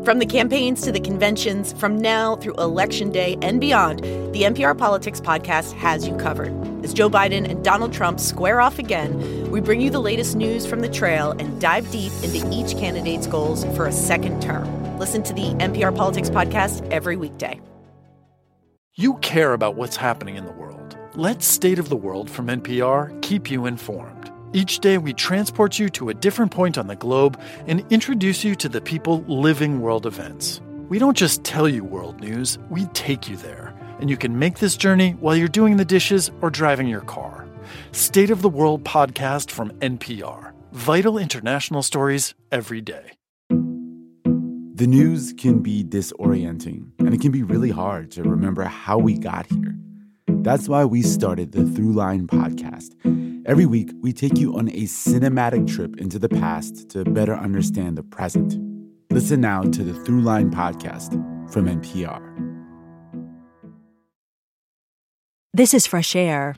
From 0.05 0.19
the 0.19 0.25
campaigns 0.25 0.81
to 0.83 0.91
the 0.93 0.99
conventions, 1.01 1.73
from 1.73 1.97
now 1.97 2.37
through 2.37 2.55
Election 2.55 3.11
Day 3.11 3.37
and 3.41 3.59
beyond, 3.59 3.99
the 4.33 4.43
NPR 4.43 4.77
Politics 4.77 5.19
Podcast 5.19 5.73
has 5.73 6.07
you 6.07 6.15
covered. 6.15 6.53
As 6.85 6.93
Joe 6.93 7.09
Biden 7.09 7.49
and 7.49 7.65
Donald 7.65 7.91
Trump 7.91 8.17
square 8.17 8.61
off 8.61 8.79
again, 8.79 9.51
we 9.51 9.59
bring 9.59 9.81
you 9.81 9.89
the 9.89 9.99
latest 9.99 10.37
news 10.37 10.65
from 10.65 10.79
the 10.79 10.89
trail 10.89 11.31
and 11.31 11.59
dive 11.59 11.89
deep 11.91 12.13
into 12.23 12.49
each 12.49 12.77
candidate's 12.77 13.27
goals 13.27 13.65
for 13.75 13.87
a 13.87 13.91
second 13.91 14.41
term. 14.41 14.97
Listen 14.97 15.21
to 15.23 15.33
the 15.33 15.53
NPR 15.55 15.93
Politics 15.95 16.29
Podcast 16.29 16.89
every 16.91 17.17
weekday. 17.17 17.59
You 18.95 19.15
care 19.17 19.51
about 19.51 19.75
what's 19.75 19.97
happening 19.97 20.37
in 20.37 20.45
the 20.45 20.53
world. 20.53 20.97
Let 21.15 21.43
State 21.43 21.77
of 21.77 21.89
the 21.89 21.95
World 21.95 22.27
from 22.27 22.47
NPR 22.47 23.21
keep 23.21 23.51
you 23.51 23.67
informed. 23.67 24.31
Each 24.51 24.79
day, 24.79 24.97
we 24.97 25.13
transport 25.13 25.77
you 25.77 25.87
to 25.89 26.09
a 26.09 26.13
different 26.15 26.51
point 26.51 26.75
on 26.75 26.87
the 26.87 26.95
globe 26.95 27.39
and 27.67 27.85
introduce 27.91 28.43
you 28.43 28.55
to 28.55 28.67
the 28.67 28.81
people 28.81 29.23
living 29.27 29.79
world 29.79 30.07
events. 30.07 30.59
We 30.89 30.97
don't 30.97 31.15
just 31.15 31.43
tell 31.43 31.69
you 31.69 31.83
world 31.83 32.19
news, 32.19 32.57
we 32.71 32.87
take 32.93 33.29
you 33.29 33.37
there. 33.37 33.75
And 33.99 34.09
you 34.09 34.17
can 34.17 34.39
make 34.39 34.57
this 34.57 34.75
journey 34.75 35.11
while 35.19 35.35
you're 35.35 35.47
doing 35.47 35.77
the 35.77 35.85
dishes 35.85 36.31
or 36.41 36.49
driving 36.49 36.87
your 36.87 37.01
car. 37.01 37.47
State 37.91 38.31
of 38.31 38.41
the 38.41 38.49
World 38.49 38.83
podcast 38.83 39.51
from 39.51 39.69
NPR. 39.81 40.51
Vital 40.71 41.19
international 41.19 41.83
stories 41.83 42.33
every 42.51 42.81
day. 42.81 43.11
The 43.49 44.87
news 44.87 45.31
can 45.37 45.61
be 45.61 45.83
disorienting, 45.83 46.89
and 46.97 47.13
it 47.13 47.21
can 47.21 47.31
be 47.31 47.43
really 47.43 47.69
hard 47.69 48.09
to 48.13 48.23
remember 48.23 48.63
how 48.63 48.97
we 48.97 49.19
got 49.19 49.45
here. 49.45 49.77
That's 50.43 50.67
why 50.67 50.83
we 50.83 51.03
started 51.03 51.53
the 51.53 51.59
Throughline 51.59 52.27
podcast. 52.27 52.91
Every 53.45 53.65
week, 53.65 53.91
we 54.01 54.11
take 54.11 54.37
you 54.37 54.57
on 54.57 54.67
a 54.67 54.83
cinematic 54.83 55.73
trip 55.73 55.97
into 56.01 56.19
the 56.19 56.27
past 56.27 56.89
to 56.89 57.05
better 57.05 57.33
understand 57.33 57.97
the 57.97 58.03
present. 58.03 58.57
Listen 59.09 59.39
now 59.39 59.61
to 59.61 59.83
the 59.85 59.93
Throughline 59.93 60.51
podcast 60.51 61.13
from 61.49 61.67
NPR. 61.67 62.19
This 65.53 65.73
is 65.73 65.87
Fresh 65.87 66.13
Air. 66.13 66.57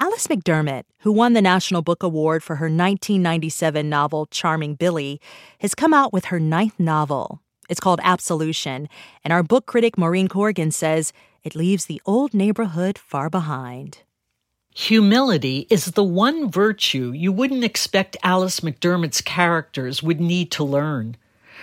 Alice 0.00 0.26
McDermott, 0.26 0.82
who 1.02 1.12
won 1.12 1.34
the 1.34 1.42
National 1.42 1.82
Book 1.82 2.02
Award 2.02 2.42
for 2.42 2.56
her 2.56 2.66
1997 2.66 3.88
novel 3.88 4.26
Charming 4.26 4.74
Billy, 4.74 5.20
has 5.60 5.76
come 5.76 5.94
out 5.94 6.12
with 6.12 6.24
her 6.26 6.40
ninth 6.40 6.80
novel. 6.80 7.40
It's 7.68 7.78
called 7.78 8.00
Absolution, 8.02 8.88
and 9.22 9.32
our 9.32 9.44
book 9.44 9.66
critic 9.66 9.96
Maureen 9.96 10.26
Corrigan 10.26 10.72
says 10.72 11.12
it 11.42 11.54
leaves 11.54 11.86
the 11.86 12.00
old 12.06 12.34
neighborhood 12.34 12.98
far 12.98 13.30
behind. 13.30 13.98
Humility 14.74 15.66
is 15.68 15.86
the 15.86 16.04
one 16.04 16.50
virtue 16.50 17.12
you 17.12 17.32
wouldn't 17.32 17.64
expect 17.64 18.16
Alice 18.22 18.60
McDermott's 18.60 19.20
characters 19.20 20.02
would 20.02 20.20
need 20.20 20.50
to 20.52 20.64
learn. 20.64 21.16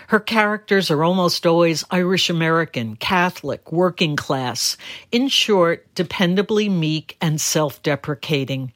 Her 0.08 0.20
characters 0.20 0.92
are 0.92 1.04
almost 1.04 1.46
always 1.46 1.84
Irish 1.90 2.30
American, 2.30 2.96
Catholic, 2.96 3.72
working 3.72 4.16
class, 4.16 4.78
in 5.12 5.28
short, 5.28 5.94
dependably 5.96 6.70
meek 6.70 7.18
and 7.20 7.42
self 7.42 7.82
deprecating. 7.82 8.74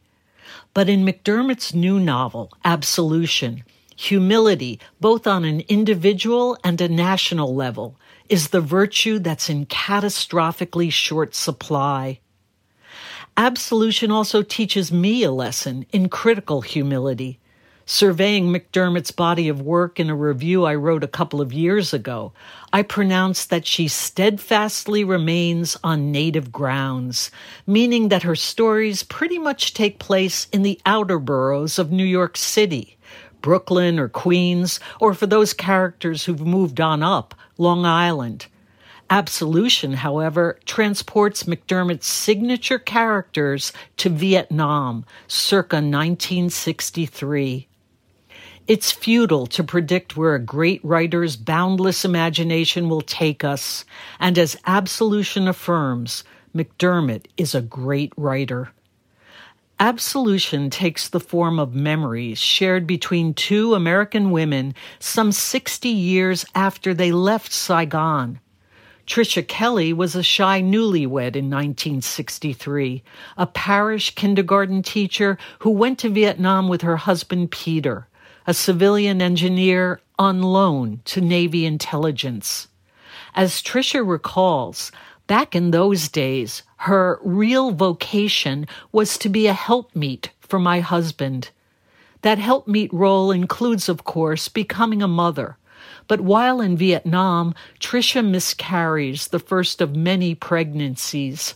But 0.74 0.90
in 0.90 1.06
McDermott's 1.06 1.74
new 1.74 2.00
novel, 2.00 2.52
Absolution, 2.64 3.64
humility, 3.96 4.80
both 5.00 5.28
on 5.28 5.46
an 5.46 5.62
individual 5.68 6.58
and 6.64 6.82
a 6.82 6.90
national 6.90 7.54
level, 7.54 7.98
is 8.32 8.48
the 8.48 8.62
virtue 8.62 9.20
that's 9.20 9.50
in 9.50 9.66
catastrophically 9.66 10.90
short 10.90 11.36
supply. 11.36 12.18
Absolution 13.36 14.10
also 14.10 14.42
teaches 14.42 14.90
me 14.90 15.24
a 15.24 15.32
lesson 15.32 15.86
in 15.92 16.08
critical 16.08 16.62
humility. 16.62 17.40
Surveying 17.86 18.48
McDermott's 18.48 19.12
body 19.12 19.50
of 19.50 19.62
work 19.62 20.00
in 20.00 20.10
a 20.10 20.16
review 20.16 20.64
I 20.64 20.76
wrote 20.76 21.04
a 21.04 21.10
couple 21.10 21.42
of 21.42 21.52
years 21.52 21.94
ago, 21.94 22.32
I 22.72 22.84
pronounced 22.84 23.50
that 23.50 23.66
she 23.66 23.90
steadfastly 23.90 25.04
remains 25.04 25.76
on 25.84 26.10
native 26.10 26.54
grounds, 26.54 27.32
meaning 27.68 28.08
that 28.08 28.24
her 28.24 28.38
stories 28.38 29.04
pretty 29.04 29.40
much 29.40 29.74
take 29.74 30.00
place 30.00 30.48
in 30.54 30.62
the 30.62 30.80
outer 30.86 31.20
boroughs 31.20 31.78
of 31.78 31.92
New 31.92 32.06
York 32.06 32.38
City, 32.38 32.98
Brooklyn 33.42 34.00
or 34.00 34.10
Queens, 34.10 34.80
or 35.00 35.14
for 35.14 35.28
those 35.28 35.54
characters 35.54 36.26
who've 36.26 36.46
moved 36.46 36.80
on 36.80 37.04
up, 37.04 37.36
Long 37.58 37.86
Island. 37.86 38.48
Absolution, 39.10 39.94
however, 39.94 40.58
transports 40.66 41.44
McDermott's 41.44 42.06
signature 42.06 42.80
characters 42.80 43.74
to 43.98 44.10
Vietnam 44.10 45.06
circa 45.28 45.76
1963. 45.76 47.68
It's 48.68 48.92
futile 48.92 49.48
to 49.48 49.66
predict 49.66 50.16
where 50.16 50.36
a 50.36 50.40
great 50.40 50.80
writer's 50.86 51.36
boundless 51.36 52.06
imagination 52.06 52.88
will 52.88 53.02
take 53.02 53.44
us, 53.44 53.84
and 54.18 54.38
as 54.38 54.56
Absolution 54.66 55.48
affirms, 55.48 56.24
McDermott 56.56 57.26
is 57.36 57.54
a 57.54 57.62
great 57.62 58.14
writer. 58.16 58.72
Absolution 59.82 60.70
takes 60.70 61.10
the 61.10 61.20
form 61.20 61.58
of 61.58 61.74
memories 61.74 62.38
shared 62.38 62.86
between 62.86 63.34
two 63.34 63.74
American 63.74 64.30
women 64.30 64.76
some 65.00 65.32
60 65.32 65.90
years 65.90 66.46
after 66.54 66.94
they 66.94 67.12
left 67.12 67.52
Saigon. 67.52 68.40
Tricia 69.08 69.42
Kelly 69.42 69.92
was 69.92 70.16
a 70.16 70.22
shy 70.22 70.62
newlywed 70.62 71.36
in 71.36 71.50
1963, 71.50 73.02
a 73.38 73.48
parish 73.48 74.14
kindergarten 74.14 74.84
teacher 74.84 75.40
who 75.58 75.72
went 75.72 75.98
to 75.98 76.10
Vietnam 76.10 76.68
with 76.68 76.84
her 76.84 76.98
husband 76.98 77.50
Peter, 77.50 78.08
a 78.46 78.54
civilian 78.54 79.20
engineer 79.20 80.00
on 80.20 80.44
loan 80.44 81.02
to 81.06 81.22
Navy 81.22 81.66
intelligence. 81.66 82.68
As 83.34 83.64
Tricia 83.64 84.08
recalls, 84.08 84.92
back 85.32 85.56
in 85.56 85.72
those 85.72 86.10
days, 86.10 86.62
her 86.92 87.18
real 87.24 87.72
vocation 87.72 88.68
was 88.92 89.18
to 89.18 89.30
be 89.30 89.48
a 89.48 89.54
helpmeet 89.54 90.30
for 90.42 90.60
my 90.60 90.82
husband. 90.82 91.52
That 92.22 92.38
helpmeet 92.38 92.92
role 92.92 93.32
includes, 93.32 93.88
of 93.88 94.04
course, 94.04 94.50
becoming 94.50 95.02
a 95.02 95.08
mother. 95.08 95.56
But 96.10 96.20
while 96.20 96.60
in 96.60 96.76
Vietnam, 96.76 97.56
Tricia 97.80 98.22
miscarries 98.22 99.30
the 99.30 99.40
first 99.40 99.80
of 99.80 99.96
many 99.96 100.36
pregnancies. 100.36 101.56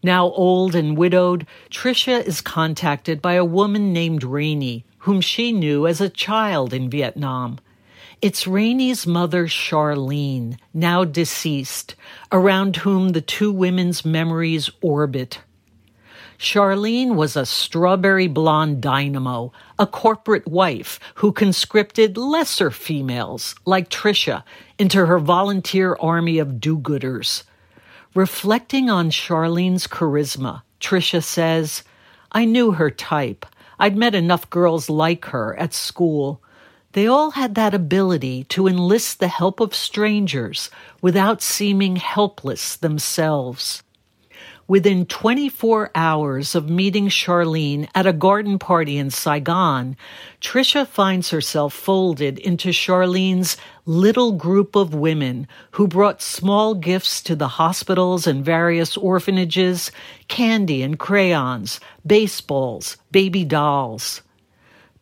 Now 0.00 0.26
old 0.26 0.76
and 0.76 0.96
widowed, 0.96 1.44
Tricia 1.72 2.24
is 2.24 2.40
contacted 2.40 3.20
by 3.20 3.32
a 3.32 3.44
woman 3.44 3.92
named 3.92 4.22
Rainey, 4.22 4.84
whom 4.98 5.20
she 5.20 5.50
knew 5.50 5.88
as 5.88 6.00
a 6.00 6.08
child 6.08 6.72
in 6.72 6.88
Vietnam. 6.88 7.58
It's 8.20 8.48
Rainey's 8.48 9.06
mother, 9.06 9.46
Charlene, 9.46 10.58
now 10.74 11.04
deceased, 11.04 11.94
around 12.32 12.78
whom 12.78 13.10
the 13.10 13.20
two 13.20 13.52
women's 13.52 14.04
memories 14.04 14.68
orbit. 14.80 15.38
Charlene 16.36 17.14
was 17.14 17.36
a 17.36 17.46
strawberry 17.46 18.26
blonde 18.26 18.80
dynamo, 18.80 19.52
a 19.78 19.86
corporate 19.86 20.48
wife 20.48 20.98
who 21.16 21.30
conscripted 21.30 22.16
lesser 22.16 22.72
females, 22.72 23.54
like 23.64 23.88
Tricia, 23.88 24.42
into 24.80 25.06
her 25.06 25.20
volunteer 25.20 25.96
army 26.00 26.38
of 26.38 26.60
do 26.60 26.76
gooders. 26.76 27.44
Reflecting 28.16 28.90
on 28.90 29.10
Charlene's 29.10 29.86
charisma, 29.86 30.62
Tricia 30.80 31.22
says, 31.22 31.84
I 32.32 32.46
knew 32.46 32.72
her 32.72 32.90
type. 32.90 33.46
I'd 33.78 33.96
met 33.96 34.16
enough 34.16 34.50
girls 34.50 34.90
like 34.90 35.26
her 35.26 35.56
at 35.56 35.72
school. 35.72 36.42
They 36.92 37.06
all 37.06 37.32
had 37.32 37.54
that 37.54 37.74
ability 37.74 38.44
to 38.44 38.66
enlist 38.66 39.20
the 39.20 39.28
help 39.28 39.60
of 39.60 39.74
strangers 39.74 40.70
without 41.02 41.42
seeming 41.42 41.96
helpless 41.96 42.76
themselves. 42.76 43.82
Within 44.66 45.06
24 45.06 45.90
hours 45.94 46.54
of 46.54 46.68
meeting 46.68 47.08
Charlene 47.08 47.88
at 47.94 48.06
a 48.06 48.12
garden 48.12 48.58
party 48.58 48.98
in 48.98 49.10
Saigon, 49.10 49.96
Tricia 50.42 50.86
finds 50.86 51.30
herself 51.30 51.72
folded 51.72 52.38
into 52.38 52.68
Charlene's 52.68 53.56
little 53.86 54.32
group 54.32 54.76
of 54.76 54.94
women 54.94 55.48
who 55.72 55.88
brought 55.88 56.20
small 56.20 56.74
gifts 56.74 57.22
to 57.22 57.34
the 57.34 57.48
hospitals 57.48 58.26
and 58.26 58.44
various 58.44 58.94
orphanages, 58.96 59.90
candy 60.28 60.82
and 60.82 60.98
crayons, 60.98 61.80
baseballs, 62.06 62.98
baby 63.10 63.46
dolls. 63.46 64.20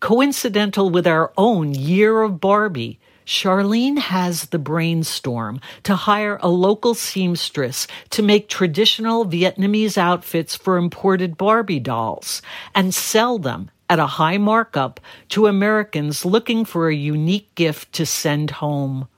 Coincidental 0.06 0.88
with 0.88 1.04
our 1.04 1.32
own 1.36 1.74
Year 1.74 2.22
of 2.22 2.40
Barbie, 2.40 3.00
Charlene 3.26 3.98
has 3.98 4.50
the 4.50 4.58
brainstorm 4.60 5.60
to 5.82 5.96
hire 5.96 6.38
a 6.42 6.48
local 6.48 6.94
seamstress 6.94 7.88
to 8.10 8.22
make 8.22 8.48
traditional 8.48 9.26
Vietnamese 9.26 9.98
outfits 9.98 10.54
for 10.54 10.76
imported 10.76 11.36
Barbie 11.36 11.80
dolls 11.80 12.40
and 12.72 12.94
sell 12.94 13.40
them 13.40 13.68
at 13.90 13.98
a 13.98 14.06
high 14.06 14.38
markup 14.38 15.00
to 15.30 15.48
Americans 15.48 16.24
looking 16.24 16.64
for 16.64 16.88
a 16.88 16.94
unique 16.94 17.52
gift 17.56 17.92
to 17.94 18.06
send 18.06 18.52
home. 18.52 19.08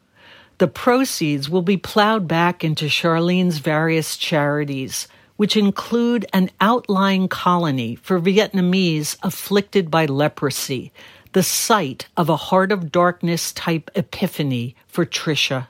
The 0.57 0.68
proceeds 0.68 1.51
will 1.51 1.61
be 1.61 1.76
plowed 1.76 2.26
back 2.26 2.64
into 2.64 2.86
Charlene's 2.86 3.59
various 3.59 4.16
charities, 4.16 5.07
which 5.39 5.57
include 5.57 6.26
an 6.34 6.51
outlying 6.61 7.28
colony 7.28 7.95
for 7.95 8.20
Vietnamese 8.20 9.16
afflicted 9.22 9.91
by 9.91 10.05
leprosy 10.05 10.93
the 11.32 11.43
site 11.43 12.09
of 12.16 12.28
a 12.28 12.36
heart 12.36 12.72
of 12.72 12.91
darkness 12.91 13.53
type 13.53 13.91
epiphany 13.95 14.74
for 14.86 15.07
Tricia. 15.07 15.68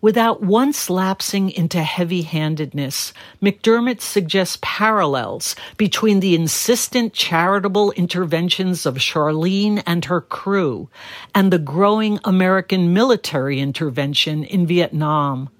Without 0.00 0.42
once 0.42 0.90
lapsing 0.90 1.50
into 1.50 1.80
heavy 1.80 2.22
handedness, 2.22 3.12
McDermott 3.40 4.00
suggests 4.00 4.58
parallels 4.60 5.54
between 5.76 6.18
the 6.18 6.34
insistent 6.34 7.12
charitable 7.12 7.92
interventions 7.92 8.84
of 8.84 8.96
Charlene 8.96 9.80
and 9.86 10.04
her 10.06 10.20
crew 10.20 10.88
and 11.36 11.52
the 11.52 11.58
growing 11.60 12.18
American 12.24 12.92
military 12.92 13.60
intervention 13.60 14.42
in 14.42 14.66
Vietnam. 14.66 15.50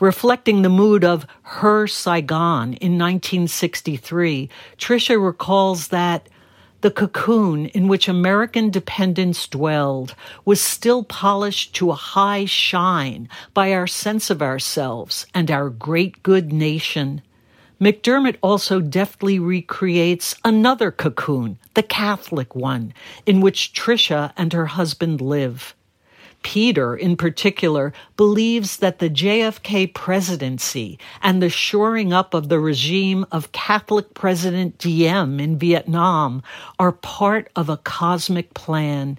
Reflecting 0.00 0.62
the 0.62 0.68
mood 0.68 1.04
of 1.04 1.26
her 1.42 1.86
Saigon 1.86 2.74
in 2.74 2.98
1963, 2.98 4.48
Tricia 4.76 5.24
recalls 5.24 5.88
that 5.88 6.28
the 6.80 6.90
cocoon 6.90 7.66
in 7.66 7.88
which 7.88 8.08
American 8.08 8.70
dependents 8.70 9.46
dwelled 9.46 10.14
was 10.44 10.60
still 10.60 11.02
polished 11.04 11.74
to 11.76 11.90
a 11.90 11.94
high 11.94 12.44
shine 12.44 13.28
by 13.54 13.72
our 13.72 13.86
sense 13.86 14.30
of 14.30 14.42
ourselves 14.42 15.26
and 15.32 15.50
our 15.50 15.70
great 15.70 16.22
good 16.22 16.52
nation. 16.52 17.22
McDermott 17.80 18.36
also 18.42 18.80
deftly 18.80 19.38
recreates 19.38 20.34
another 20.44 20.90
cocoon, 20.90 21.58
the 21.74 21.82
Catholic 21.82 22.54
one, 22.54 22.92
in 23.26 23.40
which 23.40 23.72
Tricia 23.72 24.32
and 24.36 24.52
her 24.52 24.66
husband 24.66 25.20
live. 25.20 25.74
Peter, 26.44 26.94
in 26.94 27.16
particular, 27.16 27.92
believes 28.16 28.76
that 28.76 29.00
the 29.00 29.10
JFK 29.10 29.92
presidency 29.92 30.98
and 31.20 31.42
the 31.42 31.48
shoring 31.48 32.12
up 32.12 32.34
of 32.34 32.48
the 32.48 32.60
regime 32.60 33.26
of 33.32 33.50
Catholic 33.50 34.14
President 34.14 34.78
Diem 34.78 35.40
in 35.40 35.58
Vietnam 35.58 36.42
are 36.78 36.92
part 36.92 37.50
of 37.56 37.68
a 37.68 37.78
cosmic 37.78 38.54
plan. 38.54 39.18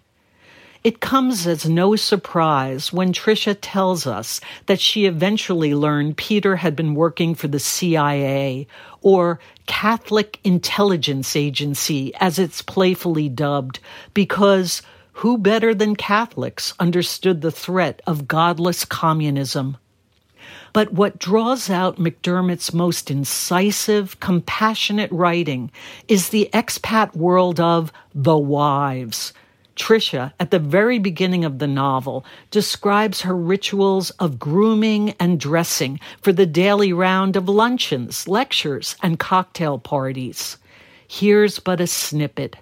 It 0.85 0.99
comes 0.99 1.47
as 1.47 1.67
no 1.67 1.95
surprise 1.95 2.93
when 2.93 3.11
Tricia 3.11 3.57
tells 3.59 4.05
us 4.05 4.39
that 4.67 4.79
she 4.79 5.07
eventually 5.07 5.73
learned 5.73 6.15
Peter 6.17 6.57
had 6.57 6.75
been 6.75 6.93
working 6.93 7.33
for 7.33 7.47
the 7.47 7.59
CIA, 7.59 8.67
or 9.01 9.39
Catholic 9.65 10.39
Intelligence 10.43 11.35
Agency, 11.35 12.13
as 12.19 12.37
it's 12.37 12.61
playfully 12.61 13.29
dubbed, 13.29 13.79
because 14.13 14.83
who 15.19 15.37
better 15.37 15.73
than 15.73 15.95
Catholics 15.95 16.73
understood 16.77 17.39
the 17.39 17.51
threat 17.51 18.01
of 18.05 18.27
godless 18.27 18.83
communism? 18.83 19.77
But 20.73 20.91
what 20.91 21.19
draws 21.19 21.69
out 21.69 21.97
McDermott's 21.97 22.73
most 22.73 23.09
incisive, 23.09 24.19
compassionate 24.19 25.09
writing 25.13 25.71
is 26.09 26.29
the 26.29 26.49
expat 26.51 27.15
world 27.15 27.61
of 27.61 27.93
the 28.13 28.37
wives. 28.37 29.31
Tricia, 29.77 30.33
at 30.37 30.51
the 30.51 30.59
very 30.59 30.99
beginning 30.99 31.45
of 31.45 31.59
the 31.59 31.67
novel, 31.67 32.25
describes 32.51 33.21
her 33.21 33.37
rituals 33.37 34.09
of 34.11 34.37
grooming 34.37 35.11
and 35.17 35.39
dressing 35.39 35.97
for 36.21 36.33
the 36.33 36.45
daily 36.45 36.91
round 36.91 37.37
of 37.37 37.47
luncheons, 37.47 38.27
lectures, 38.27 38.97
and 39.01 39.17
cocktail 39.17 39.79
parties. 39.79 40.57
Here's 41.07 41.59
but 41.59 41.79
a 41.79 41.87
snippet. 41.87 42.57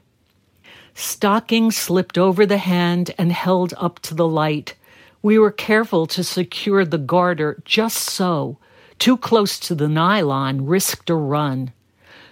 Stockings 0.96 1.76
slipped 1.76 2.18
over 2.18 2.46
the 2.46 2.58
hand 2.58 3.14
and 3.18 3.32
held 3.32 3.74
up 3.78 4.00
to 4.00 4.14
the 4.14 4.28
light. 4.28 4.76
We 5.22 5.40
were 5.40 5.52
careful 5.52 6.06
to 6.08 6.24
secure 6.24 6.86
the 6.86 6.98
garter 6.98 7.62
just 7.66 7.98
so. 7.98 8.58
Too 9.00 9.18
close 9.18 9.60
to 9.62 9.76
the 9.76 9.88
nylon 9.88 10.66
risked 10.66 11.10
a 11.10 11.16
run. 11.16 11.74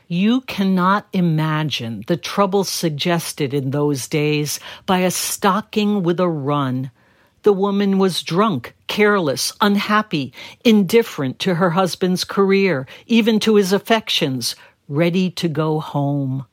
You 0.07 0.41
cannot 0.41 1.07
imagine 1.13 2.03
the 2.07 2.17
trouble 2.17 2.63
suggested 2.65 3.53
in 3.53 3.71
those 3.71 4.07
days 4.07 4.59
by 4.85 4.99
a 4.99 5.11
stocking 5.11 6.03
with 6.03 6.19
a 6.19 6.27
run. 6.27 6.91
The 7.43 7.53
woman 7.53 7.97
was 7.97 8.21
drunk, 8.21 8.75
careless, 8.87 9.53
unhappy, 9.61 10.33
indifferent 10.63 11.39
to 11.39 11.55
her 11.55 11.71
husband's 11.71 12.23
career, 12.23 12.87
even 13.07 13.39
to 13.39 13.55
his 13.55 13.73
affections, 13.73 14.55
ready 14.87 15.31
to 15.31 15.47
go 15.47 15.79
home. 15.79 16.45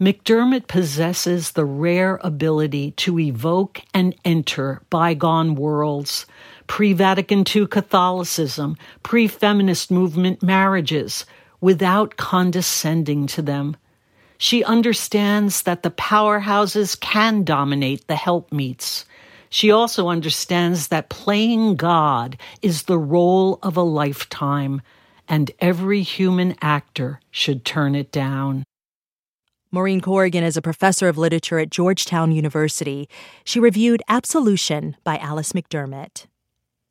McDermott 0.00 0.66
possesses 0.66 1.52
the 1.52 1.64
rare 1.64 2.18
ability 2.24 2.90
to 2.92 3.20
evoke 3.20 3.80
and 3.94 4.12
enter 4.24 4.82
bygone 4.90 5.54
worlds, 5.54 6.26
pre 6.66 6.92
Vatican 6.92 7.44
II 7.54 7.68
Catholicism, 7.68 8.76
pre 9.04 9.28
feminist 9.28 9.92
movement 9.92 10.42
marriages, 10.42 11.24
without 11.60 12.16
condescending 12.16 13.28
to 13.28 13.40
them. 13.40 13.76
She 14.36 14.64
understands 14.64 15.62
that 15.62 15.84
the 15.84 15.92
powerhouses 15.92 16.98
can 16.98 17.44
dominate 17.44 18.08
the 18.08 18.16
helpmeets. 18.16 19.04
She 19.48 19.70
also 19.70 20.08
understands 20.08 20.88
that 20.88 21.08
playing 21.08 21.76
God 21.76 22.36
is 22.62 22.82
the 22.82 22.98
role 22.98 23.60
of 23.62 23.76
a 23.76 23.82
lifetime 23.82 24.82
and 25.28 25.52
every 25.60 26.02
human 26.02 26.56
actor 26.60 27.20
should 27.30 27.64
turn 27.64 27.94
it 27.94 28.10
down. 28.10 28.64
Maureen 29.74 30.00
Corrigan 30.00 30.44
is 30.44 30.56
a 30.56 30.62
professor 30.62 31.08
of 31.08 31.18
literature 31.18 31.58
at 31.58 31.68
Georgetown 31.68 32.30
University. 32.30 33.08
She 33.42 33.58
reviewed 33.58 34.04
Absolution 34.08 34.96
by 35.02 35.18
Alice 35.18 35.52
McDermott. 35.52 36.26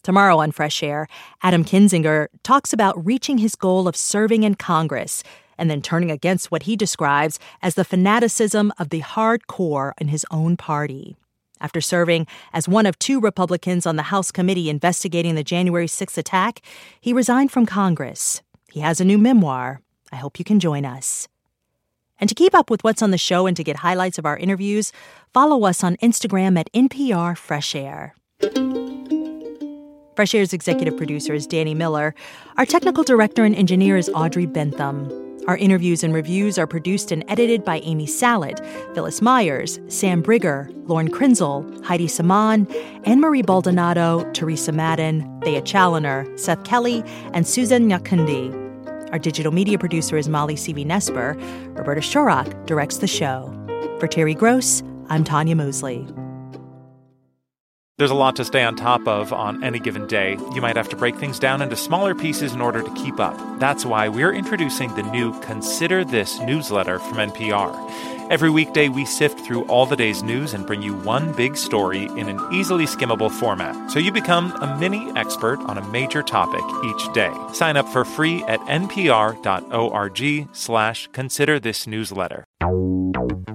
Tomorrow 0.03 0.39
on 0.39 0.51
Fresh 0.51 0.83
Air, 0.83 1.07
Adam 1.41 1.63
Kinzinger 1.63 2.27
talks 2.43 2.73
about 2.73 3.05
reaching 3.05 3.37
his 3.37 3.55
goal 3.55 3.87
of 3.87 3.95
serving 3.95 4.43
in 4.43 4.55
Congress 4.55 5.23
and 5.57 5.69
then 5.69 5.81
turning 5.81 6.11
against 6.11 6.51
what 6.51 6.63
he 6.63 6.75
describes 6.75 7.39
as 7.61 7.75
the 7.75 7.85
fanaticism 7.85 8.73
of 8.77 8.89
the 8.89 8.99
hardcore 8.99 9.93
in 9.97 10.09
his 10.09 10.25
own 10.29 10.57
party. 10.57 11.15
After 11.61 11.79
serving 11.79 12.27
as 12.51 12.67
one 12.67 12.85
of 12.85 12.99
two 12.99 13.21
Republicans 13.21 13.85
on 13.85 13.95
the 13.95 14.11
House 14.11 14.29
committee 14.29 14.69
investigating 14.69 15.35
the 15.35 15.43
January 15.45 15.87
6th 15.87 16.17
attack, 16.17 16.59
he 16.99 17.13
resigned 17.13 17.49
from 17.49 17.65
Congress. 17.65 18.41
He 18.73 18.81
has 18.81 18.99
a 18.99 19.05
new 19.05 19.17
memoir. 19.17 19.79
I 20.11 20.17
hope 20.17 20.37
you 20.37 20.43
can 20.43 20.59
join 20.59 20.83
us. 20.83 21.29
And 22.23 22.29
to 22.29 22.35
keep 22.35 22.55
up 22.55 22.69
with 22.69 22.85
what's 22.85 23.01
on 23.01 23.11
the 23.11 23.17
show 23.17 23.47
and 23.47 23.57
to 23.57 23.65
get 23.65 23.75
highlights 23.75 24.17
of 24.17 24.25
our 24.25 24.37
interviews, 24.37 24.93
follow 25.33 25.65
us 25.65 25.83
on 25.83 25.97
Instagram 25.97 26.57
at 26.57 26.71
NPR 26.71 27.37
Fresh 27.37 27.75
Air. 27.75 28.15
Fresh 30.15 30.33
Air's 30.33 30.53
executive 30.53 30.95
producer 30.95 31.33
is 31.33 31.45
Danny 31.45 31.73
Miller. 31.73 32.15
Our 32.55 32.65
technical 32.65 33.03
director 33.03 33.43
and 33.43 33.53
engineer 33.53 33.97
is 33.97 34.09
Audrey 34.15 34.45
Bentham. 34.45 35.11
Our 35.49 35.57
interviews 35.57 36.01
and 36.01 36.13
reviews 36.13 36.57
are 36.57 36.65
produced 36.65 37.11
and 37.11 37.25
edited 37.27 37.65
by 37.65 37.79
Amy 37.79 38.05
Salet, 38.05 38.65
Phyllis 38.93 39.21
Myers, 39.21 39.81
Sam 39.89 40.23
Brigger, 40.23 40.71
Lauren 40.87 41.11
Krenzel, 41.11 41.83
Heidi 41.83 42.07
Saman, 42.07 42.73
Anne 43.03 43.19
Marie 43.19 43.41
Baldonado, 43.41 44.23
Teresa 44.31 44.71
Madden, 44.71 45.41
Thea 45.43 45.61
Challoner, 45.61 46.25
Seth 46.37 46.63
Kelly, 46.63 47.03
and 47.33 47.45
Susan 47.45 47.89
Nyakundi. 47.89 48.62
Our 49.13 49.19
digital 49.19 49.51
media 49.51 49.77
producer 49.77 50.17
is 50.17 50.27
Molly 50.27 50.55
C.V. 50.55 50.85
Nesper. 50.85 51.37
Roberta 51.77 52.01
Shorrock 52.01 52.65
directs 52.65 52.97
the 52.97 53.05
show. 53.05 53.53
For 53.99 54.07
Terry 54.07 54.33
Gross, 54.33 54.81
I'm 55.07 55.23
Tonya 55.23 55.55
Mosley. 55.55 56.07
There's 57.99 58.09
a 58.09 58.15
lot 58.15 58.35
to 58.37 58.43
stay 58.43 58.63
on 58.63 58.75
top 58.75 59.07
of 59.07 59.31
on 59.31 59.63
any 59.63 59.77
given 59.77 60.07
day. 60.07 60.35
You 60.55 60.61
might 60.61 60.75
have 60.75 60.89
to 60.89 60.95
break 60.95 61.15
things 61.17 61.37
down 61.37 61.61
into 61.61 61.75
smaller 61.75 62.15
pieces 62.15 62.53
in 62.53 62.61
order 62.61 62.81
to 62.81 62.91
keep 62.95 63.19
up. 63.19 63.37
That's 63.59 63.85
why 63.85 64.09
we're 64.09 64.33
introducing 64.33 64.91
the 64.95 65.03
new 65.03 65.39
Consider 65.41 66.03
This 66.03 66.39
newsletter 66.39 66.97
from 66.97 67.17
NPR. 67.17 67.71
Every 68.29 68.49
weekday, 68.49 68.87
we 68.87 69.05
sift 69.05 69.41
through 69.41 69.65
all 69.65 69.85
the 69.85 69.97
day's 69.97 70.23
news 70.23 70.53
and 70.53 70.65
bring 70.65 70.81
you 70.81 70.93
one 70.93 71.33
big 71.33 71.57
story 71.57 72.05
in 72.05 72.29
an 72.29 72.39
easily 72.53 72.85
skimmable 72.85 73.29
format, 73.29 73.91
so 73.91 73.99
you 73.99 74.11
become 74.11 74.51
a 74.61 74.77
mini 74.79 75.11
expert 75.17 75.59
on 75.61 75.77
a 75.77 75.87
major 75.89 76.23
topic 76.23 76.63
each 76.85 77.13
day. 77.13 77.33
Sign 77.51 77.75
up 77.75 77.87
for 77.89 78.05
free 78.05 78.41
at 78.43 78.59
npr.org 78.61 80.47
slash 80.53 81.09
consider 81.11 81.59
this 81.59 81.85
newsletter. 81.85 82.45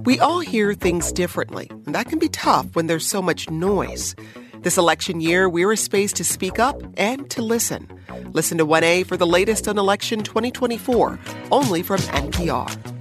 We 0.05 0.19
all 0.19 0.39
hear 0.39 0.73
things 0.75 1.11
differently, 1.11 1.67
and 1.85 1.95
that 1.95 2.05
can 2.05 2.19
be 2.19 2.29
tough 2.29 2.75
when 2.75 2.87
there's 2.87 3.07
so 3.07 3.21
much 3.21 3.49
noise. 3.49 4.15
This 4.61 4.77
election 4.77 5.19
year, 5.19 5.49
we're 5.49 5.71
a 5.71 5.77
space 5.77 6.13
to 6.13 6.23
speak 6.23 6.59
up 6.59 6.81
and 6.95 7.29
to 7.31 7.41
listen. 7.41 7.87
Listen 8.33 8.57
to 8.59 8.65
1A 8.65 9.07
for 9.07 9.17
the 9.17 9.27
latest 9.27 9.67
on 9.67 9.77
election 9.77 10.21
2024, 10.21 11.19
only 11.51 11.81
from 11.81 11.99
NPR. 12.01 12.98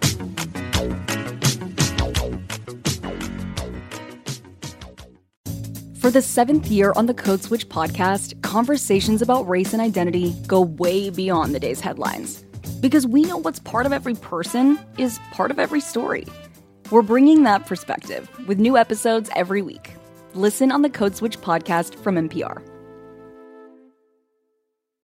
For 5.99 6.13
the 6.13 6.23
seventh 6.23 6.69
year 6.69 6.93
on 6.95 7.07
the 7.07 7.13
Code 7.13 7.43
Switch 7.43 7.69
podcast, 7.69 8.41
conversations 8.43 9.21
about 9.21 9.49
race 9.49 9.73
and 9.73 9.83
identity 9.83 10.33
go 10.47 10.61
way 10.61 11.11
beyond 11.11 11.53
the 11.53 11.59
day's 11.59 11.81
headlines. 11.81 12.45
Because 12.81 13.05
we 13.05 13.23
know 13.23 13.37
what's 13.37 13.59
part 13.59 13.85
of 13.85 13.93
every 13.93 14.15
person 14.15 14.79
is 14.97 15.19
part 15.33 15.51
of 15.51 15.59
every 15.59 15.81
story. 15.81 16.25
We're 16.93 17.03
bringing 17.03 17.43
that 17.43 17.67
perspective 17.67 18.31
with 18.47 18.61
new 18.61 18.77
episodes 18.77 19.29
every 19.35 19.61
week. 19.61 19.91
Listen 20.35 20.71
on 20.71 20.83
the 20.83 20.91
Code 20.91 21.17
Switch 21.17 21.41
podcast 21.41 21.97
from 21.97 22.15
NPR. 22.15 22.63